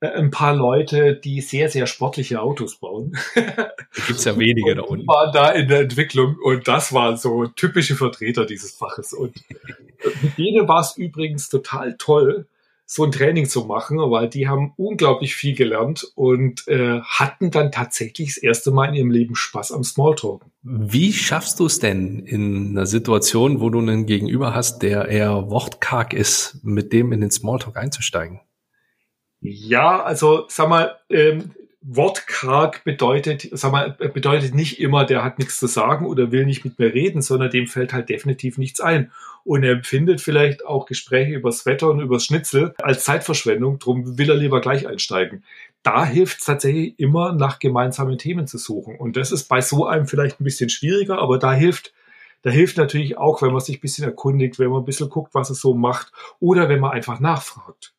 äh, 0.00 0.08
ein 0.08 0.30
paar 0.30 0.54
Leute, 0.54 1.16
die 1.16 1.40
sehr, 1.40 1.70
sehr 1.70 1.86
sportliche 1.86 2.42
Autos 2.42 2.76
bauen. 2.76 3.16
Da 3.34 3.72
gibt's 4.06 4.26
ja 4.26 4.38
wenige 4.38 4.74
da 4.74 4.82
unten. 4.82 5.06
waren 5.06 5.32
da 5.32 5.48
in 5.48 5.68
der 5.68 5.80
Entwicklung 5.80 6.36
und 6.44 6.68
das 6.68 6.92
waren 6.92 7.16
so 7.16 7.46
typische 7.46 7.96
Vertreter 7.96 8.44
dieses 8.44 8.72
Faches. 8.72 9.14
Und 9.14 9.34
mit 10.22 10.36
denen 10.36 10.68
war 10.68 10.80
es 10.80 10.98
übrigens 10.98 11.48
total 11.48 11.96
toll, 11.96 12.46
so 12.84 13.04
ein 13.04 13.12
Training 13.12 13.46
zu 13.46 13.64
machen, 13.64 13.98
weil 13.98 14.28
die 14.28 14.48
haben 14.48 14.74
unglaublich 14.76 15.34
viel 15.34 15.54
gelernt 15.54 16.06
und 16.14 16.66
äh, 16.68 17.00
hatten 17.00 17.50
dann 17.50 17.72
tatsächlich 17.72 18.34
das 18.34 18.36
erste 18.38 18.70
Mal 18.70 18.88
in 18.90 18.94
ihrem 18.94 19.10
Leben 19.10 19.34
Spaß 19.34 19.72
am 19.72 19.84
Smalltalk. 19.84 20.44
Wie 20.62 21.12
schaffst 21.12 21.58
du 21.60 21.66
es 21.66 21.78
denn 21.78 22.18
in 22.20 22.70
einer 22.70 22.86
Situation, 22.86 23.60
wo 23.60 23.70
du 23.70 23.78
einen 23.78 24.06
Gegenüber 24.06 24.54
hast, 24.54 24.80
der 24.82 25.08
eher 25.08 25.50
wortkarg 25.50 26.12
ist, 26.12 26.60
mit 26.62 26.92
dem 26.92 27.12
in 27.12 27.20
den 27.20 27.30
Smalltalk 27.30 27.76
einzusteigen? 27.76 28.40
Ja, 29.40 30.02
also 30.02 30.44
sag 30.48 30.68
mal, 30.68 30.96
ähm, 31.10 31.52
wortkarg 31.82 32.84
bedeutet, 32.84 33.48
sag 33.52 33.72
mal, 33.72 33.90
bedeutet 33.90 34.54
nicht 34.54 34.80
immer, 34.80 35.04
der 35.04 35.24
hat 35.24 35.38
nichts 35.38 35.58
zu 35.58 35.66
sagen 35.66 36.06
oder 36.06 36.30
will 36.30 36.46
nicht 36.46 36.64
mit 36.64 36.78
mir 36.78 36.94
reden, 36.94 37.22
sondern 37.22 37.50
dem 37.50 37.66
fällt 37.66 37.92
halt 37.92 38.08
definitiv 38.08 38.56
nichts 38.56 38.80
ein. 38.80 39.10
Und 39.44 39.64
er 39.64 39.72
empfindet 39.72 40.20
vielleicht 40.20 40.64
auch 40.64 40.86
Gespräche 40.86 41.34
übers 41.34 41.66
Wetter 41.66 41.90
und 41.90 42.00
übers 42.00 42.24
Schnitzel 42.24 42.74
als 42.78 43.04
Zeitverschwendung, 43.04 43.80
drum 43.80 44.16
will 44.16 44.30
er 44.30 44.36
lieber 44.36 44.60
gleich 44.60 44.86
einsteigen. 44.86 45.44
Da 45.82 46.06
hilft 46.06 46.38
es 46.38 46.44
tatsächlich 46.44 46.98
immer, 46.98 47.32
nach 47.32 47.58
gemeinsamen 47.58 48.18
Themen 48.18 48.46
zu 48.46 48.58
suchen. 48.58 48.96
Und 48.96 49.16
das 49.16 49.32
ist 49.32 49.48
bei 49.48 49.60
so 49.60 49.86
einem 49.86 50.06
vielleicht 50.06 50.40
ein 50.40 50.44
bisschen 50.44 50.70
schwieriger, 50.70 51.18
aber 51.18 51.38
da 51.38 51.52
hilft 51.52 51.92
da 52.44 52.50
hilft 52.50 52.76
natürlich 52.76 53.18
auch, 53.18 53.40
wenn 53.40 53.52
man 53.52 53.60
sich 53.60 53.78
ein 53.78 53.80
bisschen 53.80 54.04
erkundigt, 54.04 54.58
wenn 54.58 54.68
man 54.68 54.82
ein 54.82 54.84
bisschen 54.84 55.08
guckt, 55.08 55.32
was 55.32 55.50
es 55.50 55.60
so 55.60 55.74
macht, 55.74 56.12
oder 56.40 56.68
wenn 56.68 56.80
man 56.80 56.90
einfach 56.90 57.20
nachfragt 57.20 57.92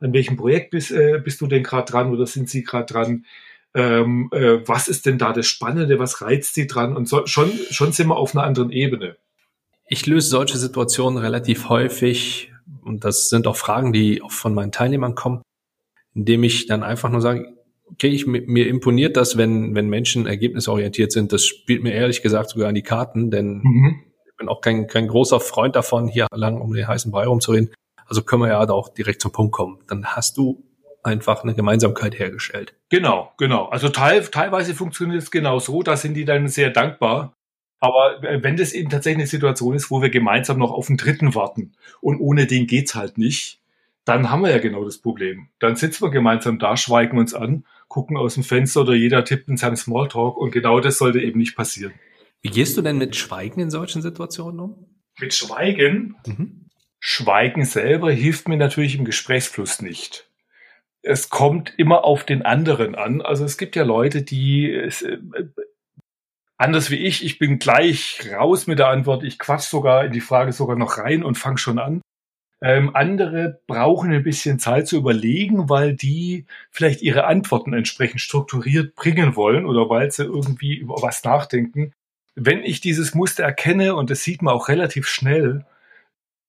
an 0.00 0.12
welchem 0.12 0.36
Projekt 0.36 0.70
bist, 0.70 0.90
äh, 0.90 1.20
bist 1.22 1.40
du 1.40 1.46
denn 1.46 1.62
gerade 1.62 1.90
dran 1.90 2.10
oder 2.10 2.26
sind 2.26 2.48
sie 2.48 2.62
gerade 2.62 2.92
dran? 2.92 3.26
Ähm, 3.74 4.28
äh, 4.32 4.66
was 4.66 4.88
ist 4.88 5.06
denn 5.06 5.18
da 5.18 5.32
das 5.32 5.46
Spannende, 5.46 5.98
was 5.98 6.22
reizt 6.22 6.54
sie 6.54 6.66
dran? 6.66 6.96
Und 6.96 7.08
so, 7.08 7.26
schon, 7.26 7.52
schon 7.70 7.92
sind 7.92 8.08
wir 8.08 8.16
auf 8.16 8.34
einer 8.34 8.44
anderen 8.44 8.70
Ebene. 8.70 9.16
Ich 9.86 10.06
löse 10.06 10.28
solche 10.28 10.58
Situationen 10.58 11.18
relativ 11.18 11.68
häufig 11.68 12.52
und 12.82 13.04
das 13.04 13.28
sind 13.28 13.46
auch 13.46 13.56
Fragen, 13.56 13.92
die 13.92 14.22
auch 14.22 14.32
von 14.32 14.54
meinen 14.54 14.72
Teilnehmern 14.72 15.14
kommen, 15.14 15.42
indem 16.14 16.44
ich 16.44 16.66
dann 16.66 16.82
einfach 16.82 17.10
nur 17.10 17.20
sage, 17.20 17.54
okay, 17.92 18.08
ich, 18.08 18.26
mir 18.26 18.68
imponiert 18.68 19.16
das, 19.16 19.36
wenn, 19.36 19.74
wenn 19.74 19.88
Menschen 19.88 20.26
ergebnisorientiert 20.26 21.12
sind. 21.12 21.32
Das 21.32 21.44
spielt 21.44 21.82
mir 21.82 21.92
ehrlich 21.92 22.22
gesagt 22.22 22.50
sogar 22.50 22.68
an 22.68 22.74
die 22.74 22.82
Karten, 22.82 23.30
denn 23.30 23.62
mhm. 23.62 24.00
ich 24.26 24.36
bin 24.36 24.48
auch 24.48 24.60
kein, 24.60 24.86
kein 24.86 25.08
großer 25.08 25.40
Freund 25.40 25.76
davon, 25.76 26.08
hier 26.08 26.26
lang 26.32 26.60
um 26.60 26.72
den 26.72 26.86
heißen 26.86 27.10
Brei 27.10 27.26
rumzureden. 27.26 27.70
Also 28.10 28.22
können 28.22 28.42
wir 28.42 28.48
ja 28.48 28.66
da 28.66 28.72
auch 28.74 28.88
direkt 28.88 29.22
zum 29.22 29.30
Punkt 29.30 29.52
kommen. 29.52 29.78
Dann 29.86 30.04
hast 30.04 30.36
du 30.36 30.64
einfach 31.04 31.44
eine 31.44 31.54
Gemeinsamkeit 31.54 32.18
hergestellt. 32.18 32.74
Genau, 32.90 33.32
genau. 33.38 33.66
Also 33.66 33.88
teil, 33.88 34.22
teilweise 34.22 34.74
funktioniert 34.74 35.22
es 35.22 35.30
genau 35.30 35.60
so, 35.60 35.82
da 35.82 35.96
sind 35.96 36.14
die 36.14 36.24
dann 36.24 36.48
sehr 36.48 36.70
dankbar. 36.70 37.34
Aber 37.78 38.18
wenn 38.20 38.56
das 38.56 38.72
eben 38.72 38.90
tatsächlich 38.90 39.20
eine 39.20 39.26
Situation 39.28 39.74
ist, 39.74 39.90
wo 39.90 40.02
wir 40.02 40.10
gemeinsam 40.10 40.58
noch 40.58 40.72
auf 40.72 40.88
den 40.88 40.98
Dritten 40.98 41.34
warten 41.34 41.72
und 42.02 42.20
ohne 42.20 42.46
den 42.46 42.66
geht's 42.66 42.94
halt 42.94 43.16
nicht, 43.16 43.60
dann 44.04 44.28
haben 44.30 44.42
wir 44.42 44.50
ja 44.50 44.58
genau 44.58 44.84
das 44.84 44.98
Problem. 44.98 45.48
Dann 45.60 45.76
sitzen 45.76 46.02
wir 46.02 46.10
gemeinsam 46.10 46.58
da, 46.58 46.76
schweigen 46.76 47.16
uns 47.16 47.32
an, 47.32 47.64
gucken 47.88 48.16
aus 48.16 48.34
dem 48.34 48.42
Fenster 48.42 48.82
oder 48.82 48.94
jeder 48.94 49.24
tippt 49.24 49.48
in 49.48 49.56
seinem 49.56 49.76
Smalltalk 49.76 50.36
und 50.36 50.50
genau 50.50 50.80
das 50.80 50.98
sollte 50.98 51.20
eben 51.20 51.38
nicht 51.38 51.56
passieren. 51.56 51.94
Wie 52.42 52.50
gehst 52.50 52.76
du 52.76 52.82
denn 52.82 52.98
mit 52.98 53.16
Schweigen 53.16 53.60
in 53.60 53.70
solchen 53.70 54.02
Situationen 54.02 54.60
um? 54.60 54.86
Mit 55.18 55.32
Schweigen? 55.32 56.16
Mhm. 56.26 56.69
Schweigen 57.00 57.64
selber 57.64 58.12
hilft 58.12 58.46
mir 58.46 58.58
natürlich 58.58 58.96
im 58.96 59.06
Gesprächsfluss 59.06 59.80
nicht. 59.80 60.28
Es 61.02 61.30
kommt 61.30 61.72
immer 61.78 62.04
auf 62.04 62.24
den 62.24 62.42
anderen 62.42 62.94
an. 62.94 63.22
Also 63.22 63.46
es 63.46 63.56
gibt 63.56 63.74
ja 63.74 63.84
Leute, 63.84 64.22
die 64.22 64.70
äh, 64.70 65.18
anders 66.58 66.90
wie 66.90 66.96
ich, 66.96 67.24
ich 67.24 67.38
bin 67.38 67.58
gleich 67.58 68.20
raus 68.30 68.66
mit 68.66 68.78
der 68.78 68.88
Antwort, 68.88 69.24
ich 69.24 69.38
quatsch 69.38 69.62
sogar 69.62 70.04
in 70.04 70.12
die 70.12 70.20
Frage 70.20 70.52
sogar 70.52 70.76
noch 70.76 70.98
rein 70.98 71.24
und 71.24 71.38
fange 71.38 71.56
schon 71.56 71.78
an. 71.78 72.02
Ähm, 72.62 72.94
andere 72.94 73.62
brauchen 73.66 74.12
ein 74.12 74.22
bisschen 74.22 74.58
Zeit 74.58 74.86
zu 74.86 74.98
überlegen, 74.98 75.70
weil 75.70 75.94
die 75.94 76.44
vielleicht 76.70 77.00
ihre 77.00 77.24
Antworten 77.24 77.72
entsprechend 77.72 78.20
strukturiert 78.20 78.94
bringen 78.94 79.34
wollen 79.34 79.64
oder 79.64 79.88
weil 79.88 80.10
sie 80.10 80.24
irgendwie 80.24 80.74
über 80.74 80.96
was 81.00 81.24
nachdenken. 81.24 81.92
Wenn 82.34 82.62
ich 82.62 82.82
dieses 82.82 83.14
Muster 83.14 83.42
erkenne, 83.44 83.94
und 83.94 84.10
das 84.10 84.22
sieht 84.22 84.42
man 84.42 84.52
auch 84.52 84.68
relativ 84.68 85.08
schnell, 85.08 85.64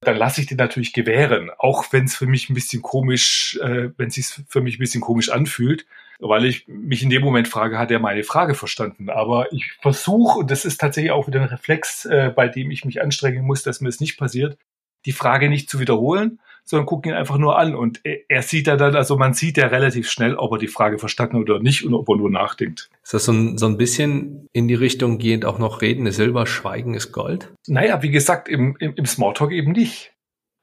dann 0.02 0.18
lasse 0.18 0.42
ich 0.42 0.48
den 0.48 0.58
natürlich 0.58 0.94
gewähren, 0.94 1.52
auch 1.58 1.86
wenn 1.92 2.06
es 2.06 2.16
für 2.16 2.26
mich 2.26 2.50
ein 2.50 2.56
bisschen 2.56 2.82
komisch, 2.82 3.60
äh, 3.62 3.90
wenn 3.98 4.08
es 4.08 4.16
sich 4.16 4.26
für 4.48 4.62
mich 4.62 4.78
ein 4.78 4.80
bisschen 4.80 5.02
komisch 5.02 5.30
anfühlt, 5.30 5.86
weil 6.20 6.46
ich 6.46 6.68
mich 6.68 7.04
in 7.04 7.10
dem 7.10 7.22
Moment 7.22 7.48
frage, 7.48 7.78
hat 7.78 7.92
er 7.92 8.00
meine 8.00 8.24
Frage 8.24 8.56
verstanden? 8.56 9.10
Aber 9.10 9.54
ich 9.54 9.72
versuche, 9.82 10.40
und 10.40 10.52
das 10.52 10.66
ist 10.66 10.80
tatsächlich 10.80 11.12
auch 11.12 11.28
wieder 11.28 11.42
ein 11.42 11.48
Reflex, 11.48 12.06
äh, 12.06 12.32
bei 12.36 12.48
dem 12.48 12.72
ich 12.72 12.84
mich 12.84 13.02
anstrengen 13.02 13.46
muss, 13.46 13.62
dass 13.62 13.80
mir 13.80 13.90
es 13.90 13.96
das 13.96 14.02
nicht 14.02 14.18
passiert, 14.18 14.58
die 15.06 15.14
Frage 15.14 15.50
nicht 15.50 15.70
zu 15.70 15.80
wiederholen, 15.80 16.40
sondern 16.72 16.88
gucken 16.88 17.12
ihn 17.12 17.18
einfach 17.18 17.38
nur 17.38 17.60
an. 17.60 17.76
Und 17.76 18.02
er, 18.04 18.42
sieht 18.42 18.66
da 18.66 18.78
dann, 18.78 18.96
also 18.96 19.18
man 19.18 19.34
sieht 19.34 19.58
ja 19.58 19.68
relativ 19.68 20.10
schnell, 20.10 20.36
ob 20.36 20.54
er 20.54 20.58
die 20.58 20.68
Frage 20.68 20.98
verstanden 20.98 21.36
oder 21.36 21.60
nicht 21.60 21.86
und 21.86 21.94
ob 21.94 22.10
er 22.10 22.16
nur 22.16 22.32
nachdenkt. 22.32 22.90
Ist 23.04 23.14
das 23.14 23.26
so 23.26 23.34
ein, 23.34 23.58
so 23.58 23.68
ein 23.68 23.78
bisschen 23.78 24.48
in 24.54 24.68
die 24.68 24.76
Richtung 24.76 25.18
gehend 25.18 25.46
auch 25.46 25.60
noch 25.60 25.82
Reden 25.82 26.08
ist 26.08 26.16
Silber, 26.16 26.48
Schweigen 26.48 26.94
ist 26.94 27.12
Gold? 27.12 27.54
Naja, 27.68 28.02
wie 28.02 28.10
gesagt, 28.10 28.48
im, 28.48 28.78
im, 28.80 28.96
im 28.96 29.06
Smalltalk 29.06 29.52
eben 29.52 29.74
nicht. 29.74 30.14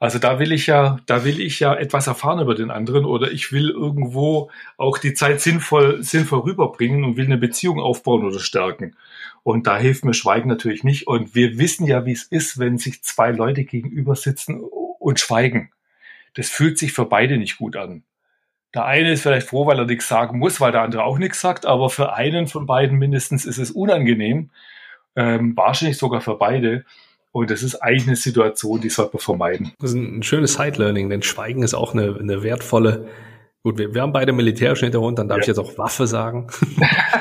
Also 0.00 0.18
da 0.18 0.38
will 0.38 0.52
ich 0.52 0.66
ja, 0.66 0.98
da 1.06 1.24
will 1.24 1.40
ich 1.40 1.60
ja 1.60 1.74
etwas 1.74 2.06
erfahren 2.06 2.40
über 2.40 2.54
den 2.54 2.70
anderen 2.70 3.04
oder 3.04 3.30
ich 3.30 3.52
will 3.52 3.68
irgendwo 3.68 4.50
auch 4.76 4.96
die 4.96 5.12
Zeit 5.12 5.40
sinnvoll, 5.40 6.02
sinnvoll 6.02 6.40
rüberbringen 6.40 7.04
und 7.04 7.16
will 7.16 7.26
eine 7.26 7.36
Beziehung 7.36 7.80
aufbauen 7.80 8.24
oder 8.24 8.38
stärken. 8.38 8.96
Und 9.42 9.66
da 9.66 9.76
hilft 9.76 10.04
mir 10.04 10.14
Schweigen 10.14 10.48
natürlich 10.48 10.84
nicht. 10.84 11.06
Und 11.06 11.34
wir 11.34 11.58
wissen 11.58 11.86
ja, 11.86 12.06
wie 12.06 12.12
es 12.12 12.22
ist, 12.22 12.58
wenn 12.58 12.78
sich 12.78 13.02
zwei 13.02 13.30
Leute 13.30 13.64
gegenüber 13.64 14.14
sitzen 14.14 14.60
und 14.60 15.20
schweigen 15.20 15.70
das 16.38 16.48
fühlt 16.48 16.78
sich 16.78 16.92
für 16.92 17.04
beide 17.04 17.36
nicht 17.36 17.58
gut 17.58 17.74
an. 17.74 18.04
Der 18.72 18.84
eine 18.84 19.10
ist 19.10 19.22
vielleicht 19.22 19.48
froh, 19.48 19.66
weil 19.66 19.76
er 19.76 19.86
nichts 19.86 20.06
sagen 20.06 20.38
muss, 20.38 20.60
weil 20.60 20.70
der 20.70 20.82
andere 20.82 21.02
auch 21.02 21.18
nichts 21.18 21.40
sagt, 21.40 21.66
aber 21.66 21.90
für 21.90 22.12
einen 22.12 22.46
von 22.46 22.64
beiden 22.64 22.96
mindestens 22.96 23.44
ist 23.44 23.58
es 23.58 23.72
unangenehm, 23.72 24.50
ähm, 25.16 25.56
wahrscheinlich 25.56 25.98
sogar 25.98 26.20
für 26.20 26.36
beide. 26.36 26.84
Und 27.32 27.50
das 27.50 27.64
ist 27.64 27.74
eigentlich 27.76 28.06
eine 28.06 28.16
Situation, 28.16 28.80
die 28.80 28.88
sollte 28.88 29.16
man 29.16 29.20
vermeiden. 29.20 29.72
Das 29.80 29.90
ist 29.90 29.96
ein 29.96 30.22
schönes 30.22 30.54
Side-Learning, 30.54 31.10
denn 31.10 31.22
Schweigen 31.22 31.64
ist 31.64 31.74
auch 31.74 31.92
eine, 31.92 32.16
eine 32.16 32.44
wertvolle, 32.44 33.08
gut, 33.64 33.76
wir, 33.76 33.92
wir 33.92 34.02
haben 34.02 34.12
beide 34.12 34.32
militärischen 34.32 34.84
Hintergrund, 34.84 35.18
dann 35.18 35.26
darf 35.26 35.38
ja. 35.38 35.42
ich 35.42 35.48
jetzt 35.48 35.58
auch 35.58 35.76
Waffe 35.76 36.06
sagen, 36.06 36.46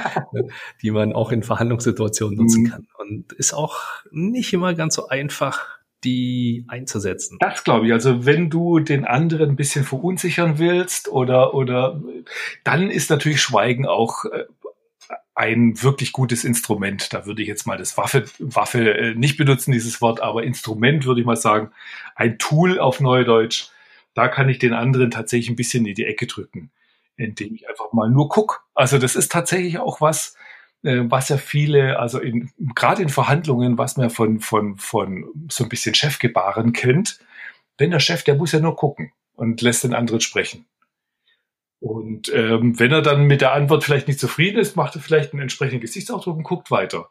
die 0.84 0.92
man 0.92 1.14
auch 1.14 1.32
in 1.32 1.42
Verhandlungssituationen 1.42 2.38
nutzen 2.38 2.64
mhm. 2.66 2.70
kann. 2.70 2.88
Und 3.00 3.34
ist 3.34 3.56
auch 3.56 3.80
nicht 4.12 4.54
immer 4.54 4.76
ganz 4.76 4.94
so 4.94 5.08
einfach, 5.08 5.77
die 6.04 6.66
einzusetzen. 6.68 7.38
Das 7.40 7.64
glaube 7.64 7.88
ich. 7.88 7.94
Also 7.94 8.26
wenn 8.26 8.50
du 8.50 8.80
den 8.80 9.06
anderen 9.06 9.52
ein 9.52 9.56
bisschen 9.56 9.84
verunsichern 9.84 10.60
willst 10.60 11.10
oder, 11.10 11.54
oder, 11.54 12.02
dann 12.64 12.90
ist 12.92 13.10
natürlich 13.10 13.42
Schweigen 13.42 13.86
auch 13.88 14.26
äh, 14.26 14.46
ein 15.34 15.82
wirklich 15.84 16.14
gutes 16.14 16.44
Instrument. 16.44 17.14
Da 17.14 17.26
würde 17.26 17.42
ich 17.42 17.48
jetzt 17.48 17.68
mal 17.68 17.78
das 17.78 17.98
Waffe, 17.98 18.26
Waffe 18.40 18.94
äh, 18.94 19.16
nicht 19.16 19.38
benutzen, 19.38 19.72
dieses 19.72 20.02
Wort, 20.02 20.22
aber 20.22 20.44
Instrument 20.44 21.06
würde 21.06 21.22
ich 21.22 21.28
mal 21.28 21.36
sagen. 21.36 21.72
Ein 22.16 22.38
Tool 22.38 22.80
auf 22.80 23.00
Neudeutsch. 23.00 23.70
Da 24.14 24.28
kann 24.28 24.50
ich 24.50 24.58
den 24.58 24.74
anderen 24.74 25.12
tatsächlich 25.12 25.50
ein 25.50 25.56
bisschen 25.56 25.86
in 25.86 25.94
die 25.94 26.06
Ecke 26.06 26.26
drücken, 26.26 26.72
indem 27.18 27.54
ich 27.54 27.70
einfach 27.70 27.94
mal 27.94 28.10
nur 28.10 28.30
guck. 28.30 28.66
Also 28.74 28.98
das 28.98 29.16
ist 29.16 29.32
tatsächlich 29.32 29.78
auch 29.78 30.02
was, 30.02 30.36
was 30.84 31.30
ja 31.30 31.38
viele, 31.38 32.00
also 32.00 32.20
in, 32.20 32.52
gerade 32.76 33.02
in 33.02 33.10
Verhandlungen, 33.10 33.78
was 33.78 33.98
man 33.98 34.10
von, 34.10 34.40
von, 34.40 34.78
von 34.78 35.26
so 35.50 35.64
ein 35.64 35.70
bisschen 35.70 35.96
Chefgebaren 35.96 36.74
kennt, 36.74 37.20
wenn 37.78 37.92
der 37.92 38.00
Chef, 38.00 38.24
der 38.24 38.36
muss 38.36 38.52
ja 38.52 38.60
nur 38.60 38.76
gucken 38.76 39.12
und 39.36 39.62
lässt 39.62 39.84
den 39.84 39.94
anderen 39.94 40.22
sprechen. 40.22 40.66
Und 41.80 42.32
ähm, 42.34 42.80
wenn 42.80 42.92
er 42.92 43.02
dann 43.02 43.26
mit 43.26 43.42
der 43.42 43.54
Antwort 43.54 43.84
vielleicht 43.84 44.08
nicht 44.08 44.20
zufrieden 44.20 44.60
ist, 44.60 44.76
macht 44.76 44.96
er 44.96 45.02
vielleicht 45.02 45.34
einen 45.34 45.44
entsprechenden 45.44 45.82
Gesichtsausdruck 45.82 46.38
und 46.38 46.44
guckt 46.44 46.72
weiter. 46.72 47.10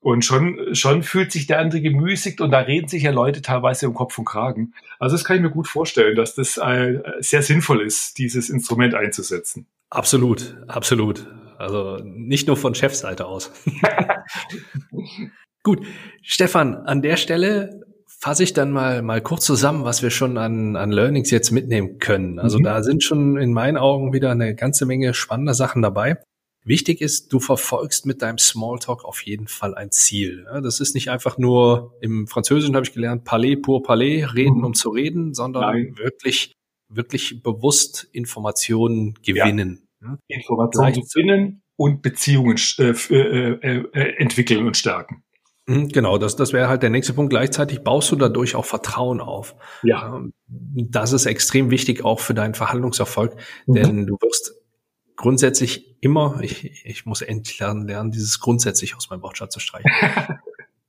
Und 0.00 0.24
schon, 0.24 0.74
schon 0.74 1.02
fühlt 1.04 1.30
sich 1.30 1.46
der 1.46 1.60
andere 1.60 1.80
gemüßigt 1.80 2.40
und 2.40 2.50
da 2.50 2.58
reden 2.60 2.88
sich 2.88 3.04
ja 3.04 3.12
Leute 3.12 3.40
teilweise 3.40 3.88
um 3.88 3.94
Kopf 3.94 4.18
und 4.18 4.24
Kragen. 4.24 4.74
Also 4.98 5.14
das 5.14 5.24
kann 5.24 5.36
ich 5.36 5.42
mir 5.42 5.50
gut 5.50 5.68
vorstellen, 5.68 6.16
dass 6.16 6.34
das 6.34 6.56
äh, 6.56 7.00
sehr 7.20 7.42
sinnvoll 7.42 7.82
ist, 7.82 8.18
dieses 8.18 8.50
Instrument 8.50 8.94
einzusetzen. 8.94 9.66
Absolut, 9.90 10.56
absolut. 10.66 11.26
Also 11.62 11.98
nicht 12.04 12.48
nur 12.48 12.56
von 12.56 12.74
Chefseite 12.74 13.26
aus. 13.26 13.52
Gut, 15.62 15.86
Stefan, 16.22 16.74
an 16.74 17.02
der 17.02 17.16
Stelle 17.16 17.82
fasse 18.06 18.42
ich 18.42 18.52
dann 18.52 18.70
mal, 18.70 19.02
mal 19.02 19.20
kurz 19.20 19.44
zusammen, 19.44 19.84
was 19.84 20.02
wir 20.02 20.10
schon 20.10 20.38
an, 20.38 20.76
an 20.76 20.92
Learnings 20.92 21.30
jetzt 21.30 21.50
mitnehmen 21.50 21.98
können. 21.98 22.38
Also 22.38 22.58
mhm. 22.58 22.64
da 22.64 22.82
sind 22.82 23.02
schon 23.02 23.36
in 23.36 23.52
meinen 23.52 23.76
Augen 23.76 24.12
wieder 24.12 24.30
eine 24.30 24.54
ganze 24.54 24.86
Menge 24.86 25.14
spannender 25.14 25.54
Sachen 25.54 25.82
dabei. 25.82 26.18
Wichtig 26.64 27.00
ist, 27.00 27.32
du 27.32 27.40
verfolgst 27.40 28.06
mit 28.06 28.22
deinem 28.22 28.38
Smalltalk 28.38 29.04
auf 29.04 29.22
jeden 29.22 29.48
Fall 29.48 29.74
ein 29.74 29.90
Ziel. 29.90 30.46
Das 30.62 30.78
ist 30.78 30.94
nicht 30.94 31.10
einfach 31.10 31.36
nur, 31.36 31.96
im 32.00 32.28
Französischen 32.28 32.76
habe 32.76 32.86
ich 32.86 32.92
gelernt, 32.92 33.24
parler 33.24 33.56
pour 33.56 33.82
parler, 33.82 34.32
reden 34.34 34.58
mhm. 34.58 34.64
um 34.66 34.74
zu 34.74 34.90
reden, 34.90 35.34
sondern 35.34 35.62
Nein. 35.62 35.94
wirklich, 35.96 36.52
wirklich 36.88 37.42
bewusst 37.42 38.08
Informationen 38.12 39.14
gewinnen. 39.24 39.80
Ja. 39.80 39.91
Informationen 40.28 40.92
gewinnen 40.92 41.62
und 41.76 42.02
Beziehungen 42.02 42.58
äh, 42.78 42.90
äh, 42.90 43.14
äh, 43.14 43.84
äh, 43.92 44.16
entwickeln 44.18 44.66
und 44.66 44.76
stärken. 44.76 45.24
Mhm, 45.66 45.88
genau, 45.88 46.18
das, 46.18 46.36
das 46.36 46.52
wäre 46.52 46.68
halt 46.68 46.82
der 46.82 46.90
nächste 46.90 47.12
Punkt. 47.12 47.30
Gleichzeitig 47.30 47.82
baust 47.82 48.10
du 48.10 48.16
dadurch 48.16 48.54
auch 48.56 48.64
Vertrauen 48.64 49.20
auf. 49.20 49.54
Ja. 49.82 50.22
Das 50.46 51.12
ist 51.12 51.26
extrem 51.26 51.70
wichtig 51.70 52.04
auch 52.04 52.20
für 52.20 52.34
deinen 52.34 52.54
Verhandlungserfolg, 52.54 53.36
mhm. 53.66 53.74
denn 53.74 54.06
du 54.06 54.16
wirst 54.20 54.54
grundsätzlich 55.16 55.96
immer, 56.00 56.40
ich, 56.42 56.84
ich 56.84 57.06
muss 57.06 57.22
endlich 57.22 57.58
lernen, 57.60 57.86
lernen, 57.86 58.10
dieses 58.10 58.40
grundsätzlich 58.40 58.96
aus 58.96 59.08
meinem 59.10 59.22
Wortschatz 59.22 59.54
zu 59.54 59.60
streichen. 59.60 59.90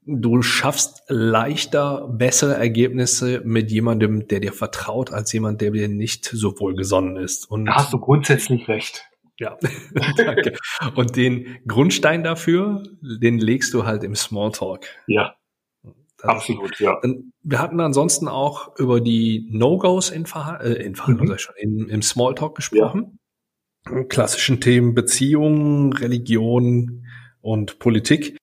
du 0.05 0.41
schaffst 0.41 1.03
leichter 1.07 2.07
bessere 2.07 2.55
Ergebnisse 2.55 3.41
mit 3.45 3.71
jemandem, 3.71 4.27
der 4.27 4.39
dir 4.39 4.53
vertraut, 4.53 5.11
als 5.11 5.31
jemand, 5.33 5.61
der 5.61 5.71
dir 5.71 5.87
nicht 5.87 6.25
so 6.25 6.59
wohlgesonnen 6.59 7.17
ist. 7.17 7.49
Und 7.49 7.65
da 7.65 7.75
hast 7.75 7.93
du 7.93 7.99
grundsätzlich 7.99 8.67
recht. 8.67 9.05
Ja, 9.39 9.57
danke. 10.17 10.57
Und 10.95 11.15
den 11.15 11.57
Grundstein 11.67 12.23
dafür, 12.23 12.83
den 13.01 13.39
legst 13.39 13.73
du 13.73 13.85
halt 13.85 14.03
im 14.03 14.15
Smalltalk. 14.15 14.87
Ja. 15.07 15.35
Das 16.17 16.35
Absolut, 16.35 16.79
ja. 16.79 17.01
Wir 17.41 17.59
hatten 17.59 17.81
ansonsten 17.81 18.29
auch 18.29 18.77
über 18.77 19.01
die 19.01 19.49
No-Gos 19.51 20.09
in, 20.09 20.25
Verha 20.25 20.57
äh, 20.57 20.85
in 20.85 20.95
Verhandlung, 20.95 21.27
mhm. 21.27 21.37
schon, 21.37 21.55
in, 21.57 21.89
im 21.89 22.01
Smalltalk 22.01 22.55
gesprochen. 22.55 23.19
Ja. 23.85 24.03
Klassischen 24.05 24.61
Themen 24.61 24.93
Beziehungen, 24.93 25.91
Religion 25.91 27.05
und 27.41 27.79
Politik. 27.79 28.37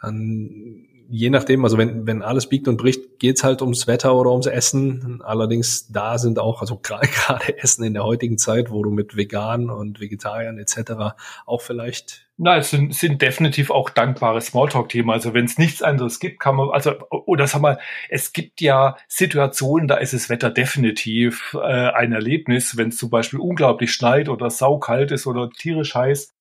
Dann 0.00 0.86
je 1.10 1.28
nachdem, 1.28 1.64
also 1.64 1.76
wenn, 1.76 2.06
wenn 2.06 2.22
alles 2.22 2.48
biegt 2.48 2.68
und 2.68 2.76
bricht, 2.76 3.18
geht's 3.18 3.42
halt 3.42 3.62
ums 3.62 3.88
Wetter 3.88 4.14
oder 4.14 4.30
ums 4.30 4.46
Essen. 4.46 5.20
Allerdings 5.24 5.88
da 5.88 6.18
sind 6.18 6.38
auch, 6.38 6.60
also 6.60 6.76
gerade 6.82 7.58
Essen 7.58 7.84
in 7.84 7.94
der 7.94 8.04
heutigen 8.04 8.38
Zeit, 8.38 8.70
wo 8.70 8.82
du 8.82 8.90
mit 8.90 9.16
Veganen 9.16 9.70
und 9.70 10.00
Vegetariern 10.00 10.58
etc. 10.58 11.16
auch 11.46 11.60
vielleicht. 11.60 12.28
Na, 12.36 12.56
es 12.56 12.70
sind, 12.70 12.94
sind 12.94 13.20
definitiv 13.20 13.70
auch 13.70 13.90
dankbare 13.90 14.40
Smalltalk-Themen. 14.40 15.10
Also 15.10 15.34
wenn 15.34 15.44
es 15.44 15.58
nichts 15.58 15.82
anderes 15.82 16.20
gibt, 16.20 16.38
kann 16.38 16.56
man, 16.56 16.70
also, 16.70 16.94
oder 17.10 17.46
sag 17.46 17.60
mal, 17.60 17.78
es 18.08 18.32
gibt 18.32 18.60
ja 18.60 18.96
Situationen, 19.08 19.88
da 19.88 19.96
ist 19.96 20.14
das 20.14 20.30
Wetter 20.30 20.50
definitiv 20.50 21.56
äh, 21.60 21.90
ein 21.90 22.12
Erlebnis, 22.12 22.76
wenn 22.76 22.88
es 22.88 22.96
zum 22.96 23.10
Beispiel 23.10 23.40
unglaublich 23.40 23.92
schneit 23.92 24.28
oder 24.28 24.48
saukalt 24.48 25.10
ist 25.10 25.26
oder 25.26 25.50
tierisch 25.50 25.94
heiß 25.94 26.32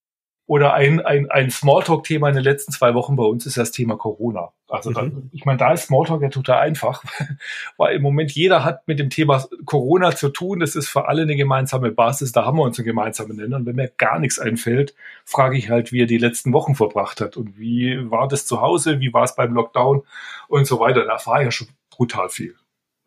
oder 0.50 0.74
ein, 0.74 1.00
ein, 1.00 1.30
ein 1.30 1.52
Smalltalk-Thema 1.52 2.30
in 2.30 2.34
den 2.34 2.44
letzten 2.44 2.72
zwei 2.72 2.96
Wochen 2.96 3.16
bei 3.16 3.24
uns 3.24 3.46
ist 3.46 3.56
das 3.56 3.70
Thema 3.70 3.98
Corona. 3.98 4.52
Also 4.68 4.92
da, 4.92 5.04
mhm. 5.04 5.30
ich 5.32 5.46
meine, 5.46 5.60
da 5.60 5.74
ist 5.74 5.84
Smalltalk 5.84 6.24
ja 6.24 6.30
total 6.30 6.62
einfach, 6.62 7.04
weil 7.78 7.96
im 7.96 8.02
Moment 8.02 8.32
jeder 8.32 8.64
hat 8.66 8.88
mit 8.88 8.98
dem 8.98 9.12
Thema 9.12 9.46
Corona 9.66 10.16
zu 10.16 10.30
tun. 10.30 10.60
Das 10.60 10.76
ist 10.76 10.90
für 10.90 11.08
alle 11.08 11.22
eine 11.22 11.36
gemeinsame 11.36 11.92
Basis. 11.92 12.32
Da 12.32 12.46
haben 12.46 12.58
wir 12.58 12.64
uns 12.64 12.80
einen 12.80 12.88
gemeinsamen 12.88 13.38
Nenner. 13.38 13.58
Und 13.58 13.68
wenn 13.68 13.76
mir 13.76 13.92
gar 13.96 14.18
nichts 14.18 14.40
einfällt, 14.40 14.96
frage 15.24 15.56
ich 15.56 15.70
halt, 15.70 15.92
wie 15.92 16.02
er 16.02 16.08
die 16.08 16.18
letzten 16.18 16.52
Wochen 16.52 16.74
verbracht 16.74 17.22
hat 17.22 17.38
und 17.38 17.60
wie 17.60 18.10
war 18.10 18.28
das 18.28 18.48
zu 18.48 18.60
Hause, 18.60 19.00
wie 19.02 19.14
war 19.14 19.26
es 19.26 19.36
beim 19.36 19.54
Lockdown 19.54 20.02
und 20.48 20.66
so 20.66 20.80
weiter. 20.80 21.06
Da 21.06 21.12
erfahre 21.12 21.42
ich 21.42 21.46
ja 21.46 21.52
schon 21.52 21.68
brutal 21.92 22.30
viel. 22.30 22.56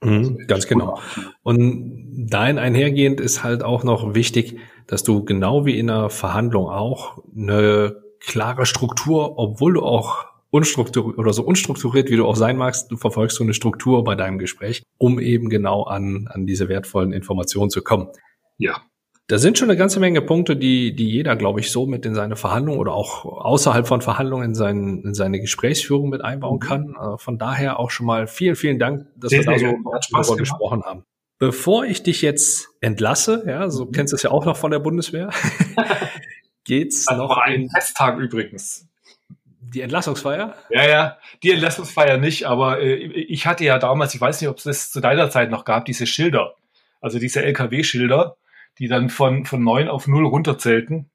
Mhm, 0.01 0.47
ganz 0.47 0.69
genau. 0.69 1.01
Und 1.43 2.29
dahin 2.31 2.59
einhergehend 2.59 3.21
ist 3.21 3.43
halt 3.43 3.65
auch 3.65 3.83
noch 3.83 4.15
wichtig, 4.15 4.59
dass 4.87 5.03
du 5.03 5.25
genau 5.25 5.67
wie 5.67 5.79
in 5.79 5.91
einer 5.91 6.11
Verhandlung 6.11 6.69
auch 6.69 7.23
eine 7.37 7.97
klare 8.21 8.67
Struktur, 8.67 9.39
obwohl 9.39 9.75
du 9.75 9.83
auch 9.83 10.27
unstrukturiert 10.51 11.19
oder 11.19 11.33
so 11.33 11.43
unstrukturiert, 11.43 12.11
wie 12.11 12.17
du 12.17 12.27
auch 12.27 12.37
sein 12.37 12.57
magst, 12.57 12.91
du 12.91 12.97
verfolgst 12.97 13.37
so 13.39 13.45
eine 13.45 13.55
Struktur 13.55 14.05
bei 14.05 14.15
deinem 14.15 14.39
Gespräch, 14.39 14.83
um 14.99 15.19
eben 15.19 15.49
genau 15.49 15.85
an, 15.85 16.29
an 16.31 16.47
diese 16.47 16.69
wertvollen 16.69 17.13
Informationen 17.13 17.71
zu 17.71 17.83
kommen. 17.83 18.09
Ja. 18.59 18.83
Da 19.29 19.39
sind 19.39 19.57
schon 19.57 19.71
eine 19.71 19.79
ganze 19.79 19.99
Menge 19.99 20.21
Punkte, 20.21 20.57
die, 20.57 20.95
die 20.95 21.09
jeder, 21.09 21.37
glaube 21.37 21.61
ich, 21.61 21.71
so 21.71 21.87
mit 21.87 22.05
in 22.05 22.15
seine 22.15 22.37
Verhandlung 22.37 22.79
oder 22.79 22.93
auch 22.93 23.25
außerhalb 23.25 23.87
von 23.87 24.03
Verhandlungen 24.03 24.51
in, 24.51 24.55
sein, 24.55 25.03
in 25.05 25.15
seine 25.15 25.41
Gesprächsführung 25.41 26.11
mit 26.11 26.23
einbauen 26.23 26.57
mhm. 26.57 26.61
kann. 26.61 26.97
Äh, 27.01 27.19
von 27.19 27.39
daher 27.39 27.81
auch 27.81 27.91
schon 27.91 28.05
mal 28.05 28.27
vielen, 28.27 28.57
vielen 28.57 28.79
Dank, 28.79 29.07
dass 29.17 29.31
sehr, 29.31 29.41
wir 29.41 29.53
da 29.53 29.59
so 29.59 30.13
darüber 30.13 30.37
gesprochen 30.37 30.83
haben. 30.83 31.05
Bevor 31.43 31.87
ich 31.87 32.05
dich 32.05 32.23
jetzt 32.23 32.69
entlasse, 32.81 33.43
ja, 33.49 33.69
so 33.69 33.87
mhm. 33.87 33.91
kennst 33.91 34.13
du 34.13 34.15
es 34.15 34.23
ja 34.23 34.31
auch 34.31 34.45
noch 34.45 34.57
von 34.57 34.71
der 34.71 34.79
Bundeswehr, 34.79 35.31
geht's 36.65 37.07
das 37.07 37.19
noch 37.19 37.31
war 37.31 37.43
ein 37.43 37.63
in 37.63 37.69
Festtag 37.69 38.17
übrigens. 38.21 38.87
Die 39.59 39.81
Entlassungsfeier? 39.81 40.55
Ja, 40.71 40.89
ja, 40.89 41.19
die 41.43 41.51
Entlassungsfeier 41.51 42.19
nicht, 42.19 42.47
aber 42.47 42.81
äh, 42.81 42.95
ich 42.95 43.49
hatte 43.49 43.65
ja 43.65 43.81
damals, 43.81 44.15
ich 44.15 44.21
weiß 44.21 44.41
nicht, 44.41 44.51
ob 44.51 44.59
es 44.59 44.63
das 44.63 44.93
zu 44.93 45.01
deiner 45.01 45.31
Zeit 45.31 45.51
noch 45.51 45.65
gab, 45.65 45.85
diese 45.85 46.07
Schilder, 46.07 46.55
also 47.01 47.19
diese 47.19 47.43
LKW-Schilder, 47.43 48.37
die 48.79 48.87
dann 48.87 49.09
von, 49.09 49.45
von 49.45 49.65
neun 49.65 49.89
auf 49.89 50.07
null 50.07 50.27
runterzählten. 50.27 51.11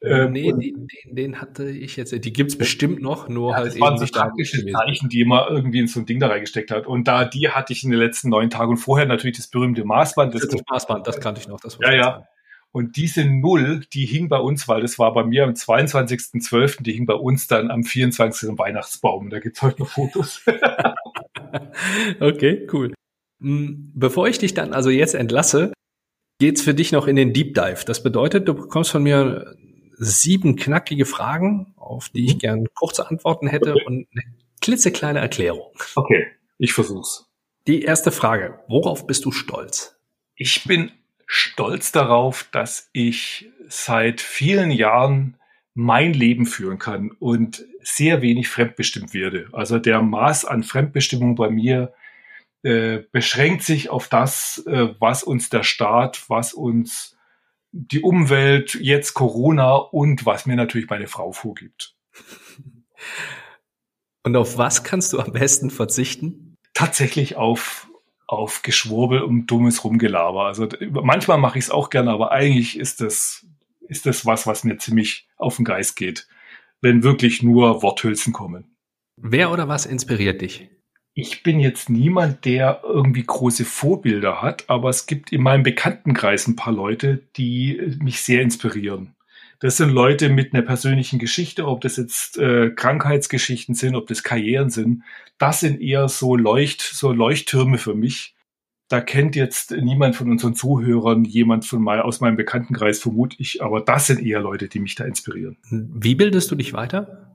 Ähm, 0.00 0.32
nee, 0.32 0.52
den, 0.52 0.86
den, 0.86 1.16
den, 1.16 1.40
hatte 1.40 1.68
ich 1.68 1.96
jetzt, 1.96 2.12
die 2.12 2.32
gibt's 2.32 2.56
bestimmt 2.56 3.02
noch, 3.02 3.28
nur 3.28 3.50
ja, 3.50 3.56
halt 3.56 3.66
das 3.66 3.80
waren 3.80 3.98
so 3.98 4.06
taktische 4.06 4.64
Zeichen, 4.64 5.08
die 5.08 5.20
immer 5.20 5.48
irgendwie 5.50 5.80
in 5.80 5.88
so 5.88 5.98
ein 5.98 6.06
Ding 6.06 6.20
da 6.20 6.28
reingesteckt 6.28 6.70
hat. 6.70 6.86
Und 6.86 7.08
da, 7.08 7.24
die 7.24 7.48
hatte 7.48 7.72
ich 7.72 7.82
in 7.82 7.90
den 7.90 7.98
letzten 7.98 8.28
neun 8.28 8.48
Tagen 8.48 8.70
und 8.70 8.76
vorher 8.76 9.06
natürlich 9.06 9.36
das 9.36 9.48
berühmte 9.48 9.84
Maßband. 9.84 10.34
Das, 10.34 10.46
das 10.46 10.60
Maßband, 10.70 11.06
das 11.06 11.20
kannte 11.20 11.40
ich 11.40 11.48
noch. 11.48 11.60
Das 11.60 11.78
ja, 11.82 11.92
ja. 11.92 12.28
Und 12.70 12.96
diese 12.96 13.24
Null, 13.24 13.86
die 13.92 14.06
hing 14.06 14.28
bei 14.28 14.38
uns, 14.38 14.68
weil 14.68 14.82
das 14.82 14.98
war 15.00 15.12
bei 15.14 15.24
mir 15.24 15.44
am 15.44 15.54
22.12., 15.54 16.82
die 16.82 16.92
hing 16.92 17.06
bei 17.06 17.14
uns 17.14 17.48
dann 17.48 17.70
am 17.70 17.82
24. 17.82 18.56
Weihnachtsbaum. 18.56 19.30
Da 19.30 19.40
gibt's 19.40 19.62
heute 19.62 19.80
noch 19.80 19.88
Fotos. 19.88 20.42
okay, 22.20 22.68
cool. 22.72 22.94
Hm, 23.40 23.90
bevor 23.94 24.28
ich 24.28 24.38
dich 24.38 24.54
dann 24.54 24.74
also 24.74 24.90
jetzt 24.90 25.14
entlasse, 25.14 25.72
geht's 26.40 26.62
für 26.62 26.74
dich 26.74 26.92
noch 26.92 27.08
in 27.08 27.16
den 27.16 27.32
Deep 27.32 27.54
Dive. 27.54 27.84
Das 27.84 28.02
bedeutet, 28.02 28.46
du 28.46 28.54
bekommst 28.54 28.90
von 28.90 29.02
mir 29.02 29.56
sieben 29.98 30.56
knackige 30.56 31.04
Fragen, 31.04 31.74
auf 31.76 32.08
die 32.08 32.24
ich 32.24 32.34
mhm. 32.34 32.38
gern 32.38 32.66
kurze 32.74 33.08
Antworten 33.08 33.48
hätte 33.48 33.74
okay. 33.74 33.84
und 33.86 34.06
eine 34.12 34.22
klitzekleine 34.60 35.18
Erklärung. 35.18 35.72
Okay, 35.94 36.26
ich 36.58 36.72
versuch's. 36.72 37.26
Die 37.66 37.82
erste 37.82 38.10
Frage. 38.10 38.60
Worauf 38.68 39.06
bist 39.06 39.24
du 39.24 39.32
stolz? 39.32 39.98
Ich 40.34 40.64
bin 40.64 40.90
stolz 41.26 41.92
darauf, 41.92 42.48
dass 42.50 42.88
ich 42.92 43.50
seit 43.68 44.20
vielen 44.20 44.70
Jahren 44.70 45.36
mein 45.74 46.12
Leben 46.12 46.46
führen 46.46 46.78
kann 46.78 47.10
und 47.10 47.64
sehr 47.82 48.22
wenig 48.22 48.48
fremdbestimmt 48.48 49.14
werde. 49.14 49.48
Also 49.52 49.78
der 49.78 50.02
Maß 50.02 50.44
an 50.44 50.62
Fremdbestimmung 50.62 51.34
bei 51.34 51.50
mir 51.50 51.92
äh, 52.62 53.00
beschränkt 53.12 53.62
sich 53.62 53.90
auf 53.90 54.08
das, 54.08 54.64
äh, 54.66 54.88
was 54.98 55.22
uns 55.22 55.50
der 55.50 55.62
Staat, 55.62 56.24
was 56.28 56.54
uns 56.54 57.17
die 57.72 58.00
Umwelt, 58.00 58.74
jetzt 58.74 59.14
Corona 59.14 59.74
und 59.74 60.26
was 60.26 60.46
mir 60.46 60.56
natürlich 60.56 60.88
meine 60.88 61.06
Frau 61.06 61.32
vorgibt. 61.32 61.94
Und 64.24 64.36
auf 64.36 64.58
was 64.58 64.84
kannst 64.84 65.14
du 65.14 65.20
am 65.20 65.32
besten 65.32 65.70
verzichten? 65.70 66.56
Tatsächlich 66.74 67.36
auf, 67.36 67.88
auf 68.26 68.60
Geschwurbel 68.60 69.22
und 69.22 69.46
dummes 69.46 69.84
Rumgelaber. 69.84 70.44
Also 70.44 70.68
manchmal 70.90 71.38
mache 71.38 71.58
ich 71.58 71.66
es 71.66 71.70
auch 71.70 71.88
gerne, 71.88 72.10
aber 72.10 72.30
eigentlich 72.30 72.78
ist 72.78 73.00
das, 73.00 73.46
ist 73.88 74.04
das 74.04 74.26
was, 74.26 74.46
was 74.46 74.64
mir 74.64 74.76
ziemlich 74.76 75.28
auf 75.38 75.56
den 75.56 75.64
Geist 75.64 75.96
geht, 75.96 76.28
wenn 76.82 77.04
wirklich 77.04 77.42
nur 77.42 77.82
Worthülsen 77.82 78.34
kommen. 78.34 78.76
Wer 79.16 79.50
oder 79.50 79.66
was 79.66 79.86
inspiriert 79.86 80.42
dich? 80.42 80.68
Ich 81.18 81.42
bin 81.42 81.58
jetzt 81.58 81.90
niemand, 81.90 82.44
der 82.44 82.82
irgendwie 82.84 83.24
große 83.24 83.64
Vorbilder 83.64 84.40
hat, 84.40 84.64
aber 84.68 84.88
es 84.88 85.06
gibt 85.06 85.32
in 85.32 85.42
meinem 85.42 85.64
Bekanntenkreis 85.64 86.46
ein 86.46 86.54
paar 86.54 86.72
Leute, 86.72 87.22
die 87.36 87.96
mich 88.00 88.20
sehr 88.20 88.40
inspirieren. 88.40 89.16
Das 89.58 89.78
sind 89.78 89.90
Leute 89.90 90.28
mit 90.28 90.54
einer 90.54 90.62
persönlichen 90.62 91.18
Geschichte, 91.18 91.66
ob 91.66 91.80
das 91.80 91.96
jetzt 91.96 92.38
äh, 92.38 92.70
Krankheitsgeschichten 92.70 93.74
sind, 93.74 93.96
ob 93.96 94.06
das 94.06 94.22
Karrieren 94.22 94.70
sind. 94.70 95.02
Das 95.38 95.58
sind 95.58 95.80
eher 95.80 96.08
so 96.08 96.36
Leucht, 96.36 96.82
so 96.82 97.10
Leuchttürme 97.10 97.78
für 97.78 97.94
mich. 97.94 98.36
Da 98.86 99.00
kennt 99.00 99.34
jetzt 99.34 99.72
niemand 99.72 100.14
von 100.14 100.30
unseren 100.30 100.54
Zuhörern 100.54 101.24
jemand 101.24 101.66
von 101.66 101.82
mal 101.82 102.00
aus 102.00 102.20
meinem 102.20 102.36
Bekanntenkreis, 102.36 103.00
vermute 103.00 103.34
ich, 103.40 103.60
aber 103.60 103.80
das 103.80 104.06
sind 104.06 104.24
eher 104.24 104.40
Leute, 104.40 104.68
die 104.68 104.78
mich 104.78 104.94
da 104.94 105.04
inspirieren. 105.04 105.56
Wie 105.68 106.14
bildest 106.14 106.48
du 106.52 106.54
dich 106.54 106.72
weiter? 106.74 107.27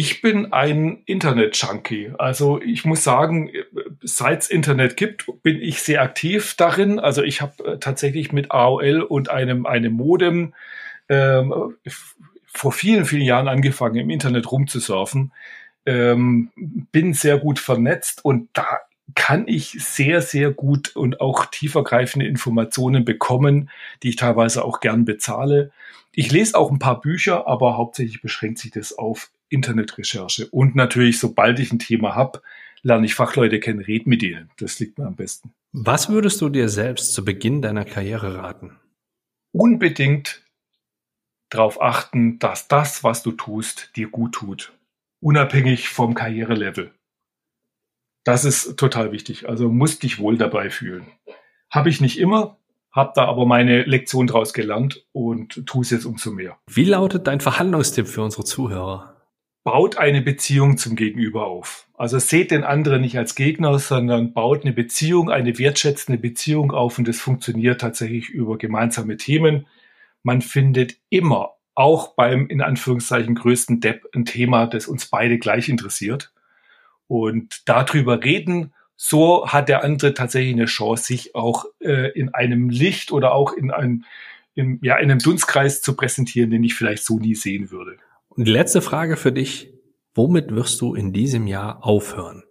Ich 0.00 0.22
bin 0.22 0.50
ein 0.54 1.02
Internet-Junkie. 1.04 2.12
Also 2.16 2.58
ich 2.62 2.86
muss 2.86 3.04
sagen, 3.04 3.50
seit 4.00 4.40
es 4.40 4.48
Internet 4.48 4.96
gibt, 4.96 5.26
bin 5.42 5.60
ich 5.60 5.82
sehr 5.82 6.00
aktiv 6.00 6.54
darin. 6.56 6.98
Also 6.98 7.22
ich 7.22 7.42
habe 7.42 7.62
äh, 7.64 7.78
tatsächlich 7.78 8.32
mit 8.32 8.50
AOL 8.50 9.02
und 9.02 9.28
einem, 9.28 9.66
einem 9.66 9.92
Modem 9.92 10.54
ähm, 11.10 11.76
vor 12.46 12.72
vielen, 12.72 13.04
vielen 13.04 13.24
Jahren 13.24 13.46
angefangen, 13.46 13.96
im 13.96 14.08
Internet 14.08 14.50
rumzusurfen. 14.50 15.34
ähm, 15.84 16.50
bin 16.56 17.12
sehr 17.12 17.36
gut 17.36 17.58
vernetzt 17.58 18.24
und 18.24 18.48
da 18.54 18.78
kann 19.14 19.48
ich 19.48 19.84
sehr, 19.84 20.22
sehr 20.22 20.50
gut 20.50 20.96
und 20.96 21.20
auch 21.20 21.44
tiefergreifende 21.44 22.26
Informationen 22.26 23.04
bekommen, 23.04 23.68
die 24.02 24.08
ich 24.08 24.16
teilweise 24.16 24.64
auch 24.64 24.80
gern 24.80 25.04
bezahle. 25.04 25.72
Ich 26.14 26.32
lese 26.32 26.56
auch 26.56 26.70
ein 26.70 26.78
paar 26.78 27.02
Bücher, 27.02 27.46
aber 27.46 27.76
hauptsächlich 27.76 28.22
beschränkt 28.22 28.60
sich 28.60 28.70
das 28.70 28.96
auf 28.96 29.28
Internetrecherche. 29.50 30.48
Und 30.48 30.74
natürlich, 30.74 31.18
sobald 31.18 31.58
ich 31.58 31.72
ein 31.72 31.78
Thema 31.78 32.14
habe, 32.14 32.40
lerne 32.82 33.06
ich 33.06 33.14
Fachleute 33.14 33.60
kennen, 33.60 33.80
red 33.80 34.06
mit 34.06 34.22
ihnen. 34.22 34.50
Das 34.58 34.78
liegt 34.80 34.98
mir 34.98 35.06
am 35.06 35.16
besten. 35.16 35.52
Was 35.72 36.08
würdest 36.08 36.40
du 36.40 36.48
dir 36.48 36.68
selbst 36.68 37.12
zu 37.12 37.24
Beginn 37.24 37.62
deiner 37.62 37.84
Karriere 37.84 38.36
raten? 38.38 38.78
Unbedingt 39.52 40.42
darauf 41.50 41.82
achten, 41.82 42.38
dass 42.38 42.68
das, 42.68 43.04
was 43.04 43.22
du 43.22 43.32
tust, 43.32 43.90
dir 43.96 44.08
gut 44.08 44.32
tut. 44.32 44.72
Unabhängig 45.20 45.88
vom 45.88 46.14
Karrierelevel. 46.14 46.92
Das 48.24 48.44
ist 48.44 48.76
total 48.78 49.12
wichtig. 49.12 49.48
Also 49.48 49.68
musst 49.68 50.02
dich 50.02 50.18
wohl 50.18 50.36
dabei 50.38 50.70
fühlen. 50.70 51.06
Habe 51.70 51.88
ich 51.88 52.00
nicht 52.00 52.18
immer, 52.18 52.58
habe 52.92 53.12
da 53.14 53.26
aber 53.26 53.46
meine 53.46 53.82
Lektion 53.84 54.26
draus 54.26 54.52
gelernt 54.52 55.06
und 55.12 55.66
tue 55.66 55.82
es 55.82 55.90
jetzt 55.90 56.04
umso 56.04 56.30
mehr. 56.30 56.58
Wie 56.68 56.84
lautet 56.84 57.26
dein 57.26 57.40
Verhandlungstipp 57.40 58.08
für 58.08 58.22
unsere 58.22 58.44
Zuhörer? 58.44 59.09
Baut 59.62 59.98
eine 59.98 60.22
Beziehung 60.22 60.78
zum 60.78 60.96
Gegenüber 60.96 61.46
auf. 61.46 61.86
Also 61.94 62.18
seht 62.18 62.50
den 62.50 62.64
anderen 62.64 63.02
nicht 63.02 63.18
als 63.18 63.34
Gegner, 63.34 63.78
sondern 63.78 64.32
baut 64.32 64.62
eine 64.62 64.72
Beziehung, 64.72 65.30
eine 65.30 65.58
wertschätzende 65.58 66.18
Beziehung 66.18 66.72
auf 66.72 66.98
und 66.98 67.06
das 67.06 67.18
funktioniert 67.18 67.80
tatsächlich 67.80 68.30
über 68.30 68.56
gemeinsame 68.56 69.18
Themen. 69.18 69.66
Man 70.22 70.40
findet 70.40 70.96
immer, 71.10 71.56
auch 71.74 72.14
beim 72.14 72.46
in 72.48 72.60
Anführungszeichen 72.60 73.34
größten 73.34 73.80
Depp, 73.80 74.04
ein 74.14 74.24
Thema, 74.24 74.66
das 74.66 74.86
uns 74.86 75.06
beide 75.06 75.38
gleich 75.38 75.68
interessiert. 75.68 76.32
Und 77.06 77.68
darüber 77.68 78.22
reden, 78.22 78.74
so 78.96 79.46
hat 79.48 79.70
der 79.70 79.82
andere 79.82 80.12
tatsächlich 80.12 80.52
eine 80.52 80.66
Chance, 80.66 81.04
sich 81.04 81.34
auch 81.34 81.64
äh, 81.80 82.10
in 82.10 82.34
einem 82.34 82.68
Licht 82.68 83.12
oder 83.12 83.32
auch 83.32 83.54
in 83.54 83.70
einem, 83.70 84.04
in, 84.54 84.78
ja, 84.82 84.96
in 84.98 85.10
einem 85.10 85.20
Dunstkreis 85.20 85.80
zu 85.80 85.96
präsentieren, 85.96 86.50
den 86.50 86.62
ich 86.64 86.74
vielleicht 86.74 87.04
so 87.04 87.18
nie 87.18 87.34
sehen 87.34 87.70
würde. 87.70 87.96
Und 88.30 88.46
die 88.46 88.52
letzte 88.52 88.80
Frage 88.80 89.16
für 89.16 89.32
dich. 89.32 89.74
Womit 90.14 90.54
wirst 90.54 90.80
du 90.80 90.94
in 90.94 91.12
diesem 91.12 91.46
Jahr 91.46 91.84
aufhören? 91.84 92.42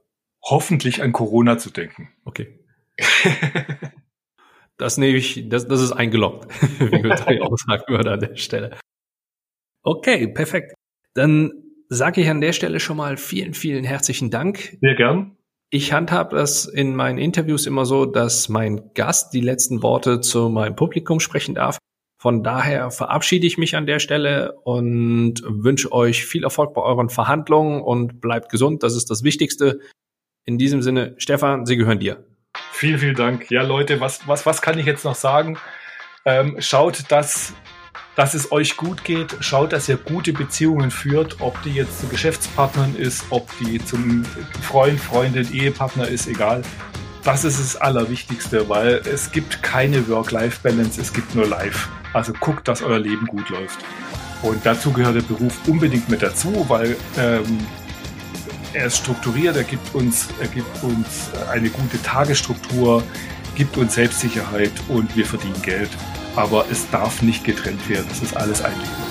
Hoffentlich 0.41 1.01
an 1.01 1.11
Corona 1.11 1.57
zu 1.57 1.69
denken. 1.69 2.09
Okay. 2.23 2.59
das 4.77 4.97
nehme 4.97 5.17
ich, 5.17 5.49
das, 5.49 5.67
das 5.67 5.81
ist 5.81 5.91
eingeloggt, 5.91 6.49
wie 6.79 7.01
Günther 7.01 7.41
auch 7.41 7.57
sagen 7.57 7.83
würde 7.87 8.11
an 8.11 8.19
der 8.19 8.35
Stelle. 8.37 8.77
Okay, 9.83 10.27
perfekt. 10.27 10.73
Dann 11.13 11.51
sage 11.89 12.21
ich 12.21 12.29
an 12.29 12.41
der 12.41 12.53
Stelle 12.53 12.79
schon 12.79 12.97
mal 12.97 13.17
vielen, 13.17 13.53
vielen 13.53 13.83
herzlichen 13.83 14.29
Dank. 14.29 14.77
Sehr 14.81 14.95
gern. 14.95 15.37
Ich 15.71 15.93
handhab 15.93 16.31
das 16.31 16.65
in 16.65 16.95
meinen 16.95 17.17
Interviews 17.17 17.67
immer 17.67 17.85
so, 17.85 18.05
dass 18.05 18.49
mein 18.49 18.91
Gast 18.95 19.33
die 19.33 19.41
letzten 19.41 19.83
Worte 19.83 20.19
zu 20.19 20.49
meinem 20.49 20.75
Publikum 20.75 21.19
sprechen 21.19 21.55
darf. 21.55 21.77
Von 22.21 22.43
daher 22.43 22.91
verabschiede 22.91 23.47
ich 23.47 23.57
mich 23.57 23.77
an 23.77 23.85
der 23.85 23.99
Stelle 23.99 24.53
und 24.63 25.35
wünsche 25.47 25.93
euch 25.93 26.25
viel 26.25 26.43
Erfolg 26.43 26.73
bei 26.73 26.81
euren 26.81 27.07
Verhandlungen 27.07 27.81
und 27.81 28.19
bleibt 28.19 28.49
gesund. 28.51 28.83
Das 28.83 28.93
ist 28.93 29.09
das 29.09 29.23
Wichtigste. 29.23 29.79
In 30.43 30.57
diesem 30.57 30.81
Sinne, 30.81 31.15
Stefan, 31.17 31.65
Sie 31.65 31.77
gehören 31.77 31.99
dir. 31.99 32.25
Vielen, 32.73 32.99
vielen 32.99 33.15
Dank. 33.15 33.49
Ja, 33.49 33.63
Leute, 33.63 34.01
was, 34.01 34.27
was, 34.27 34.45
was 34.45 34.61
kann 34.61 34.77
ich 34.77 34.85
jetzt 34.85 35.05
noch 35.05 35.15
sagen? 35.15 35.57
Ähm, 36.25 36.57
schaut, 36.59 37.09
dass 37.09 37.53
dass 38.15 38.33
es 38.33 38.51
euch 38.51 38.75
gut 38.75 39.05
geht. 39.05 39.37
Schaut, 39.39 39.71
dass 39.71 39.87
ihr 39.87 39.95
gute 39.95 40.33
Beziehungen 40.33 40.91
führt, 40.91 41.39
ob 41.39 41.61
die 41.63 41.71
jetzt 41.71 42.01
zu 42.01 42.07
Geschäftspartnern 42.07 42.97
ist, 42.97 43.23
ob 43.29 43.47
die 43.59 43.83
zum 43.83 44.25
Freund, 44.61 44.99
Freundin, 44.99 45.47
Ehepartner 45.53 46.05
ist, 46.05 46.27
egal. 46.27 46.63
Das 47.31 47.43
ist 47.43 47.59
das 47.59 47.75
Allerwichtigste, 47.75 48.67
weil 48.69 49.03
es 49.05 49.31
gibt 49.31 49.61
keine 49.61 50.07
Work-Life-Balance, 50.07 50.99
es 50.99 51.13
gibt 51.13 51.35
nur 51.35 51.45
Life. 51.45 51.87
Also 52.11 52.33
guckt, 52.33 52.67
dass 52.67 52.81
euer 52.81 52.97
Leben 52.97 53.27
gut 53.27 53.47
läuft. 53.49 53.77
Und 54.41 54.65
dazu 54.65 54.91
gehört 54.91 55.15
der 55.15 55.21
Beruf 55.21 55.53
unbedingt 55.67 56.09
mit 56.09 56.23
dazu, 56.23 56.65
weil 56.67 56.97
ähm, 57.19 57.59
er 58.73 58.87
ist 58.87 58.97
strukturiert, 58.97 59.55
er 59.55 59.63
gibt 59.63 59.93
uns, 59.93 60.29
er 60.41 60.47
gibt 60.47 60.83
uns 60.83 61.29
eine 61.51 61.69
gute 61.69 62.01
Tagesstruktur, 62.01 63.03
gibt 63.53 63.77
uns 63.77 63.93
Selbstsicherheit 63.93 64.71
und 64.87 65.15
wir 65.15 65.27
verdienen 65.27 65.61
Geld 65.61 65.91
aber 66.35 66.65
es 66.71 66.89
darf 66.89 67.21
nicht 67.21 67.43
getrennt 67.43 67.87
werden. 67.89 68.05
Das 68.09 68.21
ist 68.21 68.35
alles 68.35 68.61
ein 68.63 68.73
Leben. 68.77 69.08